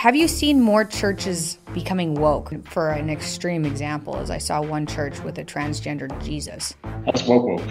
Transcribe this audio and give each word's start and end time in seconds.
have 0.00 0.16
you 0.16 0.26
seen 0.26 0.62
more 0.62 0.82
churches 0.82 1.58
becoming 1.74 2.14
woke? 2.14 2.54
For 2.64 2.88
an 2.88 3.10
extreme 3.10 3.66
example, 3.66 4.16
as 4.16 4.30
I 4.30 4.38
saw 4.38 4.62
one 4.62 4.86
church 4.86 5.20
with 5.20 5.36
a 5.36 5.44
transgender 5.44 6.08
Jesus. 6.24 6.72
That's 7.04 7.22
woke 7.24 7.46
woke. 7.46 7.68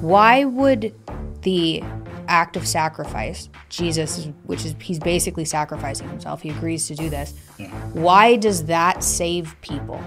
Why 0.00 0.46
would 0.46 0.94
the 1.42 1.82
act 2.26 2.56
of 2.56 2.66
sacrifice, 2.66 3.50
Jesus, 3.68 4.28
which 4.44 4.64
is 4.64 4.74
he's 4.80 4.98
basically 4.98 5.44
sacrificing 5.44 6.08
himself, 6.08 6.40
he 6.40 6.48
agrees 6.48 6.88
to 6.88 6.94
do 6.94 7.10
this. 7.10 7.34
Yeah. 7.58 7.68
Why 7.92 8.36
does 8.36 8.64
that 8.64 9.04
save 9.04 9.54
people? 9.60 10.02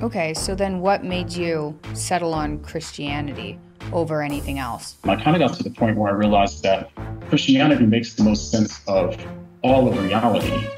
Okay, 0.00 0.32
so 0.32 0.54
then 0.54 0.80
what 0.80 1.04
made 1.04 1.30
you 1.30 1.78
settle 1.92 2.32
on 2.32 2.60
Christianity 2.60 3.58
over 3.92 4.22
anything 4.22 4.58
else? 4.58 4.96
I 5.04 5.16
kind 5.16 5.36
of 5.36 5.46
got 5.46 5.58
to 5.58 5.62
the 5.62 5.72
point 5.72 5.98
where 5.98 6.10
I 6.10 6.14
realized 6.14 6.62
that 6.62 6.90
Christianity 7.28 7.84
makes 7.84 8.14
the 8.14 8.24
most 8.24 8.50
sense 8.50 8.80
of 8.86 9.14
all 9.62 9.88
of 9.88 10.02
reality. 10.02 10.77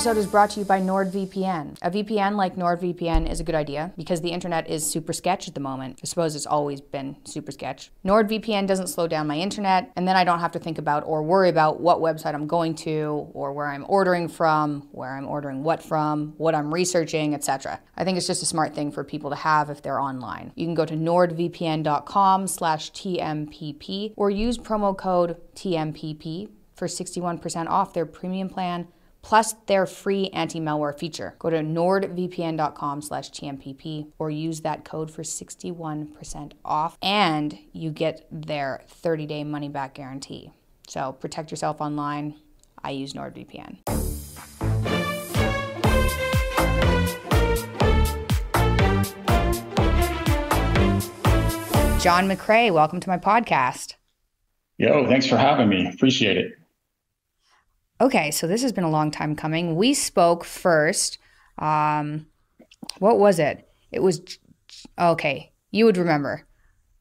Episode 0.00 0.16
is 0.16 0.26
brought 0.26 0.48
to 0.48 0.60
you 0.60 0.64
by 0.64 0.80
NordVPN. 0.80 1.76
A 1.82 1.90
VPN 1.90 2.36
like 2.36 2.56
NordVPN 2.56 3.30
is 3.30 3.38
a 3.38 3.44
good 3.44 3.54
idea 3.54 3.92
because 3.98 4.22
the 4.22 4.30
internet 4.30 4.66
is 4.66 4.90
super 4.90 5.12
sketch 5.12 5.46
at 5.46 5.52
the 5.52 5.60
moment. 5.60 6.00
I 6.02 6.06
suppose 6.06 6.34
it's 6.34 6.46
always 6.46 6.80
been 6.80 7.18
super 7.26 7.52
sketch. 7.52 7.90
NordVPN 8.06 8.66
doesn't 8.66 8.86
slow 8.86 9.06
down 9.06 9.26
my 9.26 9.36
internet, 9.36 9.92
and 9.96 10.08
then 10.08 10.16
I 10.16 10.24
don't 10.24 10.40
have 10.40 10.52
to 10.52 10.58
think 10.58 10.78
about 10.78 11.04
or 11.04 11.22
worry 11.22 11.50
about 11.50 11.82
what 11.82 11.98
website 11.98 12.32
I'm 12.32 12.46
going 12.46 12.76
to, 12.76 13.28
or 13.34 13.52
where 13.52 13.66
I'm 13.66 13.84
ordering 13.90 14.28
from, 14.28 14.88
where 14.92 15.14
I'm 15.14 15.28
ordering 15.28 15.64
what 15.64 15.82
from, 15.82 16.32
what 16.38 16.54
I'm 16.54 16.72
researching, 16.72 17.34
etc. 17.34 17.78
I 17.94 18.04
think 18.04 18.16
it's 18.16 18.26
just 18.26 18.42
a 18.42 18.46
smart 18.46 18.74
thing 18.74 18.90
for 18.90 19.04
people 19.04 19.28
to 19.28 19.36
have 19.36 19.68
if 19.68 19.82
they're 19.82 20.00
online. 20.00 20.50
You 20.54 20.64
can 20.64 20.74
go 20.74 20.86
to 20.86 20.94
nordvpn.com 20.94 22.46
slash 22.46 22.90
TMPP 22.92 24.14
or 24.16 24.30
use 24.30 24.56
promo 24.56 24.96
code 24.96 25.36
TMPP 25.54 26.48
for 26.74 26.86
61% 26.86 27.68
off 27.68 27.92
their 27.92 28.06
premium 28.06 28.48
plan 28.48 28.88
plus 29.22 29.54
their 29.66 29.86
free 29.86 30.28
anti-malware 30.28 30.98
feature. 30.98 31.34
Go 31.38 31.50
to 31.50 31.58
nordvpn.com 31.58 33.02
slash 33.02 33.30
TMPP 33.30 34.12
or 34.18 34.30
use 34.30 34.60
that 34.62 34.84
code 34.84 35.10
for 35.10 35.22
61% 35.22 36.52
off 36.64 36.96
and 37.02 37.58
you 37.72 37.90
get 37.90 38.26
their 38.30 38.82
30-day 39.02 39.44
money-back 39.44 39.94
guarantee. 39.94 40.52
So 40.88 41.12
protect 41.12 41.50
yourself 41.50 41.80
online. 41.80 42.34
I 42.82 42.90
use 42.90 43.12
NordVPN. 43.12 43.78
Jon 52.00 52.26
McCray, 52.26 52.72
welcome 52.72 52.98
to 52.98 53.08
my 53.10 53.18
podcast. 53.18 53.96
Yo, 54.78 55.06
thanks 55.06 55.26
for 55.26 55.36
having 55.36 55.68
me. 55.68 55.86
Appreciate 55.86 56.38
it. 56.38 56.59
Okay, 58.00 58.30
so 58.30 58.46
this 58.46 58.62
has 58.62 58.72
been 58.72 58.84
a 58.84 58.90
long 58.90 59.10
time 59.10 59.36
coming. 59.36 59.76
We 59.76 59.92
spoke 59.92 60.44
first. 60.44 61.18
Um, 61.58 62.26
what 62.98 63.18
was 63.18 63.38
it? 63.38 63.68
It 63.92 64.02
was 64.02 64.38
okay. 64.98 65.52
You 65.70 65.84
would 65.84 65.98
remember. 65.98 66.46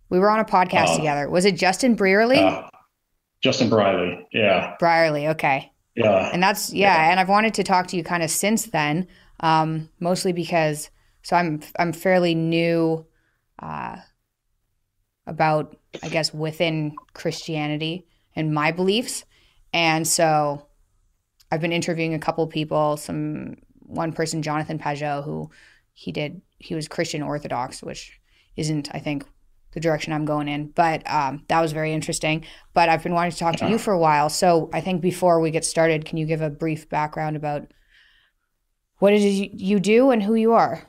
We 0.10 0.20
were 0.20 0.30
on 0.30 0.40
a 0.40 0.46
podcast 0.46 0.90
uh, 0.90 0.96
together. 0.98 1.30
Was 1.30 1.46
it 1.46 1.56
Justin 1.56 1.96
Brierley? 1.96 2.40
Uh, 2.40 2.68
Justin 3.42 3.70
Brierley. 3.70 4.28
Yeah. 4.34 4.76
Brierley. 4.80 5.30
Okay. 5.30 5.72
Yeah. 5.96 6.30
And 6.34 6.44
that's 6.44 6.74
yeah, 6.74 6.96
yeah. 6.96 7.12
And 7.12 7.20
I've 7.20 7.30
wanted 7.30 7.54
to 7.56 7.64
talk 7.64 7.88
to 7.88 7.98
you 7.98 8.04
kind 8.04 8.24
of 8.24 8.30
since 8.30 8.66
then, 8.66 9.08
um, 9.40 9.90
mostly 10.00 10.34
because 10.34 10.90
so 11.24 11.36
I'm 11.36 11.62
I'm 11.78 11.94
fairly 11.94 12.36
new 12.36 13.06
uh, 13.60 13.98
about 15.26 15.78
I 16.04 16.10
guess 16.10 16.34
within 16.34 16.96
Christianity 17.14 18.06
and 18.36 18.54
my 18.54 18.72
beliefs, 18.72 19.26
and 19.74 20.08
so 20.08 20.69
I've 21.52 21.62
been 21.62 21.72
interviewing 21.72 22.14
a 22.14 22.20
couple 22.20 22.46
people, 22.48 22.98
some 22.98 23.56
one 23.80 24.14
person, 24.14 24.42
Jonathan 24.42 24.78
Pageau, 24.78 25.24
who 25.24 25.50
he 25.94 26.12
did 26.12 26.42
he 26.60 26.76
was 26.76 26.88
Christian 26.88 27.22
Orthodox, 27.22 27.82
which 27.82 28.20
isn't, 28.56 28.90
I 28.94 29.00
think, 29.00 29.26
the 29.72 29.80
direction 29.80 30.14
I'm 30.14 30.26
going 30.26 30.48
in. 30.48 30.68
But 30.68 31.10
um, 31.10 31.46
that 31.48 31.62
was 31.62 31.72
very 31.72 31.94
interesting. 31.94 32.46
But 32.74 32.90
I've 32.90 33.04
been 33.04 33.14
wanting 33.14 33.32
to 33.32 33.38
talk 33.38 33.56
to 33.58 33.70
you 33.70 33.78
for 33.78 33.94
a 33.94 34.00
while. 34.00 34.30
So 34.30 34.70
I 34.74 34.82
think 34.82 35.02
before 35.02 35.40
we 35.40 35.52
get 35.52 35.66
started, 35.66 36.06
can 36.06 36.18
you 36.18 36.26
give 36.26 36.42
a 36.42 36.50
brief 36.50 36.90
background 36.90 37.36
about 37.36 37.72
what 38.98 39.14
it 39.14 39.22
is 39.22 39.40
you 39.40 39.80
do 39.80 40.12
and 40.12 40.22
who 40.22 40.36
you 40.36 40.54
are? 40.54 40.84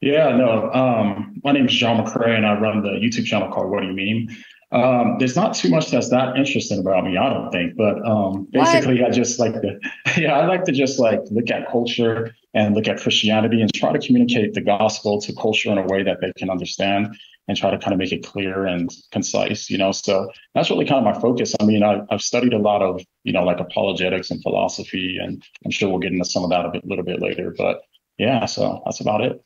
Yeah, 0.00 0.36
no. 0.36 0.70
Um, 0.72 1.40
my 1.44 1.52
name 1.52 1.66
is 1.66 1.74
Jon 1.74 2.04
McCray, 2.04 2.36
and 2.36 2.46
I 2.46 2.58
run 2.58 2.82
the 2.82 2.90
YouTube 2.90 3.26
channel 3.26 3.50
called 3.50 3.72
Whaddo 3.72 3.86
You 3.86 4.26
Meme? 4.26 4.36
Um, 4.74 5.16
there's 5.20 5.36
not 5.36 5.54
too 5.54 5.70
much 5.70 5.92
that's 5.92 6.10
that 6.10 6.36
interesting 6.36 6.80
about 6.80 7.04
me, 7.04 7.16
I 7.16 7.32
don't 7.32 7.50
think. 7.52 7.76
But 7.76 8.04
um, 8.04 8.48
basically, 8.50 9.00
what? 9.00 9.10
I 9.10 9.14
just 9.14 9.38
like 9.38 9.54
to, 9.62 9.78
yeah, 10.20 10.36
I 10.36 10.46
like 10.46 10.64
to 10.64 10.72
just 10.72 10.98
like 10.98 11.20
look 11.30 11.48
at 11.50 11.70
culture 11.70 12.34
and 12.54 12.74
look 12.74 12.88
at 12.88 13.00
Christianity 13.00 13.60
and 13.60 13.72
try 13.72 13.92
to 13.92 14.04
communicate 14.04 14.54
the 14.54 14.60
gospel 14.60 15.20
to 15.20 15.32
culture 15.34 15.70
in 15.70 15.78
a 15.78 15.86
way 15.86 16.02
that 16.02 16.20
they 16.20 16.32
can 16.36 16.50
understand 16.50 17.16
and 17.46 17.56
try 17.56 17.70
to 17.70 17.78
kind 17.78 17.92
of 17.92 17.98
make 17.98 18.10
it 18.10 18.24
clear 18.24 18.66
and 18.66 18.90
concise, 19.12 19.70
you 19.70 19.78
know. 19.78 19.92
So 19.92 20.30
that's 20.54 20.70
really 20.70 20.86
kind 20.86 21.06
of 21.06 21.14
my 21.14 21.20
focus. 21.20 21.54
I 21.60 21.64
mean, 21.64 21.84
I, 21.84 22.00
have 22.10 22.22
studied 22.22 22.52
a 22.52 22.58
lot 22.58 22.82
of, 22.82 23.00
you 23.22 23.32
know, 23.32 23.44
like 23.44 23.60
apologetics 23.60 24.30
and 24.30 24.42
philosophy, 24.42 25.18
and 25.22 25.42
I'm 25.64 25.70
sure 25.70 25.88
we'll 25.88 25.98
get 26.00 26.12
into 26.12 26.24
some 26.24 26.42
of 26.42 26.50
that 26.50 26.64
a 26.64 26.70
bit, 26.70 26.84
little 26.84 27.04
bit 27.04 27.20
later. 27.20 27.54
But 27.56 27.82
yeah, 28.18 28.46
so 28.46 28.82
that's 28.84 29.00
about 29.00 29.20
it. 29.20 29.44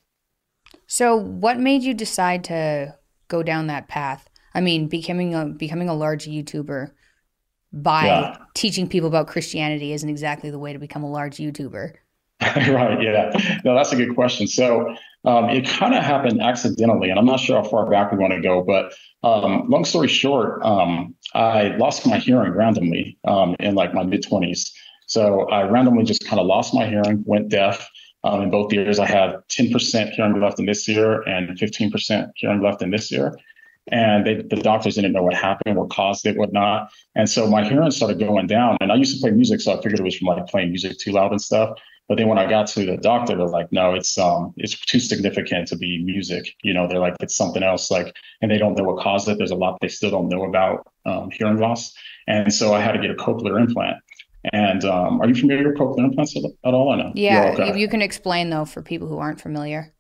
So, 0.86 1.16
what 1.16 1.58
made 1.58 1.82
you 1.82 1.92
decide 1.92 2.44
to 2.44 2.96
go 3.28 3.42
down 3.42 3.66
that 3.66 3.88
path? 3.88 4.28
I 4.54 4.60
mean, 4.60 4.88
becoming 4.88 5.34
a 5.34 5.46
becoming 5.46 5.88
a 5.88 5.94
large 5.94 6.26
YouTuber 6.26 6.90
by 7.72 8.06
yeah. 8.06 8.36
teaching 8.54 8.88
people 8.88 9.08
about 9.08 9.28
Christianity 9.28 9.92
isn't 9.92 10.08
exactly 10.08 10.50
the 10.50 10.58
way 10.58 10.72
to 10.72 10.78
become 10.78 11.02
a 11.02 11.10
large 11.10 11.36
YouTuber. 11.36 11.94
right. 12.40 13.02
Yeah. 13.02 13.60
No, 13.64 13.74
that's 13.74 13.92
a 13.92 13.96
good 13.96 14.14
question. 14.14 14.46
So 14.46 14.94
um, 15.24 15.50
it 15.50 15.66
kind 15.66 15.94
of 15.94 16.04
happened 16.04 16.40
accidentally, 16.40 17.10
and 17.10 17.18
I'm 17.18 17.26
not 17.26 17.40
sure 17.40 17.60
how 17.60 17.68
far 17.68 17.90
back 17.90 18.12
we 18.12 18.18
want 18.18 18.32
to 18.32 18.40
go. 18.40 18.62
But 18.62 18.94
um, 19.22 19.68
long 19.68 19.84
story 19.84 20.08
short, 20.08 20.62
um, 20.62 21.14
I 21.34 21.76
lost 21.76 22.06
my 22.06 22.18
hearing 22.18 22.52
randomly 22.52 23.18
um, 23.26 23.56
in 23.58 23.74
like 23.74 23.92
my 23.92 24.04
mid 24.04 24.22
20s. 24.22 24.70
So 25.06 25.48
I 25.48 25.62
randomly 25.62 26.04
just 26.04 26.26
kind 26.26 26.38
of 26.38 26.46
lost 26.46 26.74
my 26.74 26.86
hearing, 26.86 27.22
went 27.26 27.48
deaf. 27.48 27.88
Um, 28.24 28.42
in 28.42 28.50
both 28.50 28.72
years, 28.72 28.98
I 28.98 29.06
had 29.06 29.36
10% 29.48 30.10
hearing 30.10 30.40
left 30.40 30.58
in 30.58 30.66
this 30.66 30.88
ear 30.88 31.22
and 31.22 31.50
15% 31.50 32.30
hearing 32.34 32.62
left 32.62 32.82
in 32.82 32.90
this 32.90 33.10
year 33.10 33.36
and 33.90 34.26
they, 34.26 34.34
the 34.34 34.56
doctors 34.56 34.96
didn't 34.96 35.12
know 35.12 35.22
what 35.22 35.34
happened, 35.34 35.76
what 35.76 35.90
caused 35.90 36.26
it, 36.26 36.36
what 36.36 36.52
not. 36.52 36.90
And 37.14 37.28
so 37.28 37.46
my 37.48 37.66
hearing 37.66 37.90
started 37.90 38.18
going 38.18 38.46
down. 38.46 38.76
And 38.80 38.92
I 38.92 38.96
used 38.96 39.14
to 39.14 39.20
play 39.20 39.30
music, 39.30 39.60
so 39.60 39.72
I 39.72 39.76
figured 39.76 40.00
it 40.00 40.02
was 40.02 40.16
from 40.16 40.28
like 40.28 40.46
playing 40.46 40.70
music 40.70 40.98
too 40.98 41.12
loud 41.12 41.30
and 41.30 41.40
stuff. 41.40 41.78
But 42.08 42.16
then 42.16 42.28
when 42.28 42.38
I 42.38 42.48
got 42.48 42.66
to 42.68 42.86
the 42.86 42.96
doctor, 42.96 43.36
they're 43.36 43.46
like, 43.46 43.70
no, 43.70 43.94
it's 43.94 44.16
um 44.16 44.54
it's 44.56 44.78
too 44.86 44.98
significant 44.98 45.68
to 45.68 45.76
be 45.76 46.02
music. 46.02 46.54
You 46.62 46.72
know, 46.72 46.88
they're 46.88 46.98
like, 46.98 47.14
it's 47.20 47.36
something 47.36 47.62
else. 47.62 47.90
Like, 47.90 48.16
and 48.40 48.50
they 48.50 48.56
don't 48.56 48.76
know 48.76 48.84
what 48.84 49.02
caused 49.02 49.28
it. 49.28 49.36
There's 49.36 49.50
a 49.50 49.56
lot 49.56 49.78
they 49.80 49.88
still 49.88 50.10
don't 50.10 50.28
know 50.28 50.44
about 50.44 50.86
um, 51.04 51.30
hearing 51.30 51.58
loss. 51.58 51.92
And 52.26 52.52
so 52.52 52.72
I 52.72 52.80
had 52.80 52.92
to 52.92 52.98
get 52.98 53.10
a 53.10 53.14
cochlear 53.14 53.60
implant. 53.60 53.96
And 54.52 54.84
um, 54.84 55.20
are 55.20 55.28
you 55.28 55.34
familiar 55.34 55.68
with 55.68 55.78
cochlear 55.78 56.04
implants 56.04 56.34
at, 56.36 56.74
all? 56.74 56.90
I 56.92 56.96
know. 56.96 57.12
Yeah, 57.14 57.54
okay. 57.58 57.78
you 57.78 57.88
can 57.88 58.00
explain 58.00 58.48
though 58.48 58.64
for 58.64 58.80
people 58.80 59.08
who 59.08 59.18
aren't 59.18 59.40
familiar. 59.40 59.92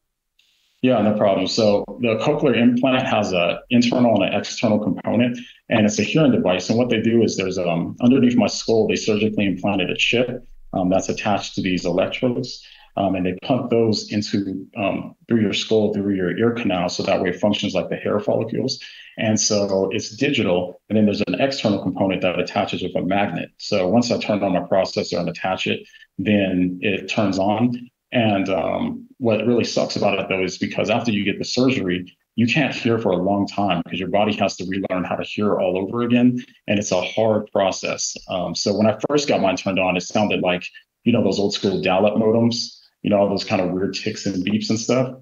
Yeah, 0.80 1.02
no 1.02 1.16
problem. 1.16 1.48
So 1.48 1.84
the 2.00 2.16
cochlear 2.18 2.56
implant 2.56 3.04
has 3.06 3.32
an 3.32 3.58
internal 3.70 4.22
and 4.22 4.32
an 4.32 4.38
external 4.38 4.78
component, 4.78 5.36
and 5.68 5.84
it's 5.84 5.98
a 5.98 6.04
hearing 6.04 6.30
device. 6.30 6.68
And 6.70 6.78
what 6.78 6.88
they 6.88 7.00
do 7.00 7.22
is 7.22 7.36
there's 7.36 7.58
um 7.58 7.96
underneath 8.00 8.36
my 8.36 8.46
skull, 8.46 8.86
they 8.86 8.94
surgically 8.94 9.46
implanted 9.46 9.90
a 9.90 9.96
chip 9.96 10.46
um, 10.72 10.88
that's 10.88 11.08
attached 11.08 11.56
to 11.56 11.62
these 11.62 11.84
electrodes, 11.84 12.64
um, 12.96 13.16
and 13.16 13.26
they 13.26 13.36
pump 13.42 13.70
those 13.70 14.12
into 14.12 14.68
um, 14.76 15.16
through 15.26 15.40
your 15.40 15.52
skull, 15.52 15.92
through 15.92 16.14
your 16.14 16.36
ear 16.38 16.52
canal, 16.52 16.88
so 16.88 17.02
that 17.02 17.20
way 17.20 17.30
it 17.30 17.40
functions 17.40 17.74
like 17.74 17.88
the 17.88 17.96
hair 17.96 18.20
follicles. 18.20 18.80
And 19.16 19.40
so 19.40 19.90
it's 19.90 20.10
digital, 20.10 20.80
and 20.88 20.96
then 20.96 21.06
there's 21.06 21.22
an 21.22 21.40
external 21.40 21.82
component 21.82 22.22
that 22.22 22.38
attaches 22.38 22.82
with 22.82 22.94
a 22.94 23.02
magnet. 23.02 23.50
So 23.58 23.88
once 23.88 24.12
I 24.12 24.18
turn 24.20 24.44
on 24.44 24.52
my 24.52 24.60
processor 24.60 25.18
and 25.18 25.28
attach 25.28 25.66
it, 25.66 25.88
then 26.18 26.78
it 26.82 27.08
turns 27.08 27.40
on. 27.40 27.90
And 28.12 28.48
um, 28.48 29.06
what 29.18 29.46
really 29.46 29.64
sucks 29.64 29.96
about 29.96 30.18
it 30.18 30.28
though 30.28 30.42
is 30.42 30.58
because 30.58 30.90
after 30.90 31.10
you 31.10 31.24
get 31.24 31.38
the 31.38 31.44
surgery, 31.44 32.16
you 32.36 32.46
can't 32.46 32.74
hear 32.74 32.98
for 32.98 33.10
a 33.10 33.16
long 33.16 33.46
time 33.46 33.82
because 33.84 33.98
your 33.98 34.08
body 34.08 34.32
has 34.36 34.56
to 34.56 34.64
relearn 34.64 35.04
how 35.04 35.16
to 35.16 35.24
hear 35.24 35.58
all 35.58 35.76
over 35.76 36.02
again. 36.02 36.42
And 36.68 36.78
it's 36.78 36.92
a 36.92 37.00
hard 37.00 37.50
process. 37.50 38.16
Um, 38.28 38.54
so 38.54 38.76
when 38.76 38.86
I 38.86 38.96
first 39.08 39.28
got 39.28 39.40
mine 39.40 39.56
turned 39.56 39.78
on, 39.78 39.96
it 39.96 40.02
sounded 40.02 40.40
like, 40.40 40.64
you 41.04 41.12
know, 41.12 41.24
those 41.24 41.38
old 41.38 41.52
school 41.52 41.82
dial 41.82 42.06
up 42.06 42.14
modems, 42.14 42.78
you 43.02 43.10
know, 43.10 43.16
all 43.16 43.28
those 43.28 43.44
kind 43.44 43.60
of 43.60 43.70
weird 43.70 43.94
ticks 43.94 44.24
and 44.24 44.46
beeps 44.46 44.70
and 44.70 44.78
stuff. 44.78 45.16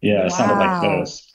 Yeah, 0.00 0.20
it 0.20 0.30
wow. 0.30 0.36
sounded 0.36 0.54
like 0.64 0.82
those. 0.82 1.31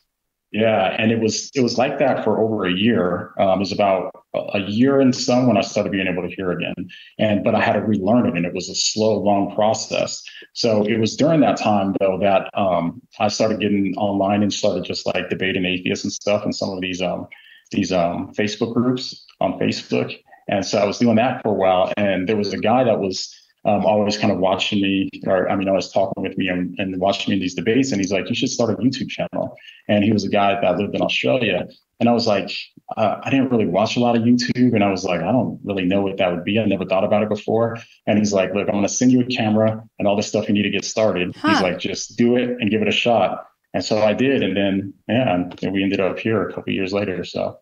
Yeah, 0.57 0.95
and 0.97 1.11
it 1.11 1.19
was 1.19 1.51
it 1.53 1.61
was 1.61 1.77
like 1.77 1.99
that 1.99 2.23
for 2.23 2.39
over 2.39 2.65
a 2.65 2.71
year. 2.73 3.31
Um, 3.37 3.57
it 3.57 3.59
was 3.59 3.71
about 3.71 4.11
a 4.33 4.61
year 4.61 4.99
and 4.99 5.15
some 5.15 5.45
when 5.45 5.55
I 5.55 5.61
started 5.61 5.91
being 5.91 6.07
able 6.07 6.27
to 6.27 6.35
hear 6.35 6.49
again. 6.49 6.73
And 7.19 7.43
but 7.43 7.53
I 7.53 7.61
had 7.61 7.73
to 7.73 7.81
relearn 7.81 8.25
it, 8.25 8.35
and 8.35 8.43
it 8.43 8.55
was 8.55 8.67
a 8.67 8.73
slow, 8.73 9.19
long 9.19 9.53
process. 9.53 10.23
So 10.53 10.83
it 10.83 10.99
was 10.99 11.15
during 11.15 11.41
that 11.41 11.57
time 11.57 11.95
though 11.99 12.17
that 12.21 12.49
um, 12.55 12.99
I 13.19 13.27
started 13.27 13.59
getting 13.59 13.93
online 13.97 14.41
and 14.41 14.51
started 14.51 14.83
just 14.83 15.05
like 15.05 15.29
debating 15.29 15.63
atheists 15.65 16.03
and 16.03 16.11
stuff, 16.11 16.43
and 16.43 16.55
some 16.55 16.71
of 16.71 16.81
these 16.81 17.03
um, 17.03 17.27
these 17.69 17.91
um, 17.91 18.33
Facebook 18.33 18.73
groups 18.73 19.25
on 19.39 19.59
Facebook. 19.59 20.17
And 20.47 20.65
so 20.65 20.79
I 20.79 20.85
was 20.85 20.97
doing 20.97 21.17
that 21.17 21.43
for 21.43 21.49
a 21.49 21.53
while. 21.53 21.93
And 21.97 22.27
there 22.27 22.37
was 22.37 22.51
a 22.51 22.57
guy 22.57 22.83
that 22.83 22.99
was 22.99 23.31
um, 23.67 23.85
always 23.85 24.17
kind 24.17 24.31
of 24.31 24.39
watching 24.39 24.81
me, 24.81 25.09
or 25.25 25.49
I 25.49 25.55
mean, 25.57 25.67
always 25.67 25.89
talking 25.89 26.23
with 26.23 26.37
me 26.37 26.47
and, 26.47 26.73
and, 26.79 26.97
watching 27.01 27.31
me 27.31 27.35
in 27.35 27.41
these 27.41 27.53
debates. 27.53 27.91
And 27.91 27.99
he's 27.99 28.13
like, 28.13 28.29
you 28.29 28.35
should 28.35 28.49
start 28.49 28.71
a 28.71 28.75
YouTube 28.77 29.09
channel. 29.09 29.57
And 29.89 30.05
he 30.05 30.13
was 30.13 30.23
a 30.23 30.29
guy 30.29 30.59
that 30.59 30.77
lived 30.77 30.95
in 30.95 31.01
Australia. 31.01 31.67
And 31.99 32.07
I 32.07 32.13
was 32.13 32.25
like, 32.27 32.49
uh, 32.95 33.19
I 33.21 33.29
didn't 33.29 33.51
really 33.51 33.65
watch 33.65 33.97
a 33.97 33.99
lot 33.99 34.15
of 34.15 34.23
YouTube. 34.23 34.73
And 34.73 34.85
I 34.85 34.89
was 34.89 35.03
like, 35.03 35.19
I 35.19 35.33
don't 35.33 35.59
really 35.65 35.83
know 35.83 36.01
what 36.01 36.15
that 36.17 36.31
would 36.31 36.45
be. 36.45 36.57
I 36.57 36.65
never 36.65 36.85
thought 36.85 37.03
about 37.03 37.23
it 37.23 37.29
before. 37.29 37.77
And 38.05 38.17
he's 38.17 38.31
like, 38.31 38.53
look, 38.53 38.69
I'm 38.69 38.75
going 38.75 38.83
to 38.83 38.89
send 38.89 39.11
you 39.11 39.19
a 39.19 39.25
camera 39.25 39.83
and 39.99 40.07
all 40.07 40.15
this 40.15 40.27
stuff 40.27 40.47
you 40.47 40.53
need 40.53 40.63
to 40.63 40.69
get 40.69 40.85
started. 40.85 41.35
Huh. 41.35 41.49
He's 41.49 41.61
like, 41.61 41.77
just 41.77 42.17
do 42.17 42.37
it 42.37 42.49
and 42.61 42.71
give 42.71 42.81
it 42.81 42.87
a 42.87 42.91
shot. 42.91 43.47
And 43.73 43.83
so 43.83 44.01
I 44.01 44.13
did. 44.13 44.43
And 44.43 44.55
then, 44.55 44.93
yeah, 45.09 45.33
and 45.35 45.73
we 45.73 45.83
ended 45.83 45.99
up 45.99 46.19
here 46.19 46.47
a 46.47 46.53
couple 46.53 46.71
years 46.71 46.93
later. 46.93 47.25
So. 47.25 47.59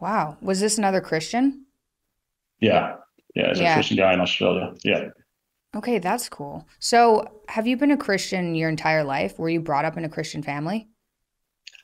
Wow. 0.00 0.38
Was 0.40 0.60
this 0.60 0.78
another 0.78 1.02
Christian? 1.02 1.66
Yeah. 2.58 2.96
Yeah, 3.34 3.50
as 3.50 3.60
yeah. 3.60 3.72
a 3.72 3.74
Christian 3.74 3.96
guy 3.96 4.12
in 4.12 4.20
Australia. 4.20 4.74
Yeah. 4.84 5.08
Okay, 5.76 5.98
that's 5.98 6.28
cool. 6.28 6.66
So, 6.78 7.42
have 7.48 7.66
you 7.66 7.76
been 7.76 7.90
a 7.90 7.96
Christian 7.96 8.54
your 8.54 8.70
entire 8.70 9.04
life? 9.04 9.38
Were 9.38 9.50
you 9.50 9.60
brought 9.60 9.84
up 9.84 9.96
in 9.96 10.04
a 10.04 10.08
Christian 10.08 10.42
family? 10.42 10.88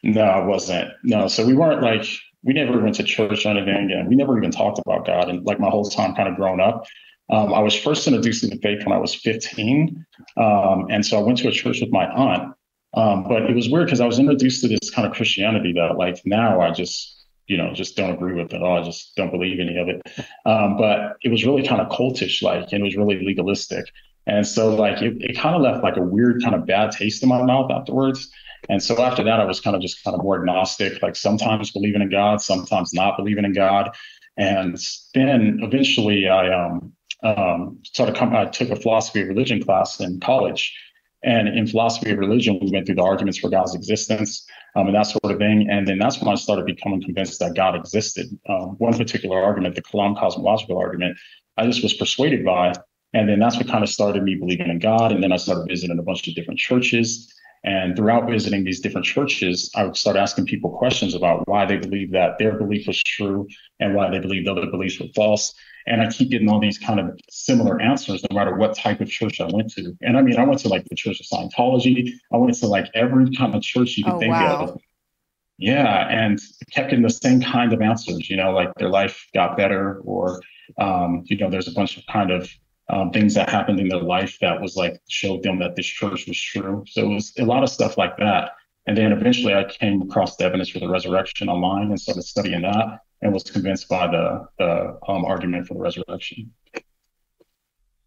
No, 0.03 0.23
I 0.23 0.45
wasn't. 0.45 0.91
No, 1.03 1.29
so 1.29 1.47
we 1.47 1.55
weren't 1.55 1.83
like 1.83 2.07
we 2.43 2.53
never 2.53 2.79
went 2.79 2.95
to 2.97 3.03
church 3.03 3.45
or 3.45 3.51
anything, 3.51 3.91
and 3.93 4.09
we 4.09 4.17
never 4.17 4.37
even 4.39 4.51
talked 4.51 4.79
about 4.79 5.07
God. 5.07 5.29
And 5.29 5.45
like 5.45 5.61
my 5.61 5.69
whole 5.69 5.85
time, 5.85 6.15
kind 6.15 6.29
of 6.29 6.37
growing 6.37 6.61
up, 6.61 6.85
um, 7.31 7.55
I 7.55 7.61
was 7.61 7.75
first 7.75 8.07
introduced 8.07 8.43
to 8.43 8.49
the 8.49 8.57
faith 8.57 8.85
when 8.85 8.93
I 8.93 8.99
was 8.99 9.15
15, 9.15 10.05
um, 10.37 10.87
and 10.91 11.05
so 11.05 11.19
I 11.19 11.23
went 11.23 11.39
to 11.39 11.49
a 11.49 11.53
church 11.53 11.81
with 11.81 11.91
my 11.91 12.07
aunt. 12.07 12.55
Um, 12.95 13.25
but 13.25 13.43
it 13.43 13.55
was 13.55 13.69
weird 13.69 13.87
because 13.87 14.01
I 14.01 14.07
was 14.07 14.19
introduced 14.19 14.63
to 14.63 14.69
this 14.69 14.91
kind 14.91 15.07
of 15.07 15.15
Christianity 15.15 15.73
that, 15.73 15.97
like, 15.99 16.21
now 16.25 16.61
I 16.61 16.71
just 16.71 17.24
you 17.47 17.57
know, 17.57 17.73
just 17.75 17.97
don't 17.97 18.13
agree 18.13 18.35
with 18.35 18.55
at 18.55 18.63
all. 18.63 18.79
I 18.79 18.83
just 18.83 19.15
don't 19.17 19.31
believe 19.31 19.61
any 19.61 19.77
of 19.77 19.89
it. 19.89 20.03
Um, 20.47 20.77
but 20.77 21.17
it 21.23 21.31
was 21.31 21.45
really 21.45 21.67
kind 21.67 21.81
of 21.81 21.89
cultish 21.89 22.43
like, 22.43 22.73
and 22.73 22.81
it 22.81 22.85
was 22.85 22.97
really 22.97 23.25
legalistic. 23.25 23.85
And 24.27 24.47
so 24.47 24.75
like 24.75 25.03
it, 25.03 25.17
it 25.21 25.37
kind 25.37 25.55
of 25.55 25.63
left 25.63 25.85
like 25.85 25.97
a 25.97 26.03
weird 26.03 26.43
kind 26.43 26.55
of 26.55 26.67
bad 26.67 26.93
taste 26.93 27.23
in 27.23 27.29
my 27.29 27.43
mouth 27.43 27.71
afterwards. 27.71 28.31
And 28.71 28.83
so 28.83 29.03
after 29.03 29.23
that, 29.25 29.41
I 29.41 29.45
was 29.45 29.61
kind 29.61 29.77
of 29.77 29.83
just 29.83 30.03
kind 30.03 30.17
of 30.17 30.23
more 30.23 30.39
agnostic, 30.39 31.03
like 31.03 31.17
sometimes 31.17 31.71
believing 31.71 32.01
in 32.01 32.09
God, 32.09 32.41
sometimes 32.41 32.95
not 32.95 33.19
believing 33.19 33.45
in 33.45 33.53
God. 33.53 33.95
And 34.39 34.79
then 35.13 35.61
eventually 35.63 36.29
I 36.29 36.49
um, 36.51 36.93
um, 37.23 37.79
started 37.85 38.17
coming, 38.17 38.37
I 38.37 38.47
took 38.47 38.71
a 38.71 38.77
philosophy 38.77 39.21
of 39.21 39.29
religion 39.29 39.63
class 39.63 40.01
in 40.01 40.19
college. 40.21 40.75
And 41.23 41.49
in 41.49 41.67
philosophy 41.67 42.11
of 42.11 42.19
religion, 42.19 42.59
we 42.61 42.71
went 42.71 42.87
through 42.87 42.97
the 42.97 43.03
arguments 43.03 43.39
for 43.39 43.51
God's 43.51 43.75
existence 43.75 44.47
um, 44.75 44.87
and 44.87 44.97
that 44.97 45.07
sort 45.07 45.33
of 45.33 45.39
thing. 45.39 45.69
And 45.71 45.87
then 45.87 45.99
that's 45.99 46.21
when 46.21 46.29
I 46.29 46.35
started 46.35 46.67
becoming 46.67 47.03
convinced 47.03 47.39
that 47.41 47.55
God 47.55 47.75
existed. 47.75 48.27
Um, 48.49 48.77
one 48.79 48.97
particular 48.97 49.43
argument, 49.43 49.75
the 49.75 49.83
Kalam 49.83 50.19
cosmological 50.19 50.79
argument, 50.79 51.17
I 51.57 51.67
just 51.67 51.83
was 51.83 51.95
persuaded 51.95 52.45
by. 52.45 52.75
And 53.13 53.29
then 53.29 53.39
that's 53.39 53.57
what 53.57 53.69
kind 53.69 53.85
of 53.85 53.89
started 53.89 54.25
me 54.25 54.35
believing 54.35 54.69
in 54.69 54.81
God. 54.81 55.13
And 55.13 55.23
then 55.23 55.33
I 55.33 55.37
started 55.37 55.69
visiting 55.69 55.99
a 55.99 56.03
bunch 56.03 56.27
of 56.27 56.35
different 56.35 56.59
churches. 56.59 57.33
And 57.63 57.97
throughout 57.97 58.29
visiting 58.29 58.65
these 58.65 58.81
different 58.81 59.07
churches, 59.07 59.71
I 59.75 59.85
would 59.85 59.97
start 59.97 60.17
asking 60.17 60.47
people 60.47 60.71
questions 60.77 61.15
about 61.15 61.49
why 61.49 61.65
they 61.65 61.79
believe 61.79 62.11
that 62.13 62.39
their 62.39 62.59
belief 62.59 62.87
was 62.87 63.03
true 63.03 63.47
and 63.81 63.95
why 63.95 64.11
they 64.11 64.19
believed 64.19 64.49
other 64.49 64.67
beliefs 64.67 65.01
were 65.01 65.07
false. 65.15 65.55
And 65.87 66.01
I 66.01 66.09
keep 66.09 66.31
getting 66.31 66.49
all 66.49 66.61
these 66.61 66.79
kind 66.79 66.99
of 66.99 67.19
similar 67.29 67.81
answers 67.81 68.25
no 68.31 68.35
matter 68.35 68.55
what 68.57 68.75
type 68.77 69.01
of 69.01 69.09
church 69.11 69.41
I 69.41 69.49
went 69.53 69.73
to. 69.75 69.97
And 70.01 70.17
I 70.17 70.23
mean, 70.23 70.39
I 70.39 70.45
went 70.45 70.61
to 70.61 70.69
like 70.69 70.85
the 70.87 70.95
Church 70.95 71.21
of 71.21 71.27
Scientology. 71.27 72.11
I 72.33 72.39
went 72.39 72.55
to 72.55 72.67
like 72.67 72.87
every 72.95 73.31
kind 73.37 73.55
of 73.55 73.63
church 73.63 73.97
you 73.97 74.05
could 74.05 74.15
oh, 74.15 74.19
think 74.19 74.33
wow. 74.33 74.65
of. 74.65 74.81
Yeah, 75.59 76.09
and 76.09 76.41
kept 76.73 76.91
getting 76.91 77.05
the 77.05 77.11
same 77.11 77.41
kind 77.41 77.73
of 77.73 77.81
answers. 77.81 78.29
You 78.29 78.37
know, 78.37 78.51
like 78.53 78.75
their 78.75 78.89
life 78.89 79.27
got 79.35 79.57
better, 79.57 80.01
or 80.01 80.41
um, 80.79 81.23
you 81.27 81.37
know, 81.37 81.51
there's 81.51 81.69
a 81.69 81.73
bunch 81.73 81.97
of 81.97 82.05
kind 82.11 82.31
of 82.33 82.51
um, 82.89 83.11
things 83.11 83.35
that 83.35 83.49
happened 83.49 83.79
in 83.79 83.89
their 83.89 84.03
life 84.03 84.37
that 84.41 84.61
was 84.61 84.75
like 84.77 85.01
showed 85.09 85.43
them 85.43 85.59
that 85.61 85.77
this 85.77 85.87
church 85.87 86.27
was 86.27 86.41
true. 86.41 86.85
So 86.89 87.03
it 87.03 87.15
was 87.15 87.33
a 87.39 87.45
lot 87.45 87.63
of 87.63 87.69
stuff 87.69 87.97
like 87.97 88.17
that. 88.19 88.53
And 88.87 88.97
then 88.97 89.13
eventually 89.13 89.55
I 89.55 89.65
came 89.65 90.03
across 90.03 90.37
the 90.37 90.45
evidence 90.45 90.69
for 90.69 90.81
the 90.81 90.89
resurrection 90.89 91.49
online 91.49 91.89
and 91.89 92.01
started 92.01 92.23
studying 92.23 92.63
that 92.63 93.01
and 93.25 93.33
was 93.33 93.43
convinced 93.43 93.89
by 93.89 94.07
the, 94.07 94.47
the 94.59 94.99
um, 95.09 95.25
argument 95.25 95.67
for 95.67 95.75
the 95.75 95.81
resurrection. 95.81 96.53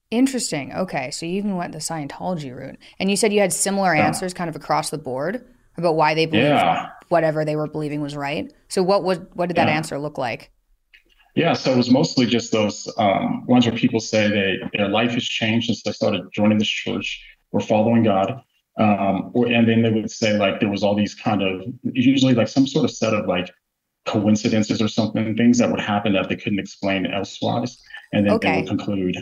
Interesting. 0.10 0.74
Okay. 0.74 1.12
So 1.12 1.25
you 1.25 1.34
even 1.34 1.58
went 1.58 1.74
the 1.74 1.80
Scientology 1.80 2.56
route. 2.56 2.78
And 3.00 3.10
you 3.10 3.18
said 3.18 3.34
you 3.34 3.42
had 3.42 3.52
similar 3.52 3.94
yeah. 3.94 4.06
answers 4.06 4.34
kind 4.34 4.50
of 4.50 4.56
across 4.56 4.90
the 4.90 4.98
board 4.98 5.46
about 5.75 5.96
why 5.96 6.14
they 6.14 6.25
believed 6.25 6.48
yeah. 6.48 6.90
whatever 7.10 7.44
they 7.44 7.56
were 7.56 7.68
believing 7.68 8.00
was 8.00 8.16
right. 8.16 8.54
So 8.69 8.81
what 8.84 9.04
was 9.04 9.19
what 9.34 9.48
did 9.48 9.58
that 9.58 9.68
yeah. 9.68 9.75
answer 9.75 10.00
look 10.00 10.18
like? 10.18 10.52
Yeah, 11.36 11.54
so 11.54 11.72
it 11.72 11.78
was 11.78 11.92
mostly 11.92 12.25
just 12.25 12.52
those 12.52 12.92
um, 12.98 13.46
ones 13.46 13.68
where 13.68 13.75
people 13.75 14.00
say 14.00 14.28
they 14.28 14.78
their 14.78 14.88
life 14.88 15.12
has 15.12 15.24
changed 15.24 15.68
since 15.68 15.84
they 15.84 15.92
started 15.92 16.22
joining 16.34 16.58
this 16.58 16.68
church 16.68 17.24
or 17.52 17.60
following 17.60 18.04
God. 18.04 18.42
Um, 18.80 19.31
or, 19.34 19.48
and 19.48 19.68
then 19.68 19.81
they 19.81 19.90
would 19.90 20.10
say 20.10 20.38
like 20.38 20.60
there 20.60 20.69
was 20.69 20.84
all 20.84 20.96
these 20.96 21.16
kind 21.16 21.42
of 21.42 21.62
usually 21.84 22.34
like 22.34 22.48
some 22.48 22.66
sort 22.66 22.86
of 22.86 22.92
set 22.92 23.14
of 23.14 23.28
like 23.28 23.50
coincidences 24.07 24.81
or 24.81 24.88
something, 24.88 25.36
things 25.36 25.59
that 25.59 25.69
would 25.69 25.81
happen 25.81 26.13
that 26.13 26.30
they 26.30 26.36
couldn't 26.36 26.59
explain 26.59 27.06
elsewise, 27.06 27.77
and 28.13 28.25
then 28.25 28.33
okay. 28.33 28.51
they 28.51 28.57
would 28.62 28.68
conclude, 28.68 29.15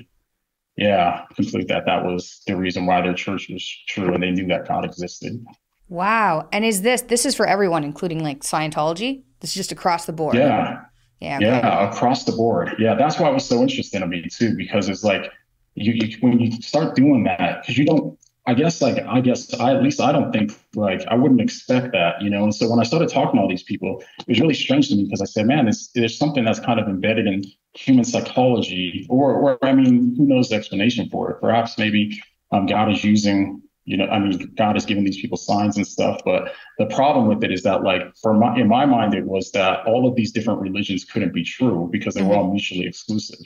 yeah, 0.78 1.26
conclude 1.36 1.68
that 1.68 1.86
that 1.86 2.06
was 2.06 2.42
the 2.48 2.56
reason 2.56 2.86
why 2.86 3.02
their 3.02 3.14
church 3.14 3.50
was 3.50 3.68
true, 3.88 4.14
and 4.14 4.24
they 4.24 4.32
knew 4.32 4.48
that 4.48 4.68
God 4.68 4.86
existed. 4.86 5.44
Wow! 5.90 6.48
And 6.52 6.64
is 6.64 6.82
this 6.82 7.02
this 7.04 7.26
is 7.26 7.36
for 7.36 7.46
everyone, 7.46 7.84
including 7.84 8.24
like 8.24 8.42
Scientology? 8.42 9.24
This 9.42 9.52
is 9.52 9.56
just 9.56 9.72
across 9.72 10.06
the 10.06 10.14
board. 10.14 10.36
Yeah. 10.36 10.82
Yeah. 11.20 11.38
Okay. 11.38 11.46
Yeah, 11.46 11.90
across 11.90 12.26
the 12.26 12.34
board. 12.34 12.76
Yeah, 12.78 12.96
that's 12.96 13.20
why 13.20 13.30
it 13.30 13.34
was 13.34 13.46
so 13.46 13.62
interesting 13.62 14.02
to 14.02 14.08
me 14.08 14.28
too, 14.30 14.56
because 14.56 14.90
it's 14.90 15.04
like 15.04 15.32
you, 15.76 15.94
you 15.94 16.18
when 16.20 16.40
you 16.40 16.52
start 16.62 16.96
doing 16.96 17.24
that, 17.24 17.62
because 17.62 17.78
you 17.78 17.86
don't 17.86 18.18
I 18.48 18.54
guess 18.54 18.82
like 18.82 19.04
I 19.08 19.22
guess 19.22 19.54
I 19.56 19.74
at 19.74 19.82
least 19.82 20.00
I 20.00 20.12
don't 20.12 20.32
think 20.32 20.52
like 20.76 21.02
I 21.08 21.16
wouldn't 21.16 21.42
expect 21.42 21.94
that, 21.94 22.22
you 22.22 22.30
know. 22.30 22.44
And 22.44 22.54
so 22.54 22.70
when 22.70 22.80
I 22.80 22.84
started 22.84 23.10
talking 23.10 23.38
to 23.38 23.42
all 23.42 23.50
these 23.50 23.64
people, 23.64 24.04
it 24.20 24.28
was 24.28 24.40
really 24.40 24.54
strange 24.54 24.90
to 24.90 24.96
me 24.96 25.06
because 25.06 25.22
I 25.22 25.26
said, 25.26 25.48
man, 25.48 25.70
there's 25.96 26.18
something 26.18 26.46
that's 26.46 26.60
kind 26.60 26.80
of 26.80 26.88
embedded 26.88 27.26
in 27.26 27.44
human 27.74 28.06
psychology, 28.06 29.08
or 29.10 29.34
or 29.34 29.66
I 29.66 29.74
mean, 29.74 30.16
who 30.16 30.28
knows 30.28 30.50
the 30.50 30.56
explanation 30.56 31.10
for 31.10 31.32
it? 31.32 31.42
Perhaps 31.42 31.80
maybe 31.80 32.22
um, 32.52 32.68
God 32.68 32.92
is 32.92 33.04
using, 33.04 33.64
you 33.86 33.98
know, 33.98 34.06
I 34.06 34.20
mean, 34.20 34.54
God 34.56 34.78
is 34.78 34.86
giving 34.86 35.06
these 35.06 35.20
people 35.20 35.38
signs 35.38 35.76
and 35.78 35.88
stuff. 35.88 36.22
But 36.24 36.54
the 36.78 36.86
problem 36.86 37.28
with 37.28 37.44
it 37.44 37.52
is 37.52 37.64
that 37.64 37.84
like 37.84 38.04
for 38.22 38.36
my 38.36 38.56
in 38.60 38.68
my 38.68 38.86
mind, 38.86 39.16
it 39.16 39.26
was 39.26 39.52
that 39.52 39.88
all 39.88 40.08
of 40.08 40.16
these 40.16 40.32
different 40.32 40.62
religions 40.62 41.04
couldn't 41.04 41.34
be 41.34 41.44
true 41.44 41.90
because 41.92 42.14
they 42.14 42.22
were 42.22 42.36
all 42.36 42.52
mutually 42.52 42.86
exclusive, 42.86 43.40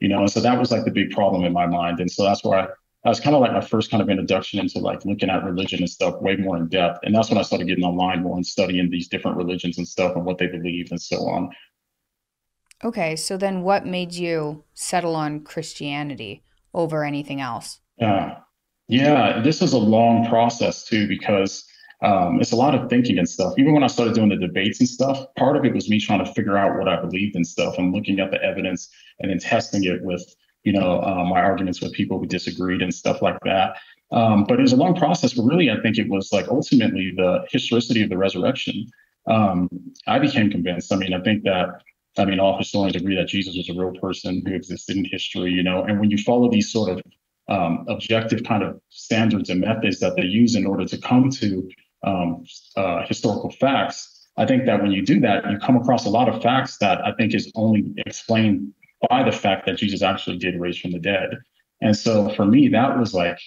you 0.00 0.08
know. 0.08 0.20
And 0.20 0.30
so 0.30 0.40
that 0.40 0.58
was 0.58 0.70
like 0.70 0.86
the 0.86 0.90
big 0.90 1.10
problem 1.10 1.44
in 1.44 1.52
my 1.52 1.66
mind. 1.66 2.00
And 2.00 2.10
so 2.10 2.24
that's 2.24 2.42
why 2.42 2.68
that 3.06 3.10
was 3.10 3.20
kind 3.20 3.36
of 3.36 3.40
like 3.40 3.52
my 3.52 3.60
first 3.60 3.88
kind 3.88 4.02
of 4.02 4.10
introduction 4.10 4.58
into 4.58 4.80
like 4.80 5.04
looking 5.04 5.30
at 5.30 5.44
religion 5.44 5.78
and 5.78 5.88
stuff 5.88 6.20
way 6.20 6.34
more 6.34 6.56
in 6.56 6.66
depth. 6.66 6.98
And 7.04 7.14
that's 7.14 7.28
when 7.28 7.38
I 7.38 7.42
started 7.42 7.68
getting 7.68 7.84
online 7.84 8.24
more 8.24 8.34
and 8.34 8.44
studying 8.44 8.90
these 8.90 9.06
different 9.06 9.36
religions 9.36 9.78
and 9.78 9.86
stuff 9.86 10.16
and 10.16 10.24
what 10.24 10.38
they 10.38 10.48
believe 10.48 10.88
and 10.90 11.00
so 11.00 11.18
on. 11.28 11.50
Okay, 12.82 13.14
so 13.14 13.36
then 13.36 13.62
what 13.62 13.86
made 13.86 14.12
you 14.12 14.64
settle 14.74 15.14
on 15.14 15.44
Christianity 15.44 16.42
over 16.74 17.04
anything 17.04 17.40
else? 17.40 17.78
Yeah, 17.96 18.38
yeah, 18.88 19.40
this 19.40 19.62
is 19.62 19.72
a 19.72 19.78
long 19.78 20.28
process 20.28 20.84
too 20.84 21.06
because 21.06 21.64
um, 22.02 22.40
it's 22.40 22.50
a 22.50 22.56
lot 22.56 22.74
of 22.74 22.90
thinking 22.90 23.18
and 23.18 23.28
stuff. 23.28 23.54
Even 23.56 23.72
when 23.72 23.84
I 23.84 23.86
started 23.86 24.16
doing 24.16 24.30
the 24.30 24.36
debates 24.36 24.80
and 24.80 24.88
stuff, 24.88 25.32
part 25.36 25.56
of 25.56 25.64
it 25.64 25.72
was 25.72 25.88
me 25.88 26.00
trying 26.00 26.24
to 26.24 26.32
figure 26.32 26.58
out 26.58 26.76
what 26.76 26.88
I 26.88 27.00
believed 27.00 27.36
in 27.36 27.44
stuff 27.44 27.78
and 27.78 27.94
looking 27.94 28.18
at 28.18 28.32
the 28.32 28.42
evidence 28.42 28.90
and 29.20 29.30
then 29.30 29.38
testing 29.38 29.84
it 29.84 30.02
with 30.02 30.24
you 30.66 30.72
know, 30.72 31.00
uh, 31.00 31.24
my 31.24 31.40
arguments 31.40 31.80
with 31.80 31.92
people 31.92 32.18
who 32.18 32.26
disagreed 32.26 32.82
and 32.82 32.92
stuff 32.92 33.22
like 33.22 33.38
that. 33.44 33.76
Um, 34.10 34.44
but 34.44 34.58
it 34.58 34.62
was 34.62 34.72
a 34.72 34.76
long 34.84 34.96
process, 34.96 35.32
but 35.34 35.44
really, 35.44 35.70
I 35.70 35.80
think 35.80 35.96
it 35.96 36.08
was 36.08 36.32
like 36.32 36.48
ultimately 36.48 37.12
the 37.16 37.46
historicity 37.48 38.02
of 38.02 38.10
the 38.10 38.18
resurrection. 38.18 38.86
Um, 39.28 39.68
I 40.08 40.18
became 40.18 40.50
convinced. 40.50 40.92
I 40.92 40.96
mean, 40.96 41.14
I 41.14 41.20
think 41.20 41.44
that, 41.44 41.68
I 42.18 42.24
mean, 42.24 42.40
all 42.40 42.58
historians 42.58 42.96
agree 42.96 43.14
that 43.14 43.28
Jesus 43.28 43.56
was 43.56 43.68
a 43.68 43.74
real 43.80 43.94
person 44.00 44.42
who 44.44 44.54
existed 44.54 44.96
in 44.96 45.04
history, 45.04 45.52
you 45.52 45.62
know, 45.62 45.84
and 45.84 46.00
when 46.00 46.10
you 46.10 46.18
follow 46.18 46.50
these 46.50 46.72
sort 46.72 46.90
of 46.90 47.02
um, 47.48 47.84
objective 47.88 48.42
kind 48.42 48.64
of 48.64 48.80
standards 48.90 49.50
and 49.50 49.60
methods 49.60 50.00
that 50.00 50.16
they 50.16 50.24
use 50.24 50.56
in 50.56 50.66
order 50.66 50.84
to 50.84 50.98
come 50.98 51.30
to 51.30 51.68
um, 52.02 52.44
uh, 52.76 53.06
historical 53.06 53.50
facts, 53.50 54.26
I 54.36 54.46
think 54.46 54.66
that 54.66 54.82
when 54.82 54.90
you 54.90 55.02
do 55.04 55.20
that, 55.20 55.48
you 55.48 55.58
come 55.58 55.76
across 55.76 56.06
a 56.06 56.10
lot 56.10 56.28
of 56.28 56.42
facts 56.42 56.78
that 56.78 57.04
I 57.04 57.12
think 57.12 57.34
is 57.34 57.52
only 57.54 57.84
explained 57.98 58.72
by 59.08 59.22
the 59.22 59.32
fact 59.32 59.66
that 59.66 59.76
Jesus 59.76 60.02
actually 60.02 60.38
did 60.38 60.60
raise 60.60 60.78
from 60.78 60.92
the 60.92 60.98
dead. 60.98 61.30
And 61.80 61.96
so 61.96 62.30
for 62.34 62.46
me, 62.46 62.68
that 62.68 62.98
was 62.98 63.12
like 63.12 63.38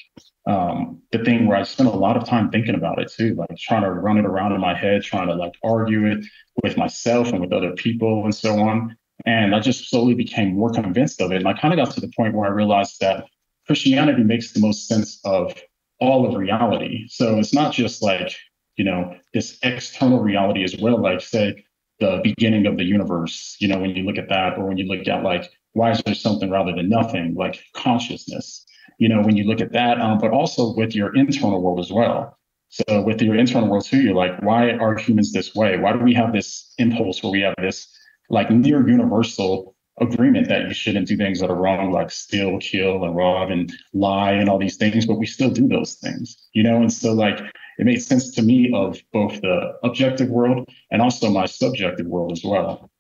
um, 0.46 1.02
the 1.12 1.24
thing 1.24 1.48
where 1.48 1.58
I 1.58 1.64
spent 1.64 1.90
a 1.90 1.94
lot 1.94 2.18
of 2.18 2.26
time 2.26 2.50
thinking 2.50 2.76
about 2.76 3.00
it 3.00 3.12
too, 3.12 3.36
like 3.36 3.58
trying 3.58 3.82
to 3.84 3.92
run 3.92 4.18
it 4.18 4.26
around 4.26 4.54
in 4.54 4.62
my 4.62 4.76
head, 4.76 5.04
trying 5.04 5.28
to 5.28 5.36
like 5.36 5.54
argue 5.64 6.06
it 6.06 6.26
with 6.64 6.78
myself 6.78 7.30
and 7.30 7.42
with 7.42 7.54
other 7.54 7.72
people 7.72 8.24
and 8.24 8.34
so 8.34 8.60
on. 8.60 8.96
And 9.26 9.56
I 9.56 9.60
just 9.60 9.90
slowly 9.90 10.14
became 10.14 10.56
more 10.56 10.72
convinced 10.72 11.22
of 11.22 11.32
it. 11.32 11.38
And 11.38 11.48
I 11.48 11.54
kind 11.54 11.74
of 11.74 11.86
got 11.86 11.94
to 11.96 12.02
the 12.02 12.12
point 12.16 12.36
where 12.36 12.48
I 12.48 12.54
realized 12.54 13.00
that 13.02 13.26
Christianity 13.68 14.24
makes 14.24 14.52
the 14.52 14.60
most 14.60 14.88
sense 14.88 15.20
of 15.26 15.54
all 16.00 16.28
of 16.28 16.36
reality. 16.36 17.08
So 17.10 17.38
it's 17.38 17.54
not 17.54 17.74
just 17.74 18.02
like, 18.02 18.34
you 18.78 18.86
know, 18.86 19.16
this 19.34 19.60
external 19.64 20.22
reality 20.22 20.64
as 20.64 20.78
well. 20.78 21.02
Like, 21.02 21.22
say, 21.22 21.66
the 22.00 22.22
beginning 22.24 22.66
of 22.66 22.78
the 22.78 22.84
universe, 22.84 23.58
you 23.60 23.68
know, 23.68 23.80
when 23.80 23.96
you 23.96 24.04
look 24.04 24.18
at 24.18 24.30
that, 24.30 24.58
or 24.58 24.66
when 24.68 24.78
you 24.78 24.86
look 24.86 25.08
at 25.08 25.24
like, 25.24 25.50
why 25.74 25.92
is 25.92 26.02
there 26.06 26.16
something 26.16 26.50
rather 26.50 26.74
than 26.74 26.90
nothing, 26.90 27.36
like 27.36 27.62
consciousness, 27.74 28.66
you 28.98 29.10
know, 29.10 29.22
when 29.22 29.36
you 29.38 29.44
look 29.44 29.62
at 29.62 29.72
that, 29.74 30.00
um, 30.00 30.18
but 30.18 30.32
also 30.32 30.74
with 30.76 30.96
your 30.96 31.16
internal 31.16 31.62
world 31.62 31.80
as 31.80 31.92
well. 31.92 32.38
So 32.70 33.02
with 33.02 33.22
your 33.22 33.36
internal 33.36 33.70
world 33.70 33.86
too, 33.86 34.02
you're 34.02 34.14
like, 34.14 34.42
why 34.42 34.72
are 34.72 34.96
humans 34.96 35.32
this 35.32 35.56
way? 35.56 35.78
Why 35.78 35.94
do 35.94 36.00
we 36.00 36.14
have 36.14 36.34
this 36.34 36.74
impulse 36.78 37.24
where 37.24 37.32
we 37.32 37.42
have 37.42 37.56
this 37.58 37.88
like 38.30 38.52
near 38.52 38.88
universal 38.88 39.76
agreement 40.00 40.48
that 40.48 40.68
you 40.68 40.74
shouldn't 40.74 41.08
do 41.08 41.18
things 41.18 41.40
that 41.40 41.50
are 41.50 41.56
wrong, 41.56 41.92
like 41.92 42.12
steal, 42.12 42.60
kill, 42.60 43.04
and 43.04 43.16
rob 43.16 43.52
and 43.52 43.74
lie 43.94 44.32
and 44.32 44.50
all 44.50 44.60
these 44.60 44.78
things, 44.78 45.06
but 45.06 45.18
we 45.18 45.26
still 45.26 45.50
do 45.50 45.68
those 45.68 45.96
things, 45.96 46.38
you 46.54 46.64
know? 46.64 46.78
And 46.78 46.94
so 46.94 47.14
like 47.14 47.40
it 47.80 47.86
made 47.86 48.02
sense 48.02 48.32
to 48.32 48.42
me 48.42 48.72
of 48.74 49.02
both 49.14 49.40
the 49.40 49.74
objective 49.84 50.30
world 50.30 50.68
and 50.92 51.02
also 51.02 51.32
my 51.32 51.46
subjective 51.46 52.06
world 52.06 52.34
as 52.34 52.44
well. 52.44 52.92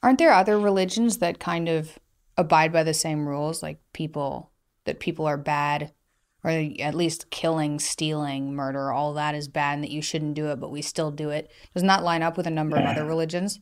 Aren't 0.00 0.18
there 0.18 0.32
other 0.32 0.60
religions 0.60 1.18
that 1.18 1.40
kind 1.40 1.68
of 1.68 1.98
abide 2.36 2.72
by 2.72 2.84
the 2.84 2.94
same 2.94 3.26
rules, 3.26 3.60
like 3.60 3.80
people 3.92 4.52
that 4.84 5.00
people 5.00 5.26
are 5.26 5.36
bad 5.36 5.92
or 6.44 6.50
at 6.50 6.94
least 6.94 7.30
killing, 7.30 7.80
stealing, 7.80 8.54
murder, 8.54 8.92
all 8.92 9.12
that 9.14 9.34
is 9.34 9.48
bad 9.48 9.74
and 9.74 9.82
that 9.82 9.90
you 9.90 10.02
shouldn't 10.02 10.34
do 10.34 10.46
it, 10.46 10.60
but 10.60 10.70
we 10.70 10.80
still 10.80 11.10
do 11.10 11.30
it. 11.30 11.50
Doesn't 11.74 11.88
that 11.88 12.04
line 12.04 12.22
up 12.22 12.36
with 12.36 12.46
a 12.46 12.50
number 12.50 12.76
yeah. 12.76 12.84
of 12.84 12.96
other 12.96 13.04
religions? 13.04 13.58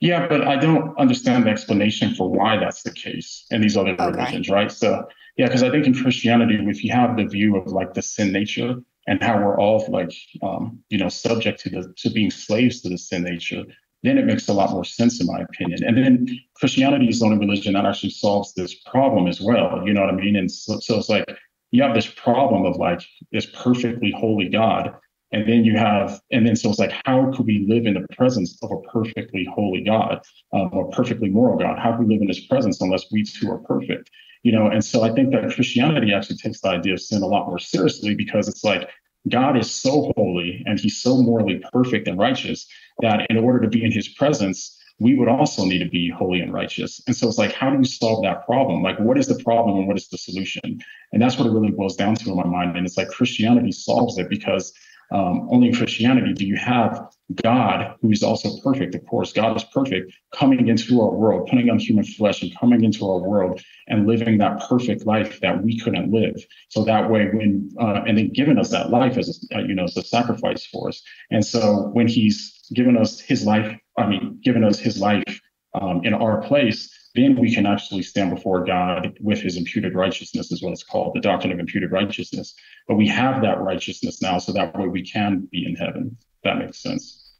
Yeah, 0.00 0.26
but 0.26 0.48
I 0.48 0.56
don't 0.56 0.98
understand 0.98 1.46
the 1.46 1.50
explanation 1.50 2.12
for 2.12 2.28
why 2.28 2.56
that's 2.58 2.82
the 2.82 2.90
case 2.90 3.46
in 3.52 3.60
these 3.60 3.76
other 3.76 3.92
okay. 3.92 4.06
religions, 4.06 4.50
right? 4.50 4.70
So, 4.70 5.06
yeah, 5.36 5.46
because 5.46 5.62
I 5.62 5.70
think 5.70 5.86
in 5.86 5.94
Christianity, 5.94 6.58
if 6.60 6.82
you 6.82 6.92
have 6.92 7.16
the 7.16 7.24
view 7.24 7.56
of 7.56 7.68
like 7.68 7.94
the 7.94 8.02
sin 8.02 8.32
nature 8.32 8.74
and 9.06 9.22
how 9.22 9.38
we're 9.38 9.58
all 9.58 9.84
like, 9.88 10.12
um, 10.42 10.80
you 10.88 10.98
know, 10.98 11.08
subject 11.08 11.60
to 11.60 11.70
the 11.70 11.94
to 11.98 12.10
being 12.10 12.30
slaves 12.30 12.80
to 12.82 12.88
the 12.88 12.98
sin 12.98 13.22
nature, 13.22 13.64
then 14.02 14.18
it 14.18 14.26
makes 14.26 14.48
a 14.48 14.52
lot 14.52 14.70
more 14.70 14.84
sense, 14.84 15.20
in 15.20 15.26
my 15.26 15.40
opinion. 15.40 15.84
And 15.84 15.96
then 15.96 16.26
Christianity 16.54 17.08
is 17.08 17.20
the 17.20 17.26
only 17.26 17.38
religion 17.38 17.74
that 17.74 17.86
actually 17.86 18.10
solves 18.10 18.54
this 18.54 18.74
problem 18.74 19.26
as 19.26 19.40
well. 19.40 19.82
You 19.86 19.92
know 19.92 20.02
what 20.02 20.10
I 20.10 20.16
mean? 20.16 20.36
And 20.36 20.50
so, 20.50 20.78
so 20.80 20.98
it's 20.98 21.08
like 21.08 21.26
you 21.70 21.82
have 21.82 21.94
this 21.94 22.06
problem 22.06 22.64
of 22.64 22.76
like 22.76 23.02
this 23.32 23.46
perfectly 23.46 24.12
holy 24.16 24.48
God. 24.48 24.94
And 25.32 25.48
then 25.48 25.64
you 25.64 25.76
have, 25.76 26.20
and 26.30 26.46
then 26.46 26.54
so 26.54 26.70
it's 26.70 26.78
like, 26.78 26.94
how 27.04 27.32
could 27.32 27.46
we 27.46 27.66
live 27.68 27.84
in 27.84 27.94
the 27.94 28.06
presence 28.14 28.56
of 28.62 28.70
a 28.70 28.80
perfectly 28.92 29.46
holy 29.52 29.82
God, 29.82 30.20
um, 30.52 30.70
or 30.72 30.88
perfectly 30.90 31.28
moral 31.28 31.58
God? 31.58 31.78
How 31.78 31.96
can 31.96 32.06
we 32.06 32.14
live 32.14 32.22
in 32.22 32.28
His 32.28 32.40
presence 32.46 32.80
unless 32.80 33.10
we 33.10 33.24
too 33.24 33.50
are 33.50 33.58
perfect? 33.58 34.08
You 34.46 34.52
know, 34.52 34.68
and 34.68 34.84
so 34.84 35.02
I 35.02 35.10
think 35.10 35.32
that 35.32 35.52
Christianity 35.52 36.14
actually 36.14 36.36
takes 36.36 36.60
the 36.60 36.68
idea 36.68 36.92
of 36.92 37.00
sin 37.00 37.20
a 37.20 37.26
lot 37.26 37.48
more 37.48 37.58
seriously 37.58 38.14
because 38.14 38.46
it's 38.46 38.62
like 38.62 38.88
God 39.28 39.58
is 39.58 39.68
so 39.68 40.12
holy 40.16 40.62
and 40.66 40.78
He's 40.78 41.02
so 41.02 41.20
morally 41.20 41.60
perfect 41.72 42.06
and 42.06 42.16
righteous 42.16 42.64
that 43.00 43.26
in 43.28 43.38
order 43.38 43.58
to 43.58 43.66
be 43.66 43.82
in 43.82 43.90
His 43.90 44.06
presence, 44.06 44.80
we 45.00 45.16
would 45.18 45.26
also 45.26 45.64
need 45.64 45.80
to 45.80 45.88
be 45.88 46.08
holy 46.08 46.38
and 46.38 46.52
righteous. 46.52 47.02
And 47.08 47.16
so 47.16 47.26
it's 47.26 47.38
like, 47.38 47.54
how 47.54 47.70
do 47.70 47.78
we 47.78 47.86
solve 47.86 48.22
that 48.22 48.46
problem? 48.46 48.84
Like, 48.84 49.00
what 49.00 49.18
is 49.18 49.26
the 49.26 49.42
problem 49.42 49.78
and 49.78 49.88
what 49.88 49.96
is 49.96 50.06
the 50.10 50.16
solution? 50.16 50.78
And 51.12 51.20
that's 51.20 51.36
what 51.36 51.48
it 51.48 51.50
really 51.50 51.72
boils 51.72 51.96
down 51.96 52.14
to 52.14 52.30
in 52.30 52.36
my 52.36 52.46
mind. 52.46 52.76
And 52.76 52.86
it's 52.86 52.96
like 52.96 53.08
Christianity 53.08 53.72
solves 53.72 54.16
it 54.16 54.30
because 54.30 54.72
um, 55.10 55.48
only 55.50 55.70
in 55.70 55.74
Christianity 55.74 56.34
do 56.34 56.46
you 56.46 56.56
have 56.56 57.04
God, 57.34 57.96
who 58.00 58.10
is 58.10 58.22
also 58.22 58.50
perfect, 58.62 58.94
of 58.94 59.04
course, 59.06 59.32
God 59.32 59.56
is 59.56 59.64
perfect, 59.64 60.12
coming 60.32 60.68
into 60.68 61.00
our 61.00 61.10
world, 61.10 61.48
putting 61.50 61.68
on 61.70 61.78
human 61.78 62.04
flesh 62.04 62.42
and 62.42 62.56
coming 62.58 62.84
into 62.84 63.04
our 63.04 63.18
world 63.18 63.60
and 63.88 64.06
living 64.06 64.38
that 64.38 64.60
perfect 64.68 65.06
life 65.06 65.40
that 65.40 65.62
we 65.62 65.78
couldn't 65.78 66.12
live. 66.12 66.36
So 66.68 66.84
that 66.84 67.10
way, 67.10 67.28
when, 67.32 67.70
uh, 67.80 68.02
and 68.06 68.16
then 68.16 68.30
giving 68.32 68.58
us 68.58 68.70
that 68.70 68.90
life 68.90 69.18
as, 69.18 69.48
a, 69.50 69.56
uh, 69.56 69.60
you 69.62 69.74
know, 69.74 69.84
as 69.84 69.96
a 69.96 70.02
sacrifice 70.02 70.66
for 70.66 70.88
us. 70.88 71.02
And 71.30 71.44
so 71.44 71.90
when 71.92 72.06
he's 72.06 72.60
given 72.72 72.96
us 72.96 73.18
his 73.18 73.44
life, 73.44 73.76
I 73.98 74.06
mean, 74.06 74.40
given 74.44 74.62
us 74.62 74.78
his 74.78 75.00
life 75.00 75.40
um, 75.74 76.02
in 76.04 76.14
our 76.14 76.42
place, 76.42 76.92
then 77.16 77.40
we 77.40 77.52
can 77.52 77.66
actually 77.66 78.02
stand 78.02 78.34
before 78.34 78.64
God 78.64 79.16
with 79.20 79.40
his 79.40 79.56
imputed 79.56 79.94
righteousness, 79.94 80.52
is 80.52 80.62
what 80.62 80.72
it's 80.72 80.84
called, 80.84 81.14
the 81.14 81.20
doctrine 81.20 81.52
of 81.52 81.58
imputed 81.58 81.90
righteousness. 81.90 82.54
But 82.86 82.96
we 82.96 83.08
have 83.08 83.42
that 83.42 83.60
righteousness 83.60 84.22
now, 84.22 84.38
so 84.38 84.52
that 84.52 84.78
way 84.78 84.86
we 84.86 85.02
can 85.02 85.48
be 85.50 85.64
in 85.66 85.74
heaven. 85.74 86.16
That 86.46 86.58
makes 86.58 86.78
sense. 86.78 87.34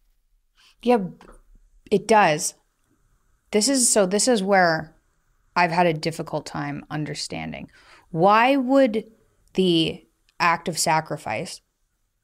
Yeah, 0.83 0.99
it 1.91 2.07
does. 2.07 2.55
This 3.53 3.69
is 3.69 3.89
so, 3.89 4.07
this 4.07 4.29
is 4.29 4.43
where 4.43 4.95
I've 5.55 5.71
had 5.71 5.87
a 5.87 5.95
difficult 5.95 6.45
time 6.47 6.85
understanding. 6.91 7.71
Why 8.11 8.57
would 8.57 9.05
the 9.55 10.05
act 10.39 10.69
of 10.69 10.79
sacrifice, 10.79 11.61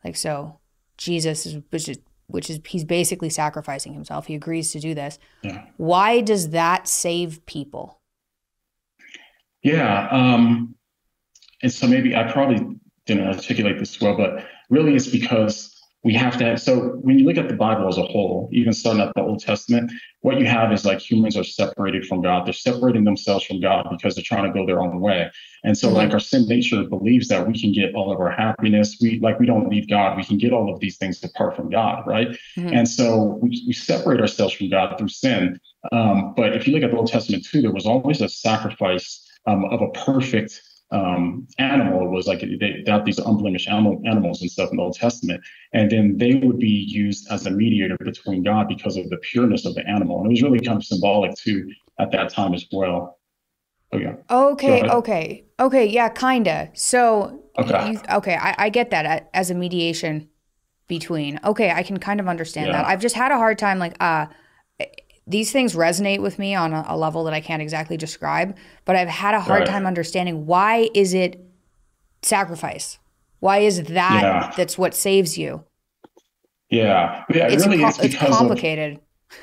like 0.04 0.16
so, 0.16 0.58
Jesus 0.96 1.46
is, 1.46 1.58
which 1.70 1.88
is 1.88 1.98
which 2.26 2.48
is 2.48 2.60
he's 2.66 2.84
basically 2.84 3.28
sacrificing 3.28 3.92
himself. 3.92 4.26
He 4.26 4.34
agrees 4.34 4.72
to 4.72 4.80
do 4.80 4.94
this. 4.94 5.18
Yeah. 5.42 5.64
Why 5.76 6.20
does 6.20 6.50
that 6.50 6.88
save 6.88 7.44
people? 7.46 8.00
Yeah. 9.62 10.08
Um, 10.10 10.74
and 11.62 11.72
so 11.72 11.86
maybe 11.86 12.16
I 12.16 12.30
probably 12.30 12.80
didn't 13.06 13.26
articulate 13.26 13.78
this 13.78 14.00
well, 14.00 14.16
but 14.16 14.46
really 14.70 14.94
it's 14.94 15.08
because 15.08 15.71
we 16.04 16.14
have 16.14 16.36
to 16.38 16.44
have, 16.44 16.60
so 16.60 16.98
when 17.02 17.18
you 17.18 17.24
look 17.24 17.36
at 17.36 17.48
the 17.48 17.54
Bible 17.54 17.86
as 17.86 17.96
a 17.96 18.02
whole, 18.02 18.48
even 18.52 18.72
starting 18.72 19.02
at 19.02 19.14
the 19.14 19.22
Old 19.22 19.40
Testament, 19.40 19.92
what 20.22 20.38
you 20.38 20.46
have 20.46 20.72
is 20.72 20.84
like 20.84 20.98
humans 20.98 21.36
are 21.36 21.44
separated 21.44 22.06
from 22.06 22.22
God. 22.22 22.44
They're 22.44 22.52
separating 22.52 23.04
themselves 23.04 23.44
from 23.44 23.60
God 23.60 23.86
because 23.90 24.16
they're 24.16 24.24
trying 24.24 24.44
to 24.44 24.58
go 24.58 24.66
their 24.66 24.80
own 24.80 25.00
way. 25.00 25.30
And 25.64 25.78
so, 25.78 25.90
like, 25.90 26.12
our 26.12 26.18
sin 26.18 26.46
nature 26.48 26.82
believes 26.82 27.28
that 27.28 27.46
we 27.46 27.60
can 27.60 27.72
get 27.72 27.94
all 27.94 28.12
of 28.12 28.18
our 28.18 28.32
happiness. 28.32 28.98
We 29.00 29.20
like, 29.20 29.38
we 29.38 29.46
don't 29.46 29.68
need 29.68 29.88
God. 29.88 30.16
We 30.16 30.24
can 30.24 30.38
get 30.38 30.52
all 30.52 30.72
of 30.72 30.80
these 30.80 30.96
things 30.96 31.22
apart 31.22 31.54
from 31.54 31.70
God, 31.70 32.04
right? 32.04 32.28
Mm-hmm. 32.56 32.72
And 32.72 32.88
so 32.88 33.38
we, 33.40 33.62
we 33.66 33.72
separate 33.72 34.20
ourselves 34.20 34.54
from 34.54 34.70
God 34.70 34.98
through 34.98 35.08
sin. 35.08 35.60
Um, 35.92 36.34
but 36.36 36.56
if 36.56 36.66
you 36.66 36.74
look 36.74 36.82
at 36.82 36.90
the 36.90 36.96
Old 36.96 37.08
Testament 37.08 37.44
too, 37.44 37.62
there 37.62 37.72
was 37.72 37.86
always 37.86 38.20
a 38.20 38.28
sacrifice 38.28 39.24
um, 39.46 39.64
of 39.66 39.80
a 39.80 39.88
perfect 39.90 40.60
um, 40.92 41.48
animal. 41.58 42.04
It 42.04 42.10
was 42.10 42.26
like 42.26 42.40
they 42.40 42.82
got 42.86 43.04
these 43.04 43.18
unblemished 43.18 43.68
animal, 43.68 44.00
animals 44.06 44.42
and 44.42 44.50
stuff 44.50 44.70
in 44.70 44.76
the 44.76 44.82
Old 44.82 44.94
Testament, 44.94 45.42
and 45.72 45.90
then 45.90 46.18
they 46.18 46.34
would 46.34 46.58
be 46.58 46.86
used 46.88 47.26
as 47.30 47.46
a 47.46 47.50
mediator 47.50 47.96
between 47.98 48.42
God 48.42 48.68
because 48.68 48.96
of 48.96 49.08
the 49.08 49.16
pureness 49.18 49.66
of 49.66 49.74
the 49.74 49.86
animal, 49.88 50.18
and 50.18 50.26
it 50.26 50.30
was 50.30 50.42
really 50.42 50.60
kind 50.60 50.76
of 50.76 50.84
symbolic 50.84 51.34
too 51.34 51.68
at 51.98 52.12
that 52.12 52.30
time 52.30 52.54
as 52.54 52.66
well. 52.70 53.18
Oh 53.92 53.98
yeah. 53.98 54.14
Okay. 54.30 54.82
Okay. 54.82 55.44
Okay. 55.58 55.86
Yeah. 55.86 56.08
Kinda. 56.10 56.70
So. 56.74 57.40
Okay. 57.58 57.92
You, 57.92 58.00
okay. 58.14 58.34
I, 58.34 58.54
I 58.56 58.68
get 58.70 58.90
that 58.90 59.28
as 59.34 59.50
a 59.50 59.54
mediation 59.54 60.30
between. 60.88 61.38
Okay. 61.44 61.70
I 61.70 61.82
can 61.82 61.98
kind 61.98 62.20
of 62.20 62.28
understand 62.28 62.68
yeah. 62.68 62.72
that. 62.72 62.86
I've 62.86 63.00
just 63.00 63.14
had 63.14 63.30
a 63.30 63.36
hard 63.36 63.58
time 63.58 63.78
like 63.78 63.94
uh 64.00 64.26
these 65.26 65.52
things 65.52 65.74
resonate 65.74 66.20
with 66.20 66.38
me 66.38 66.54
on 66.54 66.72
a, 66.72 66.84
a, 66.88 66.96
level 66.96 67.24
that 67.24 67.34
I 67.34 67.40
can't 67.40 67.62
exactly 67.62 67.96
describe, 67.96 68.56
but 68.84 68.96
I've 68.96 69.08
had 69.08 69.34
a 69.34 69.40
hard 69.40 69.60
right. 69.60 69.68
time 69.68 69.86
understanding 69.86 70.46
why 70.46 70.88
is 70.94 71.14
it 71.14 71.40
sacrifice? 72.22 72.98
Why 73.40 73.58
is 73.58 73.82
that 73.84 74.22
yeah. 74.22 74.52
that's 74.56 74.76
what 74.76 74.94
saves 74.94 75.38
you? 75.38 75.64
Yeah. 76.70 77.24
Yeah, 77.32 77.48
it's, 77.48 77.66
really 77.66 77.78
co- 77.78 77.90
it's 78.00 78.16
complicated. 78.16 79.00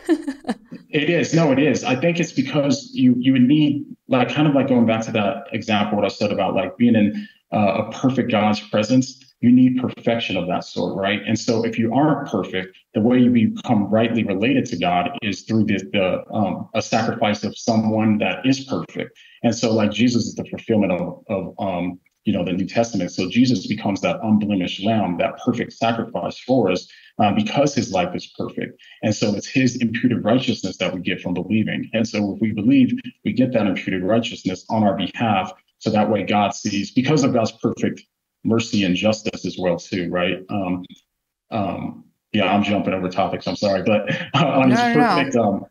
Of, 0.08 0.20
it 0.90 1.10
is. 1.10 1.34
No, 1.34 1.52
it 1.52 1.60
is. 1.60 1.84
I 1.84 1.96
think 1.96 2.20
it's 2.20 2.32
because 2.32 2.90
you 2.94 3.16
you 3.18 3.34
would 3.34 3.44
need 3.44 3.86
like 4.08 4.30
kind 4.30 4.48
of 4.48 4.56
like 4.56 4.68
going 4.68 4.86
back 4.86 5.04
to 5.06 5.12
that 5.12 5.48
example 5.52 5.98
what 5.98 6.06
I 6.06 6.10
said 6.10 6.32
about 6.32 6.56
like 6.56 6.78
being 6.78 6.96
in 6.96 7.28
uh, 7.52 7.84
a 7.84 7.92
perfect 7.92 8.32
God's 8.32 8.60
presence 8.60 9.29
you 9.42 9.52
need 9.52 9.78
perfection 9.78 10.36
of 10.36 10.48
that 10.48 10.66
sort, 10.66 10.96
right? 10.98 11.22
And 11.26 11.38
so 11.38 11.64
if 11.64 11.80
you 11.80 11.94
aren't 11.94 12.28
perfect, 12.28 12.78
the 12.94 13.02
way 13.02 13.20
you 13.20 13.52
become 13.56 13.90
rightly 13.90 14.24
related 14.24 14.66
to 14.68 14.78
God 14.78 15.18
is 15.22 15.44
through 15.44 15.66
the, 15.66 15.78
the 15.94 16.34
um, 16.34 16.70
a 16.74 16.82
sacrifice 16.82 17.44
of 17.44 17.58
someone 17.58 18.18
that 18.18 18.46
is 18.46 18.66
perfect. 18.66 19.18
And 19.44 19.56
so 19.56 19.74
like 19.74 19.92
Jesus 19.92 20.26
is 20.26 20.36
the 20.36 20.46
fulfillment 20.46 20.92
of, 20.92 21.24
of 21.30 21.56
um, 21.60 22.00
you 22.26 22.34
know, 22.34 22.44
the 22.44 22.52
New 22.52 22.68
Testament. 22.68 23.12
So 23.12 23.30
Jesus 23.30 23.66
becomes 23.66 24.02
that 24.02 24.20
unblemished 24.22 24.84
lamb, 24.84 25.18
that 25.20 25.40
perfect 25.44 25.74
sacrifice 25.74 26.38
for 26.38 26.70
us 26.70 26.88
uh, 27.18 27.32
because 27.34 27.74
his 27.74 27.92
life 27.92 28.14
is 28.14 28.28
perfect. 28.38 28.80
And 29.04 29.16
so 29.16 29.34
it's 29.36 29.48
his 29.48 29.78
imputed 29.78 30.24
righteousness 30.24 30.78
that 30.78 30.94
we 30.94 31.00
get 31.00 31.22
from 31.22 31.34
believing. 31.34 31.90
And 31.94 32.08
so 32.08 32.34
if 32.36 32.42
we 32.42 32.52
believe, 32.52 32.92
we 33.24 33.32
get 33.32 33.54
that 33.54 33.68
imputed 33.68 34.04
righteousness 34.04 34.66
on 34.70 34.84
our 34.84 34.98
behalf. 34.98 35.54
So 35.78 35.90
that 35.92 36.10
way 36.10 36.24
God 36.24 36.54
sees, 36.54 36.92
because 36.92 37.24
of 37.24 37.34
God's 37.34 37.54
perfect 37.54 38.04
mercy 38.44 38.84
and 38.84 38.96
justice 38.96 39.46
as 39.46 39.58
well 39.58 39.78
too, 39.78 40.10
right? 40.10 40.38
Um, 40.50 40.86
um, 41.52 42.06
yeah, 42.32 42.54
I'm 42.54 42.64
jumping 42.64 42.94
over 42.94 43.10
topics. 43.10 43.48
I'm 43.48 43.56
sorry, 43.56 43.84
but 43.84 44.10
on 44.36 44.70
his 44.70 44.80
perfect. 44.94 45.36
No. 45.36 45.44
Um, 45.44 45.66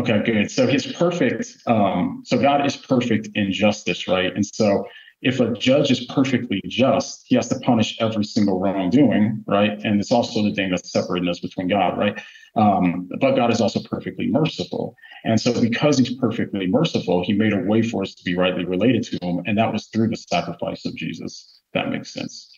okay, 0.00 0.22
good. 0.24 0.50
So 0.50 0.66
his 0.66 0.86
perfect. 0.86 1.56
Um, 1.66 2.22
so 2.24 2.38
God 2.38 2.66
is 2.66 2.76
perfect 2.76 3.30
in 3.34 3.52
justice, 3.52 4.06
right? 4.06 4.34
And 4.34 4.44
so 4.44 4.86
if 5.22 5.40
a 5.40 5.52
judge 5.54 5.90
is 5.90 6.04
perfectly 6.06 6.60
just, 6.66 7.24
he 7.26 7.36
has 7.36 7.48
to 7.48 7.58
punish 7.60 7.96
every 8.00 8.24
single 8.24 8.60
wrongdoing, 8.60 9.42
right? 9.46 9.82
And 9.82 9.98
it's 9.98 10.12
also 10.12 10.42
the 10.42 10.54
thing 10.54 10.70
that's 10.70 10.92
separating 10.92 11.28
us 11.28 11.40
between 11.40 11.68
God, 11.68 11.98
right? 11.98 12.20
Um, 12.54 13.08
but 13.20 13.34
God 13.34 13.50
is 13.50 13.60
also 13.60 13.80
perfectly 13.80 14.28
merciful. 14.28 14.94
And 15.24 15.40
so, 15.40 15.58
because 15.60 15.98
he's 15.98 16.14
perfectly 16.16 16.66
merciful, 16.66 17.24
he 17.24 17.32
made 17.32 17.52
a 17.52 17.58
way 17.58 17.82
for 17.82 18.02
us 18.02 18.14
to 18.14 18.24
be 18.24 18.36
rightly 18.36 18.64
related 18.64 19.02
to 19.04 19.18
him. 19.26 19.42
And 19.46 19.56
that 19.58 19.72
was 19.72 19.86
through 19.86 20.08
the 20.08 20.16
sacrifice 20.16 20.84
of 20.84 20.94
Jesus. 20.94 21.55
That 21.74 21.90
makes 21.90 22.12
sense. 22.12 22.52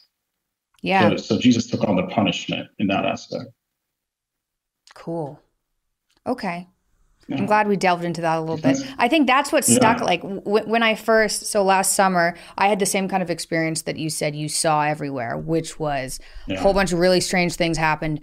Yeah. 0.82 1.10
So, 1.10 1.16
so 1.16 1.38
Jesus 1.38 1.66
took 1.66 1.84
on 1.88 1.96
the 1.96 2.06
punishment 2.06 2.68
in 2.78 2.86
that 2.88 3.04
aspect. 3.04 3.50
Cool. 4.94 5.40
Okay. 6.26 6.68
I'm 7.30 7.44
glad 7.44 7.68
we 7.68 7.76
delved 7.76 8.04
into 8.04 8.22
that 8.22 8.38
a 8.38 8.40
little 8.40 8.56
bit. 8.56 8.78
I 8.96 9.06
think 9.08 9.26
that's 9.26 9.52
what 9.52 9.64
stuck. 9.64 9.98
Yeah. 9.98 10.04
Like 10.04 10.22
w- 10.22 10.66
when 10.66 10.82
I 10.82 10.94
first, 10.94 11.46
so 11.46 11.62
last 11.62 11.92
summer, 11.92 12.34
I 12.56 12.68
had 12.68 12.78
the 12.78 12.86
same 12.86 13.06
kind 13.06 13.22
of 13.22 13.28
experience 13.28 13.82
that 13.82 13.98
you 13.98 14.08
said 14.08 14.34
you 14.34 14.48
saw 14.48 14.82
everywhere, 14.84 15.36
which 15.36 15.78
was 15.78 16.18
yeah. 16.46 16.56
a 16.56 16.60
whole 16.60 16.72
bunch 16.72 16.92
of 16.92 16.98
really 16.98 17.20
strange 17.20 17.54
things 17.54 17.76
happened. 17.76 18.22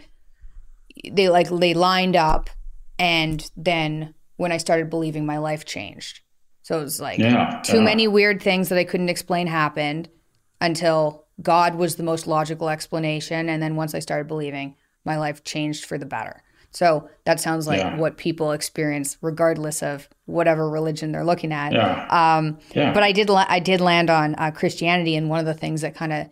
They 1.12 1.30
like 1.30 1.50
they 1.50 1.76
lined 1.76 2.16
up, 2.16 2.50
and 2.98 3.48
then 3.56 4.16
when 4.38 4.52
I 4.52 4.58
started 4.58 4.90
believing, 4.90 5.26
my 5.26 5.38
life 5.38 5.66
changed. 5.66 6.22
So 6.64 6.80
it 6.80 6.84
was 6.84 7.00
like 7.00 7.20
yeah. 7.20 7.62
too 7.64 7.82
many 7.82 8.08
weird 8.08 8.42
things 8.42 8.70
that 8.70 8.80
I 8.80 8.86
couldn't 8.86 9.10
explain 9.10 9.46
happened 9.46 10.10
until 10.62 11.26
God 11.42 11.76
was 11.76 11.96
the 11.96 12.04
most 12.04 12.28
logical 12.28 12.70
explanation, 12.70 13.50
and 13.50 13.62
then 13.62 13.76
once 13.76 13.94
I 13.94 14.00
started 14.00 14.28
believing, 14.28 14.76
my 15.04 15.18
life 15.18 15.44
changed 15.44 15.86
for 15.86 15.98
the 15.98 16.06
better. 16.06 16.42
So 16.72 17.10
that 17.24 17.40
sounds 17.40 17.68
like 17.68 17.80
yeah. 17.80 17.96
what 17.96 18.18
people 18.18 18.52
experience, 18.52 19.18
regardless 19.22 19.82
of 19.82 20.10
whatever 20.26 20.70
religion 20.70 21.14
they're 21.14 21.24
looking 21.24 21.54
at. 21.54 21.72
Yeah. 21.72 22.08
Um, 22.10 22.60
yeah. 22.74 22.94
But 22.94 23.04
I 23.04 23.14
did 23.14 23.30
la- 23.30 23.46
I 23.48 23.60
did 23.60 23.80
land 23.80 24.10
on 24.10 24.36
uh, 24.36 24.52
Christianity, 24.52 25.16
and 25.16 25.30
one 25.30 25.40
of 25.40 25.46
the 25.46 25.54
things 25.54 25.82
that 25.82 25.96
kind 25.96 26.12
of 26.12 26.28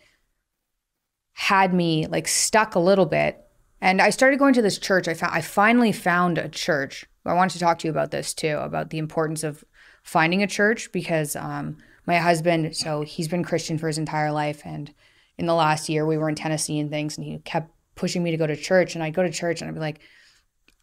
had 1.34 1.74
me 1.74 2.08
like 2.08 2.28
stuck 2.28 2.76
a 2.76 2.80
little 2.80 3.06
bit. 3.06 3.40
And 3.80 4.02
I 4.02 4.10
started 4.10 4.38
going 4.40 4.54
to 4.56 4.62
this 4.62 4.78
church. 4.78 5.08
I 5.08 5.14
found 5.14 5.34
I 5.34 5.42
finally 5.42 5.94
found 5.94 6.38
a 6.38 6.50
church. 6.50 7.06
I 7.26 7.34
wanted 7.34 7.54
to 7.54 7.60
talk 7.60 7.80
to 7.80 7.88
you 7.88 7.92
about 7.92 8.12
this 8.12 8.34
too, 8.34 8.58
about 8.58 8.90
the 8.90 8.98
importance 8.98 9.44
of 9.44 9.64
finding 10.04 10.44
a 10.44 10.48
church 10.48 10.92
because 10.92 11.38
um, 11.38 11.78
my 12.06 12.18
husband, 12.18 12.76
so 12.76 13.02
he's 13.02 13.28
been 13.28 13.44
Christian 13.44 13.78
for 13.78 13.88
his 13.88 13.98
entire 13.98 14.32
life, 14.32 14.62
and 14.66 14.94
in 15.38 15.46
the 15.46 15.54
last 15.54 15.90
year 15.90 16.06
we 16.06 16.18
were 16.18 16.30
in 16.30 16.36
Tennessee 16.36 16.80
and 16.80 16.90
things, 16.90 17.18
and 17.18 17.26
he 17.26 17.38
kept 17.40 17.72
pushing 17.96 18.24
me 18.24 18.32
to 18.32 18.38
go 18.38 18.48
to 18.48 18.56
church, 18.56 18.96
and 18.96 19.04
I'd 19.04 19.14
go 19.14 19.24
to 19.24 19.32
church 19.32 19.62
and 19.62 19.70
I'd 19.70 19.74
be 19.74 19.80
like 19.80 20.00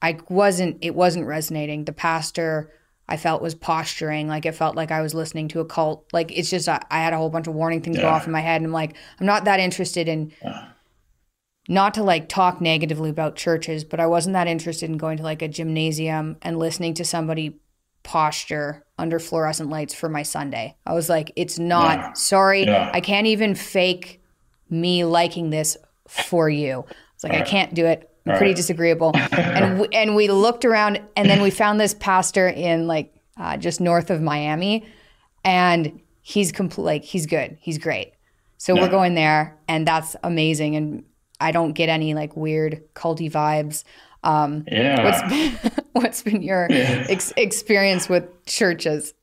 I 0.03 0.19
wasn't 0.29 0.79
it 0.83 0.95
wasn't 0.95 1.27
resonating. 1.27 1.85
The 1.85 1.93
pastor 1.93 2.73
I 3.09 3.17
felt 3.17 3.43
was 3.43 3.55
posturing, 3.55 4.29
like 4.29 4.47
it 4.47 4.55
felt 4.55 4.77
like 4.77 4.91
I 4.91 5.03
was 5.03 5.15
listening 5.15 5.49
to 5.49 5.61
a 5.61 5.65
cult. 5.65 6.07
Like 6.13 6.37
it's 6.37 6.51
just 6.51 6.69
I, 6.69 6.81
I 6.91 7.01
had 7.01 7.13
a 7.13 7.17
whole 7.17 7.31
bunch 7.31 7.47
of 7.47 7.55
warning 7.55 7.83
things 7.83 7.97
yeah. 7.97 8.03
go 8.03 8.09
off 8.09 8.27
in 8.27 8.33
my 8.33 8.41
head, 8.41 8.57
and 8.57 8.67
I'm 8.67 8.73
like, 8.73 8.97
I'm 9.19 9.27
not 9.27 9.45
that 9.45 9.61
interested 9.61 10.09
in. 10.09 10.33
Yeah. 10.43 10.69
Not 11.69 11.95
to 11.95 12.03
like 12.03 12.29
talk 12.29 12.61
negatively 12.61 13.11
about 13.11 13.37
churches, 13.37 13.85
but 13.85 14.01
I 14.01 14.07
wasn't 14.07 14.33
that 14.33 14.49
interested 14.49 14.91
in 14.91 14.97
going 14.97 15.19
to 15.19 15.23
like 15.23 15.43
a 15.43 15.47
gymnasium 15.47 16.37
and 16.43 16.59
listening 16.59 16.95
to 16.95 17.05
somebody 17.05 17.61
posture 18.03 18.85
under 18.99 19.19
fluorescent 19.19 19.71
lights 19.71 19.95
for 19.95 20.09
my 20.09 20.23
Sunday. 20.23 20.77
I 20.87 20.95
was 20.95 21.09
like, 21.09 21.33
it's 21.37 21.59
not. 21.59 21.99
Yeah. 21.99 22.13
Sorry, 22.15 22.69
I 22.69 23.01
can't 23.01 23.27
even 23.27 23.55
fake 23.55 24.23
me 24.69 25.05
liking 25.05 25.51
this 25.51 25.77
for 26.09 26.49
you. 26.49 26.85
It's 27.15 27.25
like. 27.25 27.35
I 27.35 27.43
can't 27.43 27.75
do 27.75 27.87
it 27.87 28.11
i'm 28.27 28.37
pretty 28.37 28.51
right. 28.51 28.57
disagreeable. 28.57 29.13
and 29.33 29.81
we, 29.81 29.89
and 29.93 30.15
we 30.15 30.29
looked 30.29 30.65
around, 30.65 31.01
and 31.17 31.29
then 31.29 31.43
we 31.43 31.51
found 31.51 31.81
this 31.81 31.95
pastor 31.95 32.49
in 32.49 32.87
like 32.87 33.15
uh, 33.37 33.57
just 33.57 33.81
north 33.81 34.11
of 34.11 34.21
Miami, 34.21 34.87
and 35.45 36.01
he's 36.23 36.53
complete. 36.53 36.85
Like 36.85 37.05
he's 37.05 37.27
good. 37.27 37.57
He's 37.61 37.79
great. 37.79 38.13
So 38.59 38.75
yeah. 38.75 38.83
we're 38.83 38.91
going 38.91 39.15
there, 39.15 39.59
and 39.69 39.87
that's 39.87 40.17
amazing. 40.23 40.77
And 40.77 41.05
I 41.41 41.53
don't 41.53 41.73
get 41.73 41.89
any 41.89 42.15
like 42.15 42.37
weird 42.37 42.83
culty 42.95 43.31
vibes. 43.31 43.85
Um, 44.23 44.65
yeah. 44.71 45.05
What's 45.05 45.33
been, 45.33 45.73
what's 45.93 46.23
been 46.23 46.43
your 46.43 46.67
yeah. 46.71 47.07
ex- 47.09 47.33
experience 47.37 48.09
with 48.09 48.25
churches? 48.47 49.15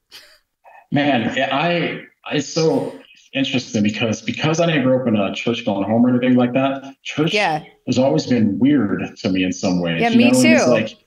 Man, 0.91 1.29
I 1.51 2.01
it's 2.31 2.47
so 2.47 2.97
interesting 3.33 3.83
because 3.83 4.21
because 4.21 4.59
I 4.59 4.65
didn't 4.65 4.83
grow 4.83 5.01
up 5.01 5.07
in 5.07 5.15
a 5.15 5.33
church 5.33 5.65
going 5.65 5.83
home 5.83 6.05
or 6.05 6.09
anything 6.09 6.35
like 6.35 6.53
that. 6.53 6.95
Church 7.03 7.33
yeah. 7.33 7.63
has 7.85 7.97
always 7.97 8.25
been 8.25 8.57
weird 8.59 9.15
to 9.17 9.29
me 9.29 9.43
in 9.43 9.51
some 9.51 9.81
ways. 9.81 10.01
Yeah, 10.01 10.09
me 10.09 10.31
know? 10.31 10.41
too. 10.41 10.47
It's 10.47 10.67
like, 10.67 10.97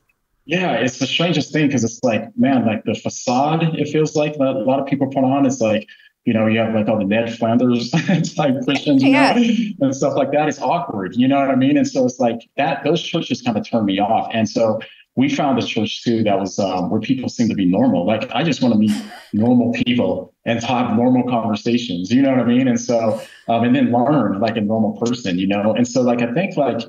yeah, 0.44 0.72
it's 0.72 0.98
the 0.98 1.06
strangest 1.06 1.52
thing 1.52 1.66
because 1.66 1.84
it's 1.84 2.00
like, 2.02 2.36
man, 2.36 2.66
like 2.66 2.84
the 2.84 2.94
facade. 2.94 3.62
It 3.78 3.88
feels 3.88 4.16
like 4.16 4.34
that 4.34 4.56
a 4.56 4.64
lot 4.64 4.80
of 4.80 4.86
people 4.86 5.06
put 5.08 5.24
on. 5.24 5.46
It's 5.46 5.60
like, 5.60 5.88
you 6.24 6.34
know, 6.34 6.46
you 6.46 6.58
have 6.58 6.74
like 6.74 6.88
all 6.88 6.98
the 6.98 7.04
Ned 7.04 7.36
Flanders 7.36 7.90
type 8.36 8.54
Christians, 8.64 9.02
yeah. 9.02 9.32
Know, 9.34 9.86
and 9.86 9.96
stuff 9.96 10.14
like 10.16 10.32
that. 10.32 10.48
It's 10.48 10.60
awkward, 10.60 11.16
you 11.16 11.26
know 11.26 11.40
what 11.40 11.50
I 11.50 11.56
mean? 11.56 11.76
And 11.76 11.88
so 11.88 12.04
it's 12.04 12.20
like 12.20 12.40
that. 12.56 12.84
Those 12.84 13.02
churches 13.02 13.42
kind 13.42 13.56
of 13.56 13.68
turn 13.68 13.84
me 13.86 13.98
off. 13.98 14.30
And 14.32 14.48
so 14.48 14.80
we 15.16 15.28
found 15.28 15.58
a 15.58 15.62
church 15.62 16.02
too 16.04 16.22
that 16.24 16.38
was 16.38 16.58
um, 16.58 16.90
where 16.90 17.00
people 17.00 17.28
seem 17.28 17.48
to 17.48 17.54
be 17.54 17.66
normal. 17.66 18.06
Like 18.06 18.30
I 18.32 18.42
just 18.42 18.62
want 18.62 18.74
to 18.74 18.78
meet 18.78 18.92
normal 19.32 19.72
people 19.72 20.34
and 20.44 20.62
have 20.62 20.96
normal 20.96 21.28
conversations. 21.28 22.10
You 22.10 22.22
know 22.22 22.30
what 22.30 22.40
I 22.40 22.44
mean? 22.44 22.68
And 22.68 22.80
so, 22.80 23.20
um, 23.48 23.64
and 23.64 23.74
then 23.74 23.90
learn 23.90 24.40
like 24.40 24.56
a 24.56 24.60
normal 24.60 24.96
person. 24.98 25.38
You 25.38 25.46
know, 25.46 25.74
and 25.74 25.86
so 25.86 26.02
like 26.02 26.22
I 26.22 26.32
think 26.32 26.56
like 26.56 26.82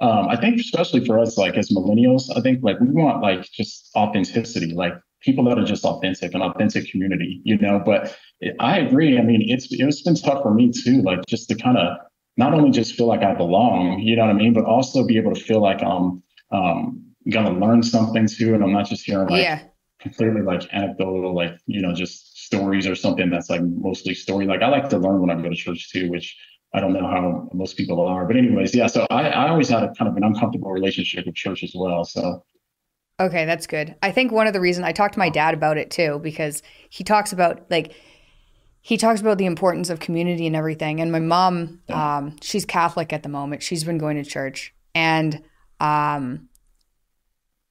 um, 0.00 0.28
I 0.28 0.36
think 0.36 0.60
especially 0.60 1.04
for 1.04 1.18
us 1.18 1.38
like 1.38 1.56
as 1.56 1.70
millennials, 1.70 2.24
I 2.36 2.40
think 2.40 2.62
like 2.62 2.78
we 2.80 2.88
want 2.88 3.22
like 3.22 3.50
just 3.50 3.90
authenticity, 3.96 4.74
like 4.74 4.94
people 5.24 5.44
that 5.44 5.58
are 5.58 5.64
just 5.64 5.84
authentic, 5.84 6.34
an 6.34 6.42
authentic 6.42 6.90
community. 6.90 7.40
You 7.44 7.58
know, 7.58 7.82
but 7.84 8.16
I 8.60 8.78
agree. 8.78 9.18
I 9.18 9.22
mean, 9.22 9.44
it's 9.48 9.68
it's 9.70 10.02
been 10.02 10.14
tough 10.14 10.42
for 10.42 10.52
me 10.54 10.70
too, 10.70 11.02
like 11.02 11.20
just 11.26 11.48
to 11.48 11.54
kind 11.54 11.78
of 11.78 11.96
not 12.36 12.52
only 12.52 12.70
just 12.70 12.94
feel 12.94 13.06
like 13.06 13.22
I 13.22 13.34
belong, 13.34 14.00
you 14.00 14.16
know 14.16 14.22
what 14.26 14.30
I 14.30 14.34
mean, 14.34 14.52
but 14.52 14.64
also 14.64 15.06
be 15.06 15.16
able 15.16 15.34
to 15.34 15.40
feel 15.40 15.60
like 15.60 15.82
um 15.82 16.22
um 16.50 17.02
gonna 17.30 17.58
learn 17.58 17.82
something 17.82 18.26
too, 18.26 18.54
and 18.54 18.62
I'm 18.62 18.72
not 18.72 18.86
just 18.86 19.04
hearing 19.04 19.28
like 19.28 19.42
yeah. 19.42 19.62
completely 20.00 20.42
like 20.42 20.62
anecdotal, 20.72 21.34
like 21.34 21.56
you 21.66 21.80
know, 21.80 21.94
just 21.94 22.38
stories 22.44 22.86
or 22.86 22.94
something 22.94 23.30
that's 23.30 23.48
like 23.48 23.62
mostly 23.62 24.14
story. 24.14 24.46
Like 24.46 24.62
I 24.62 24.68
like 24.68 24.88
to 24.90 24.98
learn 24.98 25.20
when 25.20 25.30
I 25.30 25.40
go 25.40 25.48
to 25.48 25.54
church 25.54 25.90
too, 25.90 26.10
which 26.10 26.36
I 26.74 26.80
don't 26.80 26.92
know 26.92 27.06
how 27.06 27.48
most 27.52 27.76
people 27.76 28.00
are. 28.00 28.26
But 28.26 28.36
anyways, 28.36 28.74
yeah. 28.74 28.88
So 28.88 29.06
I, 29.10 29.28
I 29.28 29.48
always 29.48 29.68
had 29.68 29.84
a 29.84 29.92
kind 29.94 30.10
of 30.10 30.16
an 30.16 30.24
uncomfortable 30.24 30.72
relationship 30.72 31.24
with 31.24 31.34
church 31.36 31.62
as 31.62 31.72
well. 31.74 32.04
So 32.04 32.44
Okay, 33.20 33.44
that's 33.44 33.66
good. 33.66 33.94
I 34.02 34.10
think 34.10 34.32
one 34.32 34.46
of 34.46 34.52
the 34.52 34.60
reasons 34.60 34.86
I 34.86 34.92
talked 34.92 35.14
to 35.14 35.20
my 35.20 35.28
dad 35.28 35.54
about 35.54 35.78
it 35.78 35.90
too, 35.90 36.18
because 36.22 36.62
he 36.90 37.04
talks 37.04 37.32
about 37.32 37.70
like 37.70 37.94
he 38.80 38.96
talks 38.96 39.20
about 39.20 39.38
the 39.38 39.46
importance 39.46 39.88
of 39.88 40.00
community 40.00 40.46
and 40.46 40.56
everything. 40.56 41.00
And 41.00 41.12
my 41.12 41.20
mom, 41.20 41.80
yeah. 41.88 42.18
um, 42.18 42.36
she's 42.42 42.64
Catholic 42.64 43.12
at 43.12 43.22
the 43.22 43.28
moment. 43.28 43.62
She's 43.62 43.84
been 43.84 43.98
going 43.98 44.22
to 44.22 44.28
church, 44.28 44.74
and 44.94 45.42
um, 45.78 46.48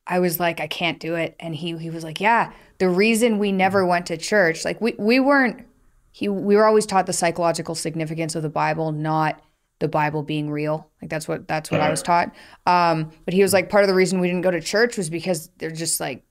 I 0.08 0.20
was 0.20 0.40
like, 0.40 0.60
I 0.60 0.68
can't 0.68 1.00
do 1.00 1.16
it. 1.16 1.36
And 1.42 1.54
he 1.54 1.78
he 1.78 1.90
was 1.90 2.06
like, 2.06 2.22
Yeah, 2.22 2.54
the 2.78 2.88
reason 2.88 3.38
we 3.38 3.52
never 3.52 3.86
went 3.86 4.06
to 4.08 4.18
church, 4.18 4.64
like 4.64 4.80
we 4.80 4.96
we 4.98 5.20
weren't 5.20 5.66
he 6.14 6.30
we 6.30 6.56
were 6.56 6.66
always 6.66 6.86
taught 6.86 7.06
the 7.06 7.14
psychological 7.14 7.76
significance 7.76 8.34
of 8.36 8.44
the 8.44 8.50
Bible, 8.50 8.94
not 8.94 9.42
the 9.84 9.90
Bible 9.90 10.24
being 10.24 10.50
real. 10.50 10.90
Like 11.02 11.12
that's 11.12 11.28
what 11.28 11.46
that's 11.46 11.70
what 11.70 11.82
I 11.82 11.90
was 11.90 12.02
taught. 12.02 12.34
Um, 12.66 13.12
but 13.26 13.34
he 13.34 13.42
was 13.42 13.52
like, 13.52 13.70
part 13.70 13.84
of 13.84 13.90
the 13.90 13.94
reason 13.94 14.22
we 14.22 14.28
didn't 14.28 14.44
go 14.44 14.50
to 14.50 14.62
church 14.62 14.96
was 14.96 15.10
because 15.10 15.50
they're 15.58 15.72
just 15.72 16.00
like 16.00 16.24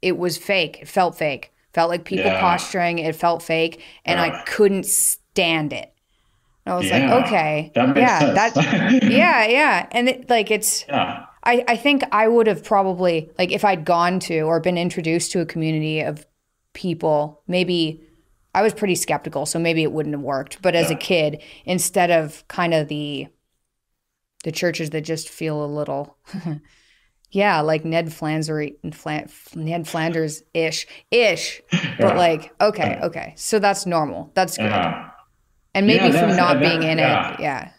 it 0.00 0.16
was 0.16 0.38
fake. 0.38 0.78
It 0.80 0.88
felt 0.88 1.18
fake. 1.18 1.52
Felt 1.74 1.90
like 1.90 2.06
people 2.06 2.24
yeah. 2.24 2.40
posturing. 2.40 2.98
It 2.98 3.14
felt 3.14 3.42
fake, 3.42 3.82
and 4.06 4.18
I 4.18 4.42
couldn't 4.44 4.86
stand 4.86 5.74
it. 5.74 5.92
And 6.64 6.72
I 6.72 6.76
was 6.78 6.86
yeah. 6.86 7.14
like, 7.14 7.26
okay, 7.26 7.72
that 7.74 7.94
yeah, 7.94 8.32
that, 8.32 9.02
yeah, 9.02 9.46
yeah, 9.46 9.86
and 9.92 10.08
it, 10.08 10.30
like 10.30 10.50
it's. 10.50 10.86
I, 10.88 11.64
I 11.68 11.76
think 11.76 12.04
I 12.10 12.26
would 12.26 12.46
have 12.46 12.64
probably 12.64 13.30
like 13.38 13.52
if 13.52 13.66
I'd 13.66 13.84
gone 13.84 14.18
to 14.20 14.40
or 14.40 14.60
been 14.60 14.78
introduced 14.78 15.30
to 15.32 15.40
a 15.40 15.46
community 15.46 16.00
of 16.00 16.26
people, 16.72 17.42
maybe 17.46 18.02
I 18.58 18.62
was 18.62 18.74
pretty 18.74 18.96
skeptical, 18.96 19.46
so 19.46 19.60
maybe 19.60 19.84
it 19.84 19.92
wouldn't 19.92 20.16
have 20.16 20.20
worked. 20.20 20.60
But 20.60 20.74
as 20.74 20.90
a 20.90 20.96
kid, 20.96 21.40
instead 21.64 22.10
of 22.10 22.42
kind 22.48 22.74
of 22.74 22.88
the 22.88 23.28
the 24.42 24.50
churches 24.50 24.90
that 24.90 25.02
just 25.02 25.28
feel 25.28 25.64
a 25.64 25.66
little 25.66 26.18
yeah, 27.30 27.60
like 27.60 27.84
Ned 27.84 28.12
Flanders 28.12 28.70
Ned 29.54 29.86
Flanders 29.86 30.42
ish 30.54 30.88
ish, 31.12 31.62
but 32.00 32.16
like 32.16 32.52
okay, 32.60 32.98
okay, 33.00 33.32
so 33.36 33.60
that's 33.60 33.86
normal. 33.86 34.32
That's 34.34 34.56
good. 34.56 34.64
Yeah. 34.64 35.10
And 35.72 35.86
maybe 35.86 36.12
yeah, 36.12 36.20
from 36.26 36.36
not 36.36 36.58
being 36.58 36.82
in 36.82 36.98
yeah. 36.98 37.34
it, 37.34 37.40
yeah, 37.40 37.70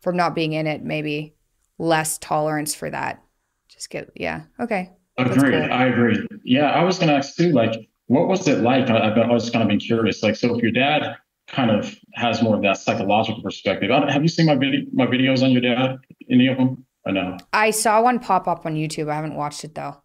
from 0.00 0.16
not 0.16 0.34
being 0.34 0.54
in 0.54 0.66
it, 0.66 0.82
maybe 0.82 1.34
less 1.76 2.16
tolerance 2.16 2.74
for 2.74 2.88
that. 2.88 3.22
Just 3.68 3.90
get, 3.90 4.10
yeah, 4.14 4.44
okay. 4.58 4.90
Agreed. 5.18 5.52
Cool. 5.52 5.70
I 5.70 5.84
agree. 5.84 6.26
Yeah, 6.44 6.70
I 6.70 6.82
was 6.82 6.98
to 6.98 7.12
ask 7.12 7.36
too, 7.36 7.52
like, 7.52 7.90
what 8.06 8.28
was 8.28 8.46
it 8.48 8.60
like? 8.60 8.90
I, 8.90 9.08
I 9.08 9.32
was 9.32 9.50
kind 9.50 9.62
of 9.62 9.68
been 9.68 9.80
curious. 9.80 10.22
Like, 10.22 10.36
so 10.36 10.54
if 10.54 10.62
your 10.62 10.72
dad 10.72 11.16
kind 11.48 11.70
of 11.70 11.94
has 12.14 12.42
more 12.42 12.56
of 12.56 12.62
that 12.62 12.78
psychological 12.78 13.42
perspective, 13.42 13.90
have 13.90 14.22
you 14.22 14.28
seen 14.28 14.46
my 14.46 14.56
video, 14.56 14.82
my 14.92 15.06
videos 15.06 15.42
on 15.42 15.52
your 15.52 15.62
dad? 15.62 15.98
Any 16.30 16.48
of 16.48 16.56
them? 16.56 16.84
I 17.06 17.10
know. 17.10 17.36
I 17.52 17.70
saw 17.70 18.02
one 18.02 18.18
pop 18.18 18.48
up 18.48 18.64
on 18.64 18.74
YouTube. 18.74 19.10
I 19.10 19.14
haven't 19.14 19.34
watched 19.34 19.64
it 19.64 19.74
though. 19.74 19.96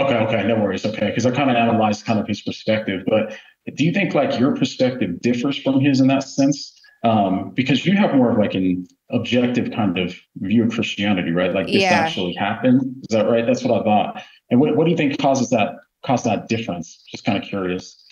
Okay, 0.00 0.16
okay, 0.16 0.46
no 0.46 0.56
worries. 0.56 0.84
Okay, 0.84 1.08
because 1.08 1.26
I 1.26 1.30
kind 1.30 1.50
of 1.50 1.56
analyzed 1.56 2.04
kind 2.04 2.18
of 2.18 2.26
his 2.26 2.42
perspective, 2.42 3.02
but 3.06 3.36
do 3.74 3.84
you 3.84 3.92
think 3.92 4.14
like 4.14 4.38
your 4.38 4.54
perspective 4.56 5.20
differs 5.20 5.58
from 5.58 5.80
his 5.80 6.00
in 6.00 6.08
that 6.08 6.24
sense? 6.24 6.72
Um, 7.04 7.52
because 7.54 7.86
you 7.86 7.96
have 7.96 8.14
more 8.14 8.30
of 8.30 8.38
like 8.38 8.54
an 8.54 8.86
objective 9.10 9.70
kind 9.70 9.98
of 9.98 10.16
view 10.36 10.64
of 10.64 10.72
Christianity, 10.72 11.30
right? 11.30 11.52
Like 11.52 11.66
this 11.66 11.82
yeah. 11.82 11.90
actually 11.90 12.34
happened. 12.34 12.82
Is 13.02 13.16
that 13.16 13.28
right? 13.28 13.46
That's 13.46 13.62
what 13.62 13.80
I 13.80 13.84
thought. 13.84 14.22
And 14.50 14.60
what, 14.60 14.76
what 14.76 14.84
do 14.84 14.90
you 14.90 14.96
think 14.96 15.18
causes 15.20 15.50
that 15.50 15.74
cause 16.04 16.24
that 16.24 16.48
difference? 16.48 17.04
Just 17.10 17.24
kind 17.24 17.38
of 17.38 17.44
curious. 17.44 18.02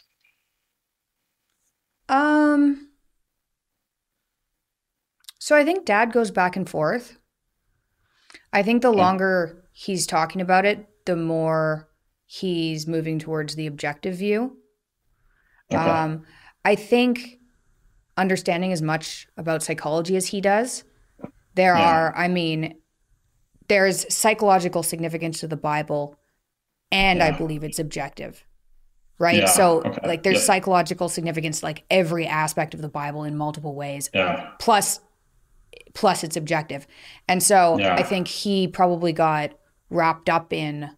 Um. 2.09 2.89
So 5.39 5.57
I 5.57 5.65
think 5.65 5.85
Dad 5.85 6.13
goes 6.13 6.31
back 6.31 6.57
and 6.57 6.69
forth. 6.69 7.19
I 8.53 8.63
think 8.63 8.83
the 8.83 8.91
longer 8.91 9.65
he's 9.73 10.07
talking 10.07 10.41
about 10.41 10.65
it, 10.65 10.89
the 11.07 11.17
more 11.17 11.89
he's 12.27 12.87
moving 12.87 13.19
towards 13.19 13.55
the 13.55 13.67
objective 13.67 14.15
view. 14.17 14.57
Okay. 15.73 15.83
Um, 15.83 16.25
I 16.65 16.75
think 16.77 17.39
understanding 18.17 18.73
as 18.73 18.81
much 18.81 19.27
about 19.37 19.63
psychology 19.63 20.17
as 20.17 20.29
he 20.29 20.41
does, 20.41 20.85
there 21.55 21.75
Yeah. 21.77 21.83
are, 21.83 22.17
I 22.17 22.29
mean, 22.29 22.77
there's 23.69 24.13
psychological 24.15 24.83
significance 24.83 25.41
to 25.41 25.49
the 25.49 25.57
Bible, 25.57 26.19
and 26.95 27.23
I 27.23 27.31
believe 27.33 27.65
it's 27.65 27.79
objective. 27.79 28.45
Right. 29.19 29.37
Yeah, 29.41 29.47
So, 29.47 29.83
okay, 29.83 30.09
like, 30.09 30.23
there's 30.25 30.39
yeah. 30.39 30.43
psychological 30.43 31.09
significance, 31.09 31.63
like 31.63 31.85
every 31.89 32.27
aspect 32.27 32.75
of 32.75 32.81
the 32.83 32.89
Bible 32.89 33.23
in 33.25 33.37
multiple 33.37 33.75
ways 33.75 34.11
yeah. 34.15 34.51
plus 34.59 35.01
plus 35.95 36.25
it's 36.25 36.37
objective 36.37 36.87
and 37.29 37.43
so 37.43 37.79
Yeah. 37.79 37.95
i 37.95 38.03
think 38.03 38.27
he 38.29 38.67
probably 38.69 39.13
got 39.13 39.53
wrapped 39.91 40.29
up 40.29 40.53
in 40.53 40.91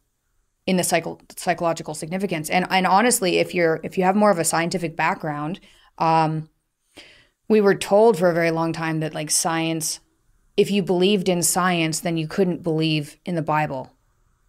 in 0.66 0.76
the 0.76 0.84
psycho- 0.84 1.18
psychological 1.36 1.94
significance 1.94 2.48
and 2.50 2.66
and 2.70 2.86
honestly 2.86 3.38
if 3.38 3.54
you're 3.54 3.80
if 3.82 3.96
you 3.98 4.04
have 4.04 4.16
more 4.16 4.30
of 4.30 4.38
a 4.38 4.44
scientific 4.44 4.96
background 4.96 5.60
um 5.98 6.48
we 7.48 7.60
were 7.60 7.74
told 7.74 8.18
for 8.18 8.28
a 8.30 8.34
very 8.34 8.50
long 8.50 8.72
time 8.72 9.00
that 9.00 9.14
like 9.14 9.30
science 9.30 10.00
if 10.56 10.70
you 10.70 10.82
believed 10.82 11.28
in 11.28 11.42
science 11.42 12.00
then 12.00 12.16
you 12.16 12.26
couldn't 12.28 12.62
believe 12.62 13.16
in 13.24 13.34
the 13.34 13.42
bible 13.42 13.90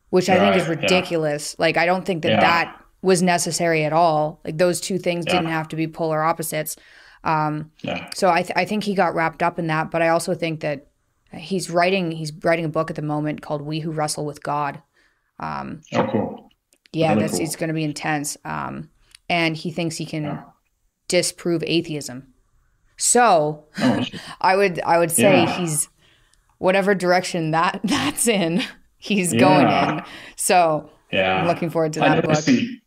which 0.10 0.30
i 0.30 0.38
think 0.40 0.56
is 0.56 0.68
Right, 0.68 0.78
yeah. 0.78 0.84
ridiculous 0.84 1.56
like 1.60 1.78
i 1.78 1.86
don't 1.86 2.06
think 2.06 2.24
that 2.24 2.32
Yeah. 2.32 2.40
that 2.42 2.84
was 3.02 3.22
necessary 3.22 3.84
at 3.86 3.94
all 3.94 4.40
like 4.46 4.58
those 4.58 4.80
two 4.82 4.98
things 4.98 5.26
Yeah. 5.28 5.34
didn't 5.34 5.50
have 5.52 5.68
to 5.70 5.76
be 5.76 5.88
polar 5.88 6.24
opposites 6.24 6.76
um 7.24 7.72
Yeah. 7.82 8.10
so 8.16 8.30
I, 8.30 8.42
th- 8.44 8.54
I 8.56 8.66
think 8.66 8.84
he 8.84 8.94
got 8.96 9.14
wrapped 9.16 9.42
up 9.44 9.58
in 9.60 9.68
that, 9.68 9.92
but 9.92 10.02
I 10.02 10.10
also 10.10 10.34
think 10.34 10.60
that 10.62 10.88
he's 11.34 11.70
writing 11.70 12.12
he's 12.12 12.32
writing 12.44 12.64
a 12.66 12.70
book 12.70 12.90
at 12.90 12.96
the 12.96 13.02
moment 13.02 13.42
called 13.42 13.62
We 13.62 13.80
Who 13.82 13.92
Wrestle 13.92 14.26
with 14.26 14.42
God. 14.44 14.82
Um, 15.40 15.82
Oh, 15.94 16.08
cool. 16.12 16.50
yeah, 16.94 17.10
Really 17.10 17.22
that's 17.22 17.34
cool. 17.38 17.42
it's 17.46 17.56
going 17.56 17.68
to 17.70 17.74
be 17.74 17.84
intense. 17.84 18.38
Um, 18.46 18.90
and 19.30 19.58
he 19.58 19.72
thinks 19.72 19.98
he 19.98 20.06
can 20.06 20.42
disprove 21.10 21.64
atheism. 21.68 22.34
So 22.98 23.66
Oh, 23.80 24.06
I 24.42 24.56
would 24.56 24.80
I 24.82 24.98
would 24.98 25.12
say 25.12 25.46
he's 25.46 25.90
whatever 26.60 26.96
direction 26.96 27.52
that 27.52 27.82
that's 27.84 28.28
in, 28.28 28.64
he's 28.98 29.34
going 29.34 29.68
in. 29.68 30.04
So 30.36 30.90
yeah. 31.12 31.42
I'm 31.42 31.48
looking 31.48 31.70
forward 31.70 31.94
to 31.94 32.00
that 32.02 32.24
book. 32.24 32.36
see. 32.36 32.82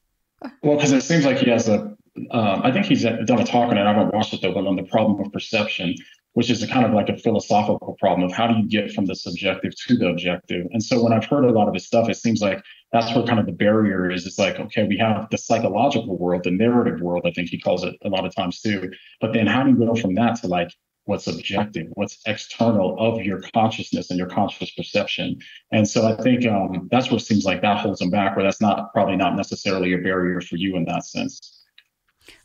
Well, 0.63 0.77
because 0.77 0.93
it 0.93 1.03
seems 1.03 1.25
like 1.25 1.39
he 1.39 1.51
has 1.51 1.69
a. 1.69 1.97
Um, 2.33 2.63
I 2.63 2.73
think 2.73 2.87
he's 2.87 3.03
done 3.03 3.41
a 3.41 3.45
talk 3.45 3.71
on 3.71 3.79
it. 3.79 3.83
I 3.83 3.93
haven't 3.93 4.13
watched 4.13 4.35
it 4.35 4.43
though, 4.43 4.53
but 4.53 4.67
on 4.67 4.77
the 4.77 4.83
problem 4.85 5.21
of 5.25 5.33
perception, 5.33 5.95
which 6.33 6.51
is 6.51 6.63
a 6.63 6.69
kind 6.69 6.85
of 6.85 6.93
like 6.93 7.09
a 7.09 7.17
philosophical 7.17 7.97
problem 8.01 8.29
of 8.29 8.35
how 8.35 8.47
do 8.47 8.59
you 8.59 8.69
get 8.69 8.93
from 8.93 9.07
the 9.07 9.15
subjective 9.15 9.73
to 9.87 9.97
the 9.97 10.09
objective. 10.09 10.67
And 10.73 10.83
so 10.83 11.03
when 11.03 11.13
I've 11.13 11.25
heard 11.25 11.45
a 11.45 11.53
lot 11.53 11.69
of 11.69 11.75
his 11.75 11.87
stuff, 11.87 12.09
it 12.09 12.17
seems 12.17 12.41
like 12.43 12.63
that's 12.93 13.15
where 13.15 13.25
kind 13.25 13.39
of 13.39 13.47
the 13.47 13.53
barrier 13.53 14.11
is. 14.11 14.27
It's 14.27 14.39
like 14.39 14.59
okay, 14.59 14.85
we 14.85 14.99
have 14.99 15.29
the 15.31 15.39
psychological 15.39 16.19
world, 16.19 16.45
the 16.45 16.51
narrative 16.51 17.01
world. 17.01 17.23
I 17.27 17.31
think 17.31 17.49
he 17.49 17.61
calls 17.61 17.85
it 17.85 17.95
a 18.05 18.09
lot 18.09 18.27
of 18.27 18.35
times 18.35 18.61
too. 18.61 18.91
But 19.21 19.33
then 19.33 19.47
how 19.47 19.63
do 19.63 19.71
you 19.71 19.77
go 19.77 19.95
from 19.95 20.15
that 20.17 20.41
to 20.41 20.49
like 20.49 20.73
what's 21.05 21.27
objective, 21.27 21.87
what's 21.95 22.19
external 22.27 22.97
of 22.99 23.23
your 23.23 23.41
consciousness 23.55 24.11
and 24.11 24.19
your 24.19 24.29
conscious 24.29 24.71
perception? 24.71 25.39
And 25.73 25.89
so 25.89 26.07
I 26.07 26.21
think 26.23 26.47
um, 26.47 26.89
that's 26.91 27.11
what 27.11 27.23
seems 27.23 27.45
like 27.45 27.63
that 27.63 27.79
holds 27.79 27.99
them 27.99 28.11
back, 28.11 28.37
where 28.37 28.45
that's 28.45 28.61
not 28.61 28.93
probably 28.93 29.17
not 29.17 29.37
necessarily 29.37 29.93
a 29.95 29.99
barrier 29.99 30.41
for 30.41 30.57
you 30.57 30.77
in 30.77 30.85
that 30.87 31.05
sense. 31.05 31.65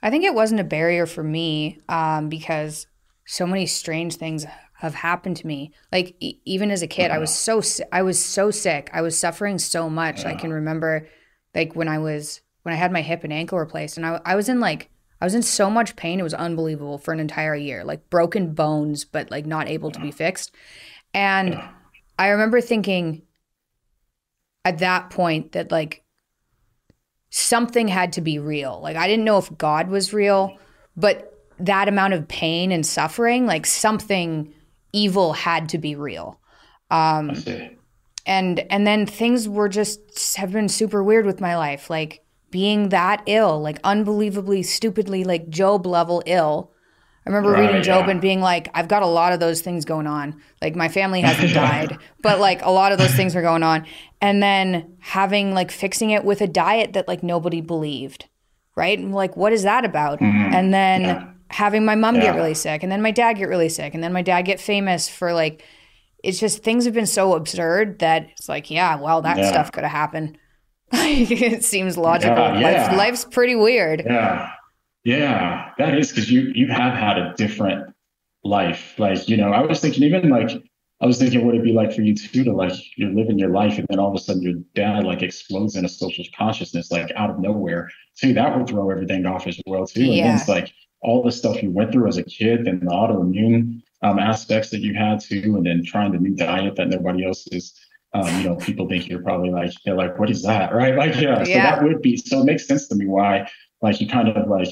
I 0.01 0.09
think 0.09 0.23
it 0.23 0.33
wasn't 0.33 0.61
a 0.61 0.65
barrier 0.65 1.05
for 1.05 1.23
me 1.23 1.79
um, 1.89 2.29
because 2.29 2.87
so 3.25 3.45
many 3.45 3.65
strange 3.65 4.15
things 4.15 4.45
have 4.77 4.95
happened 4.95 5.37
to 5.37 5.47
me. 5.47 5.71
Like 5.91 6.15
e- 6.19 6.39
even 6.45 6.71
as 6.71 6.81
a 6.81 6.87
kid, 6.87 7.11
I 7.11 7.17
was 7.17 7.33
so 7.33 7.61
I 7.91 8.01
was 8.01 8.23
so 8.23 8.51
sick. 8.51 8.89
I 8.93 9.01
was 9.01 9.17
suffering 9.17 9.57
so 9.57 9.89
much. 9.89 10.25
I 10.25 10.35
can 10.35 10.51
remember 10.51 11.07
like 11.53 11.75
when 11.75 11.87
I 11.87 11.97
was 11.99 12.41
when 12.63 12.73
I 12.73 12.77
had 12.77 12.91
my 12.91 13.01
hip 13.01 13.23
and 13.23 13.33
ankle 13.33 13.57
replaced, 13.57 13.97
and 13.97 14.05
I 14.05 14.19
I 14.25 14.35
was 14.35 14.49
in 14.49 14.59
like 14.59 14.89
I 15.25 15.27
was 15.27 15.35
in 15.35 15.41
so 15.41 15.69
much 15.69 15.95
pain. 15.95 16.19
It 16.19 16.23
was 16.23 16.33
unbelievable 16.33 16.99
for 16.99 17.13
an 17.13 17.19
entire 17.19 17.55
year, 17.55 17.83
like 17.83 18.09
broken 18.09 18.53
bones, 18.53 19.05
but 19.05 19.31
like 19.31 19.45
not 19.45 19.67
able 19.67 19.91
to 19.91 19.99
be 19.99 20.11
fixed. 20.11 20.53
And. 21.13 21.59
I 22.17 22.29
remember 22.29 22.61
thinking 22.61 23.23
at 24.63 24.79
that 24.79 25.09
point 25.09 25.51
that 25.51 25.71
like 25.71 26.03
something 27.29 27.87
had 27.87 28.13
to 28.13 28.21
be 28.21 28.39
real. 28.39 28.79
Like 28.81 28.95
I 28.95 29.07
didn't 29.07 29.25
know 29.25 29.37
if 29.37 29.55
God 29.57 29.89
was 29.89 30.13
real, 30.13 30.57
but 30.95 31.31
that 31.59 31.87
amount 31.87 32.13
of 32.13 32.27
pain 32.27 32.71
and 32.71 32.85
suffering, 32.85 33.45
like 33.45 33.65
something 33.65 34.53
evil 34.93 35.33
had 35.33 35.69
to 35.69 35.77
be 35.77 35.95
real. 35.95 36.39
Um 36.89 37.35
and 38.25 38.59
and 38.71 38.87
then 38.87 39.05
things 39.05 39.49
were 39.49 39.69
just 39.69 40.37
have 40.37 40.51
been 40.51 40.69
super 40.69 41.03
weird 41.03 41.25
with 41.25 41.41
my 41.41 41.57
life, 41.57 41.89
like 41.89 42.23
being 42.55 42.87
that 42.89 43.21
ill, 43.25 43.61
like 43.61 43.79
unbelievably 43.83 44.63
stupidly 44.63 45.25
like 45.25 45.49
Job 45.49 45.85
level 45.85 46.23
ill. 46.25 46.71
I 47.25 47.29
remember 47.29 47.51
Right, 47.51 47.67
reading 47.67 47.83
Job 47.83 48.05
yeah. 48.05 48.11
and 48.11 48.21
being 48.21 48.39
like, 48.39 48.69
I've 48.73 48.87
got 48.87 49.03
a 49.03 49.07
lot 49.07 49.33
of 49.33 49.41
those 49.41 49.59
things 49.61 49.83
going 49.83 50.07
on. 50.07 50.41
Like 50.61 50.73
my 50.73 50.87
family 50.87 51.19
hasn't 51.19 51.53
died, 51.65 51.97
but 52.21 52.39
like 52.39 52.61
a 52.63 52.69
lot 52.71 52.93
of 52.93 52.97
those 52.97 53.13
things 53.13 53.35
are 53.35 53.41
going 53.41 53.61
on. 53.63 53.85
And 54.21 54.41
then 54.41 54.95
having 54.99 55.53
like 55.53 55.69
fixing 55.69 56.11
it 56.11 56.23
with 56.23 56.39
a 56.39 56.47
diet 56.47 56.93
that 56.93 57.09
like 57.09 57.23
nobody 57.23 57.59
believed. 57.59 58.29
Right. 58.73 58.97
And 58.97 59.13
like, 59.13 59.35
what 59.35 59.51
is 59.51 59.63
that 59.63 59.83
about? 59.83 60.21
And 60.21 60.73
then 60.73 61.01
Mm-hmm. 61.01 61.25
Yeah. 61.25 61.31
having 61.49 61.83
my 61.83 61.95
mom 61.95 62.15
get 62.21 62.35
really 62.35 62.53
sick 62.53 62.83
and 62.83 62.91
then 62.91 63.01
my 63.01 63.11
dad 63.11 63.33
get 63.33 63.49
really 63.49 63.69
sick 63.69 63.93
and 63.93 64.01
then 64.03 64.13
my 64.13 64.21
dad 64.21 64.43
get 64.43 64.59
famous 64.61 65.09
for 65.09 65.33
like 65.33 65.61
it's 66.23 66.39
just 66.39 66.63
things 66.63 66.85
have 66.85 66.93
been 66.93 67.05
so 67.05 67.35
absurd 67.35 67.99
that 67.99 68.27
it's 68.31 68.47
like, 68.49 68.71
yeah, 68.71 68.95
well, 68.95 69.21
that 69.23 69.37
Yeah. 69.37 69.49
stuff 69.49 69.71
could 69.73 69.83
have 69.83 69.91
happened. 69.91 70.37
it 70.93 71.63
seems 71.63 71.97
logical. 71.97 72.35
Yeah, 72.35 72.59
yeah. 72.59 72.87
Life, 72.87 72.97
life's 72.97 73.25
pretty 73.25 73.55
weird. 73.55 74.03
Yeah, 74.05 74.51
yeah, 75.03 75.71
that 75.77 75.97
is 75.97 76.09
because 76.09 76.31
you 76.31 76.51
you 76.53 76.67
have 76.67 76.93
had 76.93 77.17
a 77.17 77.33
different 77.37 77.93
life. 78.43 78.93
Like 78.97 79.27
you 79.27 79.37
know, 79.37 79.51
I 79.51 79.61
was 79.61 79.79
thinking 79.79 80.03
even 80.03 80.29
like 80.29 80.51
I 81.01 81.05
was 81.05 81.17
thinking, 81.19 81.45
what 81.45 81.55
it'd 81.55 81.65
be 81.65 81.73
like 81.73 81.93
for 81.93 82.01
you 82.01 82.15
too 82.15 82.43
to 82.43 82.53
like 82.53 82.73
you're 82.97 83.11
living 83.11 83.37
your 83.37 83.49
life 83.49 83.77
and 83.77 83.87
then 83.89 83.99
all 83.99 84.09
of 84.09 84.15
a 84.15 84.23
sudden 84.23 84.41
your 84.41 84.53
dad 84.75 85.03
like 85.03 85.21
explodes 85.21 85.75
in 85.75 85.85
a 85.85 85.89
social 85.89 86.23
consciousness 86.37 86.91
like 86.91 87.11
out 87.15 87.29
of 87.29 87.39
nowhere 87.39 87.89
too. 88.17 88.33
That 88.33 88.57
would 88.57 88.67
throw 88.67 88.89
everything 88.89 89.25
off 89.25 89.47
as 89.47 89.59
well 89.67 89.85
too. 89.85 90.01
And 90.01 90.13
Yeah. 90.13 90.27
then 90.27 90.35
it's 90.37 90.47
like 90.47 90.71
all 91.01 91.21
the 91.23 91.31
stuff 91.31 91.61
you 91.61 91.69
went 91.71 91.91
through 91.91 92.07
as 92.07 92.17
a 92.17 92.23
kid 92.23 92.67
and 92.67 92.81
the 92.81 92.85
autoimmune 92.87 93.81
um, 94.01 94.19
aspects 94.19 94.69
that 94.69 94.79
you 94.79 94.93
had 94.93 95.19
too, 95.19 95.55
and 95.57 95.65
then 95.65 95.83
trying 95.83 96.11
the 96.11 96.17
new 96.17 96.35
diet 96.35 96.75
that 96.77 96.89
nobody 96.89 97.25
else 97.25 97.47
is. 97.47 97.73
Um, 98.15 98.27
you 98.41 98.49
know, 98.49 98.55
people 98.55 98.87
think 98.87 99.09
you're 99.09 99.21
probably 99.21 99.51
like, 99.51 99.71
they're 99.85 99.95
like, 99.95 100.17
what 100.19 100.29
is 100.31 100.41
that? 100.43 100.73
Right. 100.73 100.95
Like, 100.95 101.15
yeah. 101.19 101.43
So 101.43 101.49
Yeah. 101.49 101.75
that 101.75 101.83
would 101.83 102.01
be, 102.01 102.17
so 102.17 102.41
it 102.41 102.45
makes 102.45 102.67
sense 102.67 102.87
to 102.89 102.95
me 102.95 103.05
why, 103.07 103.49
like, 103.81 104.01
you 104.01 104.07
kind 104.07 104.29
of 104.29 104.49
like, 104.49 104.69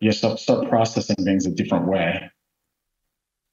you 0.00 0.12
start, 0.12 0.40
start 0.40 0.68
processing 0.68 1.16
things 1.24 1.46
a 1.46 1.52
different 1.52 1.86
way. 1.86 2.30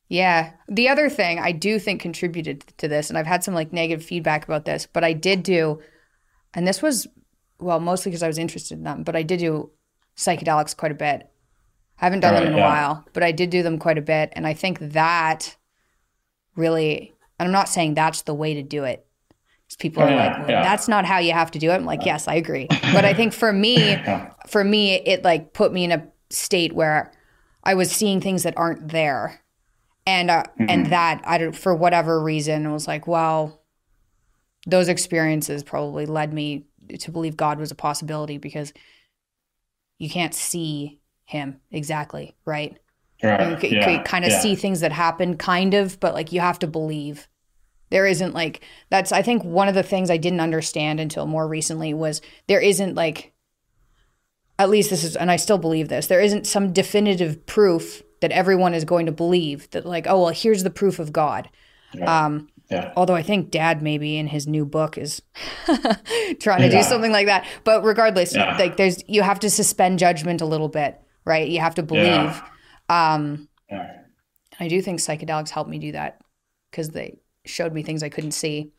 Yeah. 0.10 0.54
The 0.70 0.90
other 0.90 1.10
thing 1.10 1.40
I 1.40 1.52
do 1.52 1.80
think 1.80 2.02
contributed 2.02 2.62
to 2.78 2.88
this, 2.88 3.10
and 3.10 3.18
I've 3.18 3.28
had 3.28 3.44
some 3.44 3.54
like 3.54 3.74
negative 3.74 4.06
feedback 4.06 4.46
about 4.46 4.66
this, 4.66 4.88
but 4.92 5.04
I 5.04 5.14
did 5.14 5.44
do, 5.44 5.82
and 6.54 6.68
this 6.68 6.82
was, 6.82 7.08
well, 7.60 7.80
mostly 7.80 8.12
because 8.12 8.24
I 8.24 8.28
was 8.28 8.40
interested 8.40 8.78
in 8.78 8.86
them, 8.86 9.04
but 9.04 9.16
I 9.16 9.24
did 9.24 9.40
do 9.40 9.72
psychedelics 10.18 10.78
quite 10.78 10.94
a 10.94 10.96
bit. 10.96 11.30
I 12.00 12.06
haven't 12.06 12.22
done 12.22 12.36
them 12.36 12.46
Right, 12.46 12.54
in 12.54 12.60
a 12.60 12.62
while, 12.62 13.06
but 13.14 13.24
I 13.24 13.34
did 13.34 13.50
do 13.52 13.64
them 13.64 13.80
quite 13.80 14.00
a 14.00 14.04
bit. 14.04 14.32
And 14.34 14.48
I 14.48 14.54
think 14.54 14.80
that 14.80 15.58
really, 16.56 17.16
and 17.40 17.48
I'm 17.48 17.54
not 17.54 17.70
saying 17.70 17.96
that's 17.96 18.24
the 18.24 18.36
way 18.36 18.56
to 18.56 18.64
do 18.64 18.86
it. 18.86 19.07
People 19.76 20.04
are 20.04 20.10
Yeah, 20.10 20.16
like, 20.16 20.38
well, 20.40 20.50
yeah. 20.50 20.64
that's 20.64 20.88
not 20.88 21.06
how 21.06 21.20
you 21.20 21.34
have 21.34 21.52
to 21.52 21.60
do 21.60 21.70
it. 21.70 21.76
I'm 21.76 21.86
like, 21.86 22.06
yes, 22.06 22.28
I 22.28 22.36
agree. 22.36 22.68
But 22.94 23.06
I 23.06 23.14
think 23.14 23.34
for 23.34 23.52
me, 23.52 23.92
Yeah. 23.92 24.32
for 24.48 24.64
me, 24.64 24.96
it 24.96 25.24
like 25.24 25.54
put 25.54 25.74
me 25.74 25.84
in 25.84 25.92
a 25.92 26.08
state 26.30 26.74
where 26.74 27.12
I 27.64 27.74
was 27.76 27.92
seeing 27.92 28.22
things 28.22 28.44
that 28.44 28.58
aren't 28.58 28.90
there, 28.90 29.42
and 30.06 30.32
uh, 30.32 30.44
and 30.58 30.86
that 30.88 31.22
I 31.26 31.38
don't 31.38 31.56
for 31.56 31.76
whatever 31.76 32.20
reason 32.22 32.72
was 32.72 32.88
like, 32.88 33.08
well, 33.08 33.62
those 34.66 34.88
experiences 34.88 35.64
probably 35.64 36.06
led 36.06 36.34
me 36.34 36.66
to 37.00 37.12
believe 37.12 37.36
God 37.38 37.60
was 37.60 37.72
a 37.72 37.76
possibility 37.76 38.38
because 38.38 38.74
you 40.00 40.10
can't 40.10 40.34
see 40.34 41.00
Him 41.26 41.60
exactly, 41.72 42.36
right? 42.46 42.78
You 43.22 43.30
Right. 43.30 43.60
can, 43.60 43.72
yeah, 43.74 44.04
kind 44.04 44.26
of 44.26 44.32
see 44.32 44.56
things 44.56 44.80
that 44.82 44.92
happen, 44.92 45.38
kind 45.38 45.74
of, 45.74 46.00
but 46.00 46.14
like 46.14 46.32
you 46.32 46.40
have 46.40 46.60
to 46.60 46.68
believe. 46.68 47.28
There 47.90 48.06
isn't 48.06 48.34
like 48.34 48.62
that's 48.90 49.12
I 49.12 49.22
think 49.22 49.44
one 49.44 49.68
of 49.68 49.76
the 49.76 49.84
things 49.84 50.10
I 50.10 50.18
didn't 50.18 50.42
understand 50.42 51.00
until 51.00 51.26
more 51.26 51.48
recently 51.48 51.94
was 51.94 52.22
there 52.48 52.60
isn't 52.60 52.96
like 52.96 53.34
at 54.60 54.70
least 54.70 54.90
this 54.90 55.04
is 55.04 55.16
and 55.16 55.30
I 55.32 55.36
still 55.38 55.58
believe 55.58 55.88
this. 55.90 56.08
There 56.08 56.20
isn't 56.22 56.48
some 56.48 56.74
definitive 56.74 57.46
proof 57.46 58.04
that 58.22 58.32
everyone 58.32 58.74
is 58.74 58.84
going 58.86 59.06
to 59.06 59.12
believe 59.12 59.70
that 59.72 59.86
like 59.86 60.08
oh 60.08 60.24
well 60.24 60.34
here's 60.34 60.64
the 60.64 60.70
proof 60.70 61.00
of 61.00 61.14
God. 61.14 61.50
Yeah. 61.94 62.26
Um 62.26 62.50
Yeah. 62.70 62.92
although 62.98 63.16
I 63.16 63.24
think 63.24 63.52
dad 63.52 63.82
maybe 63.82 64.18
in 64.18 64.28
his 64.28 64.48
new 64.48 64.66
book 64.66 64.98
is 64.98 65.22
trying 66.40 66.62
to 66.62 66.70
do 66.70 66.84
something 66.84 67.12
like 67.12 67.28
that. 67.28 67.46
But 67.64 67.84
regardless, 67.84 68.36
Yeah. 68.36 68.58
like 68.58 68.78
there's 68.78 69.02
you 69.08 69.22
have 69.22 69.40
to 69.42 69.50
suspend 69.50 70.00
judgment 70.00 70.42
a 70.42 70.46
little 70.46 70.70
bit, 70.70 71.00
right? 71.26 71.48
You 71.48 71.60
have 71.62 71.76
to 71.76 71.84
believe. 71.84 72.04
Yeah. 72.06 72.42
Um 72.90 73.48
Yeah. 73.72 73.94
I 74.60 74.68
do 74.68 74.82
think 74.82 75.00
psychedelics 75.00 75.50
helped 75.52 75.70
me 75.70 75.78
do 75.78 75.92
that 75.92 76.20
because 76.72 76.90
they 76.90 77.20
showed 77.48 77.74
me 77.74 77.84
things 77.84 78.04
I 78.04 78.10
couldn't 78.10 78.32
see. 78.32 78.72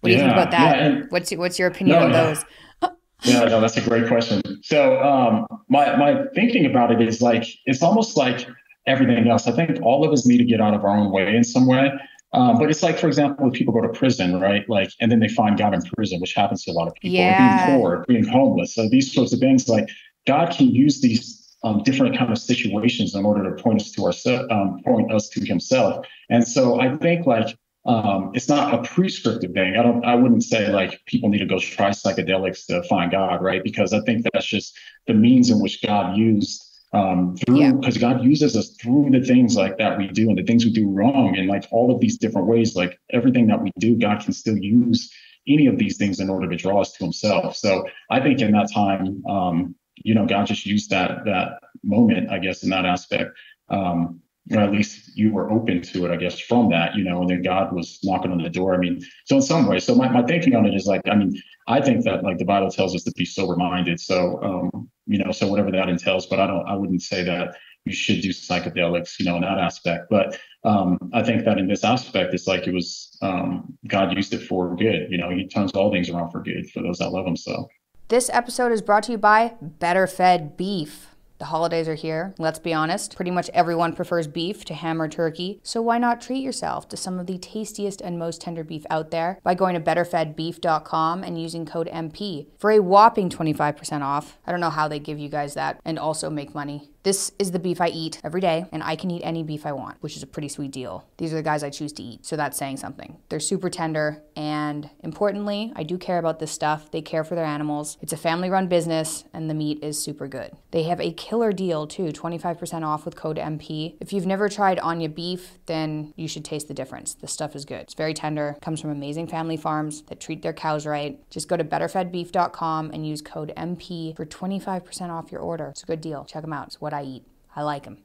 What 0.00 0.10
do 0.10 0.14
you 0.14 0.20
think 0.20 0.32
about 0.32 0.50
that? 0.50 0.78
Yeah, 0.78 1.02
what's 1.08 1.30
what's 1.32 1.58
your 1.58 1.68
opinion 1.68 1.98
no, 1.98 2.04
on 2.06 2.12
those? 2.12 2.44
yeah, 3.24 3.44
no, 3.44 3.60
that's 3.60 3.76
a 3.76 3.80
great 3.80 4.06
question. 4.06 4.42
So 4.62 5.02
um, 5.02 5.46
my 5.68 5.96
my 5.96 6.24
thinking 6.34 6.66
about 6.66 6.92
it 6.92 7.00
is 7.00 7.22
like 7.22 7.46
it's 7.64 7.82
almost 7.82 8.16
like 8.16 8.46
everything 8.86 9.28
else. 9.28 9.46
I 9.46 9.52
think 9.52 9.80
all 9.82 10.04
of 10.04 10.12
us 10.12 10.26
need 10.26 10.38
to 10.38 10.44
get 10.44 10.60
out 10.60 10.74
of 10.74 10.84
our 10.84 10.96
own 10.96 11.10
way 11.10 11.34
in 11.34 11.44
some 11.44 11.66
way. 11.66 11.90
Um, 12.32 12.58
but 12.58 12.70
it's 12.70 12.82
like, 12.82 12.98
for 12.98 13.06
example, 13.06 13.44
when 13.44 13.52
people 13.52 13.72
go 13.72 13.80
to 13.80 13.88
prison, 13.88 14.40
right? 14.40 14.68
Like, 14.68 14.90
and 15.00 15.10
then 15.10 15.20
they 15.20 15.28
find 15.28 15.56
God 15.56 15.74
in 15.74 15.80
prison, 15.82 16.20
which 16.20 16.34
happens 16.34 16.64
to 16.64 16.70
a 16.70 16.74
lot 16.74 16.86
of 16.88 16.94
people, 16.94 17.16
yeah. 17.16 17.66
being 17.66 17.80
poor, 17.80 18.04
being 18.06 18.26
homeless. 18.26 18.74
So 18.74 18.88
these 18.88 19.12
sorts 19.12 19.32
of 19.32 19.38
things, 19.38 19.68
like 19.68 19.88
God 20.26 20.50
can 20.50 20.68
use 20.68 21.00
these 21.00 21.56
um, 21.64 21.82
different 21.82 22.16
kind 22.16 22.30
of 22.30 22.38
situations 22.38 23.14
in 23.14 23.24
order 23.24 23.42
to 23.44 23.62
point 23.62 23.80
us 23.80 23.90
to 23.92 24.04
ourselves, 24.04 24.46
um, 24.50 24.82
point 24.84 25.12
us 25.12 25.28
to 25.30 25.44
Himself. 25.44 26.04
And 26.28 26.46
so 26.46 26.80
I 26.80 26.96
think 26.96 27.26
like 27.26 27.56
um, 27.86 28.32
it's 28.34 28.48
not 28.48 28.74
a 28.74 28.82
prescriptive 28.82 29.52
thing. 29.52 29.76
I 29.76 29.82
don't. 29.82 30.04
I 30.04 30.14
wouldn't 30.14 30.42
say 30.42 30.68
like 30.68 31.00
people 31.06 31.28
need 31.28 31.38
to 31.38 31.46
go 31.46 31.58
try 31.58 31.90
psychedelics 31.90 32.66
to 32.66 32.82
find 32.84 33.12
God, 33.12 33.42
right? 33.42 33.62
Because 33.62 33.92
I 33.92 34.00
think 34.00 34.26
that's 34.32 34.46
just 34.46 34.76
the 35.06 35.14
means 35.14 35.50
in 35.50 35.60
which 35.60 35.80
God 35.82 36.16
used 36.16 36.64
um, 36.92 37.36
through 37.36 37.74
because 37.74 37.96
yeah. 37.96 38.12
God 38.12 38.24
uses 38.24 38.56
us 38.56 38.70
through 38.80 39.10
the 39.10 39.24
things 39.24 39.54
like 39.56 39.78
that 39.78 39.98
we 39.98 40.08
do 40.08 40.28
and 40.28 40.38
the 40.38 40.42
things 40.42 40.64
we 40.64 40.72
do 40.72 40.90
wrong 40.90 41.36
and 41.36 41.48
like 41.48 41.66
all 41.70 41.94
of 41.94 42.00
these 42.00 42.18
different 42.18 42.48
ways. 42.48 42.74
Like 42.74 42.98
everything 43.10 43.46
that 43.48 43.62
we 43.62 43.70
do, 43.78 43.96
God 43.96 44.20
can 44.20 44.32
still 44.32 44.56
use 44.56 45.12
any 45.46 45.66
of 45.66 45.78
these 45.78 45.96
things 45.96 46.18
in 46.18 46.28
order 46.28 46.48
to 46.48 46.56
draw 46.56 46.80
us 46.80 46.92
to 46.92 47.04
Himself. 47.04 47.56
So 47.56 47.86
I 48.10 48.20
think 48.20 48.40
in 48.40 48.50
that 48.52 48.72
time, 48.72 49.24
um, 49.26 49.74
you 49.94 50.14
know, 50.14 50.26
God 50.26 50.46
just 50.46 50.66
used 50.66 50.90
that 50.90 51.24
that 51.24 51.60
moment, 51.84 52.30
I 52.30 52.38
guess, 52.38 52.62
in 52.64 52.70
that 52.70 52.84
aspect. 52.84 53.30
Um, 53.68 54.20
or 54.52 54.58
at 54.58 54.72
least 54.72 55.16
you 55.16 55.32
were 55.32 55.50
open 55.50 55.82
to 55.82 56.06
it, 56.06 56.10
I 56.12 56.16
guess, 56.16 56.38
from 56.38 56.70
that, 56.70 56.94
you 56.94 57.02
know, 57.02 57.20
and 57.20 57.30
then 57.30 57.42
God 57.42 57.72
was 57.72 57.98
knocking 58.04 58.30
on 58.30 58.38
the 58.38 58.50
door. 58.50 58.74
I 58.74 58.78
mean, 58.78 59.00
so 59.24 59.36
in 59.36 59.42
some 59.42 59.66
ways, 59.66 59.84
so 59.84 59.94
my, 59.94 60.08
my 60.08 60.22
thinking 60.22 60.54
on 60.54 60.66
it 60.66 60.74
is 60.74 60.86
like, 60.86 61.02
I 61.10 61.16
mean, 61.16 61.34
I 61.66 61.80
think 61.80 62.04
that 62.04 62.22
like 62.22 62.38
the 62.38 62.44
Bible 62.44 62.70
tells 62.70 62.94
us 62.94 63.02
to 63.04 63.12
be 63.16 63.24
sober 63.24 63.56
minded. 63.56 63.98
So, 63.98 64.40
um, 64.42 64.88
you 65.06 65.18
know, 65.18 65.32
so 65.32 65.48
whatever 65.48 65.72
that 65.72 65.88
entails, 65.88 66.26
but 66.26 66.38
I 66.38 66.46
don't, 66.46 66.66
I 66.66 66.76
wouldn't 66.76 67.02
say 67.02 67.24
that 67.24 67.56
you 67.84 67.92
should 67.92 68.20
do 68.20 68.30
psychedelics, 68.30 69.18
you 69.18 69.24
know, 69.24 69.36
in 69.36 69.42
that 69.42 69.58
aspect. 69.58 70.06
But 70.10 70.38
um, 70.64 70.98
I 71.12 71.22
think 71.22 71.44
that 71.44 71.58
in 71.58 71.66
this 71.66 71.84
aspect, 71.84 72.34
it's 72.34 72.46
like 72.46 72.66
it 72.66 72.74
was, 72.74 73.16
um, 73.22 73.76
God 73.88 74.14
used 74.14 74.32
it 74.32 74.42
for 74.42 74.76
good. 74.76 75.08
You 75.10 75.18
know, 75.18 75.30
he 75.30 75.48
turns 75.48 75.72
all 75.72 75.90
things 75.90 76.10
around 76.10 76.30
for 76.30 76.42
good 76.42 76.70
for 76.70 76.82
those 76.82 76.98
that 76.98 77.10
love 77.10 77.26
him. 77.26 77.36
So 77.36 77.68
this 78.08 78.30
episode 78.32 78.70
is 78.70 78.82
brought 78.82 79.04
to 79.04 79.12
you 79.12 79.18
by 79.18 79.54
Better 79.60 80.06
Fed 80.06 80.56
Beef. 80.56 81.15
The 81.38 81.46
holidays 81.46 81.86
are 81.88 81.94
here. 81.94 82.34
Let's 82.38 82.58
be 82.58 82.72
honest, 82.72 83.14
pretty 83.14 83.30
much 83.30 83.50
everyone 83.52 83.94
prefers 83.94 84.26
beef 84.26 84.64
to 84.66 84.74
ham 84.74 85.02
or 85.02 85.08
turkey, 85.08 85.60
so 85.62 85.82
why 85.82 85.98
not 85.98 86.20
treat 86.20 86.42
yourself 86.42 86.88
to 86.88 86.96
some 86.96 87.18
of 87.18 87.26
the 87.26 87.38
tastiest 87.38 88.00
and 88.00 88.18
most 88.18 88.40
tender 88.40 88.64
beef 88.64 88.86
out 88.88 89.10
there 89.10 89.38
by 89.42 89.54
going 89.54 89.74
to 89.74 89.80
betterfedbeef.com 89.80 91.22
and 91.22 91.40
using 91.40 91.66
code 91.66 91.88
MP 91.92 92.46
for 92.58 92.70
a 92.70 92.80
whopping 92.80 93.28
25% 93.28 94.02
off. 94.02 94.38
I 94.46 94.50
don't 94.50 94.60
know 94.60 94.70
how 94.70 94.88
they 94.88 94.98
give 94.98 95.18
you 95.18 95.28
guys 95.28 95.54
that 95.54 95.78
and 95.84 95.98
also 95.98 96.30
make 96.30 96.54
money. 96.54 96.90
This 97.06 97.30
is 97.38 97.52
the 97.52 97.60
beef 97.60 97.80
I 97.80 97.86
eat 97.86 98.20
every 98.24 98.40
day, 98.40 98.66
and 98.72 98.82
I 98.82 98.96
can 98.96 99.12
eat 99.12 99.22
any 99.22 99.44
beef 99.44 99.64
I 99.64 99.70
want, 99.70 99.96
which 100.00 100.16
is 100.16 100.24
a 100.24 100.26
pretty 100.26 100.48
sweet 100.48 100.72
deal. 100.72 101.04
These 101.18 101.32
are 101.32 101.36
the 101.36 101.42
guys 101.44 101.62
I 101.62 101.70
choose 101.70 101.92
to 101.92 102.02
eat, 102.02 102.26
so 102.26 102.34
that's 102.34 102.58
saying 102.58 102.78
something. 102.78 103.18
They're 103.28 103.38
super 103.38 103.70
tender, 103.70 104.24
and 104.34 104.90
importantly, 105.04 105.72
I 105.76 105.84
do 105.84 105.98
care 105.98 106.18
about 106.18 106.40
this 106.40 106.50
stuff. 106.50 106.90
They 106.90 107.02
care 107.02 107.22
for 107.22 107.36
their 107.36 107.44
animals. 107.44 107.96
It's 108.00 108.12
a 108.12 108.16
family 108.16 108.50
run 108.50 108.66
business, 108.66 109.22
and 109.32 109.48
the 109.48 109.54
meat 109.54 109.84
is 109.84 110.02
super 110.02 110.26
good. 110.26 110.50
They 110.72 110.82
have 110.82 111.00
a 111.00 111.12
killer 111.12 111.52
deal 111.52 111.86
too 111.86 112.06
25% 112.06 112.82
off 112.84 113.04
with 113.04 113.14
code 113.14 113.36
MP. 113.36 113.94
If 114.00 114.12
you've 114.12 114.26
never 114.26 114.48
tried 114.48 114.80
Anya 114.80 115.08
beef, 115.08 115.60
then 115.66 116.12
you 116.16 116.26
should 116.26 116.44
taste 116.44 116.66
the 116.66 116.74
difference. 116.74 117.14
This 117.14 117.30
stuff 117.30 117.54
is 117.54 117.64
good. 117.64 117.82
It's 117.82 117.94
very 117.94 118.14
tender, 118.14 118.56
comes 118.60 118.80
from 118.80 118.90
amazing 118.90 119.28
family 119.28 119.56
farms 119.56 120.02
that 120.08 120.18
treat 120.18 120.42
their 120.42 120.52
cows 120.52 120.84
right. 120.84 121.20
Just 121.30 121.46
go 121.46 121.56
to 121.56 121.62
betterfedbeef.com 121.62 122.90
and 122.90 123.06
use 123.06 123.22
code 123.22 123.52
MP 123.56 124.16
for 124.16 124.26
25% 124.26 125.10
off 125.10 125.30
your 125.30 125.40
order. 125.40 125.68
It's 125.68 125.84
a 125.84 125.86
good 125.86 126.00
deal. 126.00 126.24
Check 126.24 126.42
them 126.42 126.52
out. 126.52 126.66
It's 126.66 126.80
what 126.80 126.95
I 126.96 127.02
eat. 127.02 127.26
I 127.54 127.62
like 127.62 127.84
them. 127.84 127.98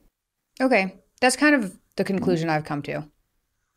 Okay, 0.60 1.00
that's 1.20 1.36
kind 1.36 1.56
of 1.56 1.78
the 1.96 2.04
conclusion 2.04 2.50
I've 2.50 2.66
come 2.66 2.82
to. 2.84 3.08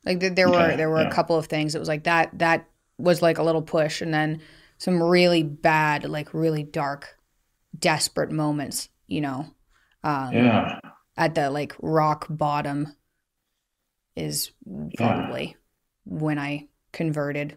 Like 0.05 0.21
there 0.35 0.49
were 0.49 0.57
okay, 0.57 0.77
there 0.77 0.91
were 0.91 1.03
yeah. 1.03 1.09
a 1.09 1.13
couple 1.13 1.37
of 1.37 1.47
things. 1.47 1.75
It 1.75 1.79
was 1.79 1.89
like 1.89 2.05
that 2.05 2.39
that 2.39 2.69
was 2.99 3.23
like 3.23 3.39
a 3.39 3.43
little 3.43 3.63
push, 3.63 4.03
and 4.03 4.13
then 4.13 4.41
some 4.79 5.03
really 5.03 5.43
bad, 5.43 6.05
like 6.09 6.35
really 6.35 6.63
dark, 6.63 7.17
desperate 7.79 8.31
moments. 8.31 8.89
You 9.07 9.23
know, 9.23 9.47
um, 10.03 10.33
yeah. 10.33 10.79
At 11.17 11.35
the 11.35 11.51
like 11.51 11.75
rock 11.81 12.27
bottom 12.29 12.95
is 14.17 14.51
probably 14.97 15.45
yeah. 15.47 15.55
when 16.05 16.39
I 16.39 16.69
converted. 16.93 17.57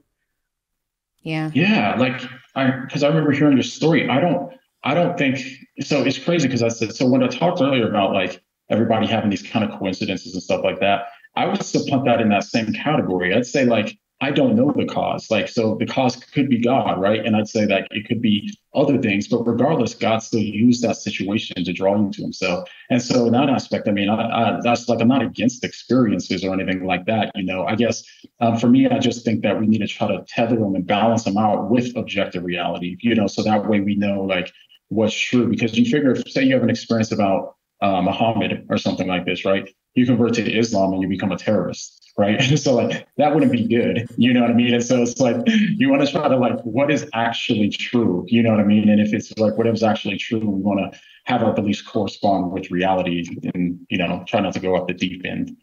Yeah. 1.21 1.51
Yeah, 1.53 1.95
like 1.97 2.21
I 2.55 2.71
because 2.71 3.03
I 3.03 3.07
remember 3.09 3.31
hearing 3.31 3.57
your 3.57 3.63
story. 3.63 4.09
I 4.09 4.21
don't 4.21 4.53
I 4.87 4.93
don't 4.93 5.17
think 5.17 5.39
so. 5.81 6.01
It's 6.03 6.17
crazy 6.17 6.47
because 6.47 6.63
I 6.63 6.69
said 6.69 6.95
so 6.95 7.05
when 7.07 7.21
I 7.21 7.27
talked 7.27 7.61
earlier 7.61 7.89
about 7.89 8.13
like 8.13 8.41
everybody 8.69 9.05
having 9.05 9.29
these 9.29 9.43
kind 9.43 9.69
of 9.69 9.77
coincidences 9.77 10.33
and 10.33 10.41
stuff 10.41 10.63
like 10.63 10.79
that. 10.79 11.07
I 11.35 11.45
would 11.45 11.61
still 11.61 11.85
put 11.89 12.05
that 12.05 12.21
in 12.21 12.29
that 12.29 12.45
same 12.45 12.71
category. 12.71 13.35
I'd 13.35 13.45
say 13.45 13.65
like 13.65 13.97
I 14.19 14.31
don't 14.31 14.55
know 14.55 14.73
the 14.75 14.85
cause. 14.85 15.29
Like 15.29 15.47
so, 15.47 15.75
the 15.75 15.85
cause 15.85 16.15
could 16.15 16.49
be 16.49 16.59
God, 16.59 16.99
right? 16.99 17.23
And 17.23 17.35
I'd 17.35 17.47
say 17.47 17.65
that 17.65 17.87
it 17.91 18.07
could 18.07 18.19
be 18.19 18.51
other 18.73 18.97
things, 18.99 19.27
but 19.27 19.45
regardless, 19.45 19.93
God 19.93 20.23
still 20.23 20.41
used 20.41 20.81
that 20.83 20.95
situation 20.95 21.63
to 21.63 21.73
draw 21.73 21.95
you 21.95 22.09
to 22.13 22.21
Himself. 22.23 22.67
And 22.89 22.99
so, 22.99 23.27
in 23.27 23.33
that 23.33 23.49
aspect, 23.49 23.87
I 23.87 23.91
mean, 23.91 24.09
I, 24.09 24.15
I, 24.15 24.59
that's 24.63 24.89
like 24.89 25.01
I'm 25.01 25.07
not 25.09 25.21
against 25.21 25.63
experiences 25.63 26.43
or 26.43 26.53
anything 26.53 26.85
like 26.85 27.05
that. 27.05 27.31
You 27.35 27.43
know, 27.43 27.65
I 27.67 27.75
guess 27.75 28.03
um, 28.39 28.57
for 28.57 28.67
me, 28.67 28.87
I 28.87 28.97
just 28.97 29.23
think 29.23 29.43
that 29.43 29.59
we 29.59 29.67
need 29.67 29.79
to 29.79 29.87
try 29.87 30.07
to 30.07 30.23
tether 30.27 30.55
them 30.55 30.73
and 30.73 30.87
balance 30.87 31.25
them 31.25 31.37
out 31.37 31.69
with 31.69 31.95
objective 31.95 32.43
reality. 32.43 32.97
You 33.01 33.13
know, 33.13 33.27
so 33.27 33.43
that 33.43 33.67
way 33.67 33.81
we 33.81 33.95
know 33.95 34.21
like 34.21 34.51
what's 34.89 35.13
true 35.13 35.47
because 35.47 35.77
you 35.77 35.85
figure 35.85 36.11
if 36.11 36.29
say 36.31 36.43
you 36.43 36.53
have 36.53 36.63
an 36.63 36.69
experience 36.69 37.11
about 37.11 37.55
uh, 37.81 38.01
Muhammad 38.01 38.65
or 38.69 38.77
something 38.77 39.07
like 39.07 39.25
this, 39.25 39.45
right? 39.45 39.69
You 39.93 40.05
convert 40.05 40.33
to 40.35 40.57
Islam 40.57 40.93
and 40.93 41.01
you 41.01 41.07
become 41.07 41.31
a 41.31 41.37
terrorist, 41.37 42.11
right? 42.17 42.39
And 42.39 42.59
so 42.65 42.75
like 42.75 43.07
that 43.17 43.33
wouldn't 43.33 43.51
be 43.51 43.67
good, 43.67 44.07
you 44.17 44.33
know 44.33 44.41
what 44.41 44.51
I 44.51 44.53
mean? 44.53 44.73
And 44.73 44.83
so 44.83 45.01
it's 45.01 45.19
like 45.19 45.35
you 45.45 45.89
want 45.89 46.05
to 46.05 46.11
try 46.11 46.27
to 46.27 46.37
like 46.37 46.59
what 46.61 46.91
is 46.91 47.07
actually 47.13 47.69
true, 47.69 48.25
you 48.27 48.41
know 48.41 48.51
what 48.51 48.59
I 48.59 48.63
mean? 48.63 48.89
And 48.89 48.99
if 48.99 49.13
it's 49.13 49.37
like 49.37 49.57
whatever's 49.57 49.83
actually 49.83 50.17
true, 50.17 50.39
we 50.39 50.61
want 50.61 50.79
to 50.79 50.99
have 51.25 51.43
our 51.43 51.53
beliefs 51.53 51.81
correspond 51.81 52.51
with 52.51 52.71
reality 52.71 53.27
and 53.53 53.79
you 53.89 53.97
know 53.97 54.23
try 54.27 54.39
not 54.39 54.53
to 54.53 54.59
go 54.59 54.75
up 54.75 54.87
the 54.87 54.93
deep 54.93 55.25
end. 55.25 55.55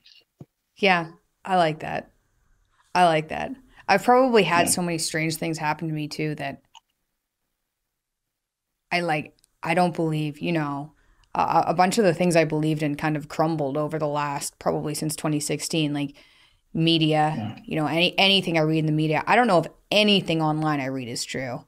Yeah, 0.77 1.11
I 1.45 1.57
like 1.57 1.81
that. 1.81 2.11
I 2.95 3.05
like 3.07 3.29
that. 3.29 3.53
I've 3.89 4.05
probably 4.05 4.45
had 4.45 4.67
yeah. 4.67 4.73
so 4.73 4.83
many 4.83 4.99
strange 4.99 5.37
things 5.37 5.59
happen 5.59 5.89
to 5.89 5.95
me 5.95 6.09
too 6.09 6.35
that 6.37 6.63
I 8.95 9.01
like, 9.01 9.37
I 9.63 9.75
don't 9.75 9.95
believe, 9.95 10.39
you 10.39 10.53
know, 10.53 10.93
uh, 11.35 11.65
a 11.67 11.75
bunch 11.75 11.99
of 11.99 12.05
the 12.05 12.15
things 12.15 12.37
I 12.37 12.45
believed 12.45 12.83
in 12.83 12.95
kind 12.95 13.17
of 13.17 13.29
crumbled 13.29 13.77
over 13.77 13.99
the 13.99 14.07
last 14.07 14.59
probably 14.61 14.95
since 14.95 15.17
2016. 15.17 15.93
Like 15.93 16.15
media, 16.73 17.35
yeah. 17.37 17.59
you 17.65 17.77
know, 17.77 17.87
any 17.87 18.17
anything 18.19 18.57
I 18.57 18.63
read 18.63 18.79
in 18.79 18.87
the 18.87 18.93
media, 18.93 19.25
I 19.27 19.35
don't 19.37 19.47
know 19.47 19.59
if 19.59 19.67
anything 19.91 20.41
online 20.41 20.81
I 20.81 20.87
read 20.87 21.09
is 21.09 21.25
true. 21.25 21.65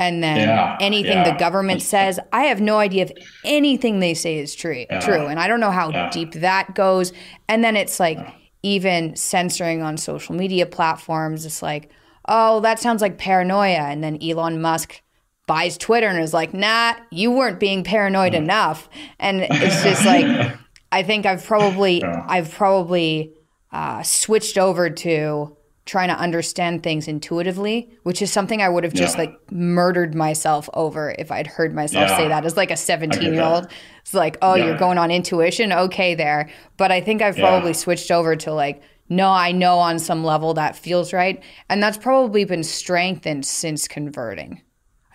And 0.00 0.22
then 0.22 0.38
yeah, 0.38 0.76
anything 0.80 1.18
yeah. 1.18 1.32
the 1.32 1.38
government 1.38 1.82
says, 1.82 2.20
I 2.32 2.44
have 2.44 2.60
no 2.60 2.78
idea 2.78 3.04
if 3.04 3.12
anything 3.44 3.98
they 3.98 4.14
say 4.14 4.38
is 4.38 4.54
true. 4.54 4.84
True, 5.00 5.26
and 5.26 5.40
I 5.40 5.48
don't 5.48 5.58
know 5.58 5.72
how 5.72 6.10
deep 6.10 6.34
that 6.34 6.74
goes. 6.74 7.12
And 7.48 7.64
then 7.64 7.76
it's 7.76 7.98
like 7.98 8.18
even 8.62 9.16
censoring 9.16 9.82
on 9.82 9.96
social 9.96 10.36
media 10.36 10.66
platforms. 10.66 11.44
It's 11.44 11.62
like, 11.62 11.90
oh, 12.28 12.60
that 12.60 12.78
sounds 12.78 13.02
like 13.02 13.18
paranoia. 13.18 13.88
And 13.88 14.04
then 14.04 14.22
Elon 14.22 14.60
Musk 14.60 15.02
buys 15.48 15.76
Twitter 15.76 16.06
and 16.06 16.20
is 16.20 16.32
like, 16.32 16.54
nah, 16.54 16.94
you 17.10 17.32
weren't 17.32 17.58
being 17.58 17.82
paranoid 17.82 18.34
mm. 18.34 18.36
enough. 18.36 18.88
And 19.18 19.40
it's 19.50 19.82
just 19.82 20.06
like, 20.06 20.54
I 20.92 21.02
think 21.02 21.26
I've 21.26 21.44
probably, 21.44 21.98
yeah. 21.98 22.24
I've 22.28 22.52
probably 22.52 23.34
uh, 23.72 24.04
switched 24.04 24.56
over 24.56 24.88
to 24.88 25.56
trying 25.88 26.08
to 26.08 26.18
understand 26.18 26.82
things 26.82 27.08
intuitively, 27.08 27.90
which 28.02 28.20
is 28.20 28.30
something 28.30 28.60
I 28.60 28.68
would 28.68 28.84
have 28.84 28.92
just 28.92 29.16
yeah. 29.16 29.22
like 29.22 29.52
murdered 29.52 30.14
myself 30.14 30.68
over 30.74 31.14
if 31.18 31.32
I'd 31.32 31.46
heard 31.46 31.74
myself 31.74 32.10
yeah. 32.10 32.16
say 32.16 32.28
that 32.28 32.44
as 32.44 32.58
like 32.58 32.70
a 32.70 32.76
17 32.76 33.32
year 33.32 33.42
old. 33.42 33.68
It's 34.02 34.12
like, 34.12 34.36
oh, 34.42 34.54
you're 34.54 34.76
going 34.76 34.98
on 34.98 35.10
intuition. 35.10 35.72
Okay, 35.72 36.14
there. 36.14 36.50
But 36.76 36.92
I 36.92 37.00
think 37.00 37.22
I've 37.22 37.36
probably 37.36 37.72
switched 37.72 38.10
over 38.10 38.36
to 38.36 38.52
like, 38.52 38.82
no, 39.08 39.30
I 39.30 39.52
know 39.52 39.78
on 39.78 39.98
some 39.98 40.22
level 40.24 40.52
that 40.54 40.76
feels 40.76 41.14
right. 41.14 41.42
And 41.70 41.82
that's 41.82 41.96
probably 41.96 42.44
been 42.44 42.64
strengthened 42.64 43.46
since 43.46 43.88
converting. 43.88 44.60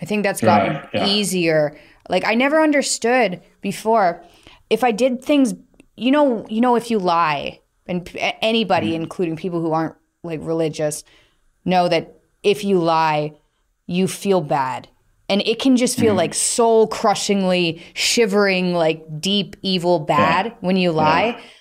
I 0.03 0.05
think 0.05 0.23
that's 0.23 0.41
gotten 0.41 0.73
right, 0.73 0.89
yeah. 0.93 1.07
easier. 1.07 1.79
Like 2.09 2.25
I 2.25 2.35
never 2.35 2.61
understood 2.61 3.41
before 3.61 4.21
if 4.69 4.83
I 4.83 4.91
did 4.91 5.23
things, 5.23 5.53
you 5.95 6.11
know, 6.11 6.45
you 6.49 6.59
know, 6.59 6.75
if 6.75 6.91
you 6.91 6.99
lie, 6.99 7.61
and 7.87 8.09
anybody, 8.41 8.91
mm. 8.91 8.95
including 8.95 9.37
people 9.37 9.61
who 9.61 9.71
aren't 9.71 9.95
like 10.21 10.41
religious, 10.43 11.05
know 11.63 11.87
that 11.87 12.19
if 12.43 12.65
you 12.65 12.79
lie, 12.79 13.31
you 13.87 14.09
feel 14.09 14.41
bad. 14.41 14.89
And 15.29 15.41
it 15.47 15.59
can 15.59 15.77
just 15.77 15.97
feel 15.97 16.13
mm. 16.13 16.17
like 16.17 16.33
soul 16.33 16.87
crushingly 16.87 17.81
shivering, 17.93 18.73
like 18.73 19.21
deep, 19.21 19.55
evil 19.61 19.99
bad 19.99 20.47
yeah. 20.47 20.53
when 20.59 20.75
you 20.75 20.91
lie. 20.91 21.41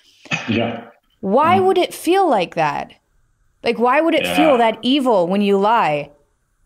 Yeah. 0.49 0.89
Why 1.19 1.59
mm. 1.59 1.65
would 1.65 1.77
it 1.77 1.93
feel 1.93 2.27
like 2.27 2.55
that? 2.55 2.93
Like, 3.61 3.77
why 3.77 4.01
would 4.01 4.15
it 4.15 4.23
yeah. 4.23 4.35
feel 4.35 4.57
that 4.57 4.79
evil 4.81 5.27
when 5.27 5.41
you 5.41 5.57
lie? 5.57 6.09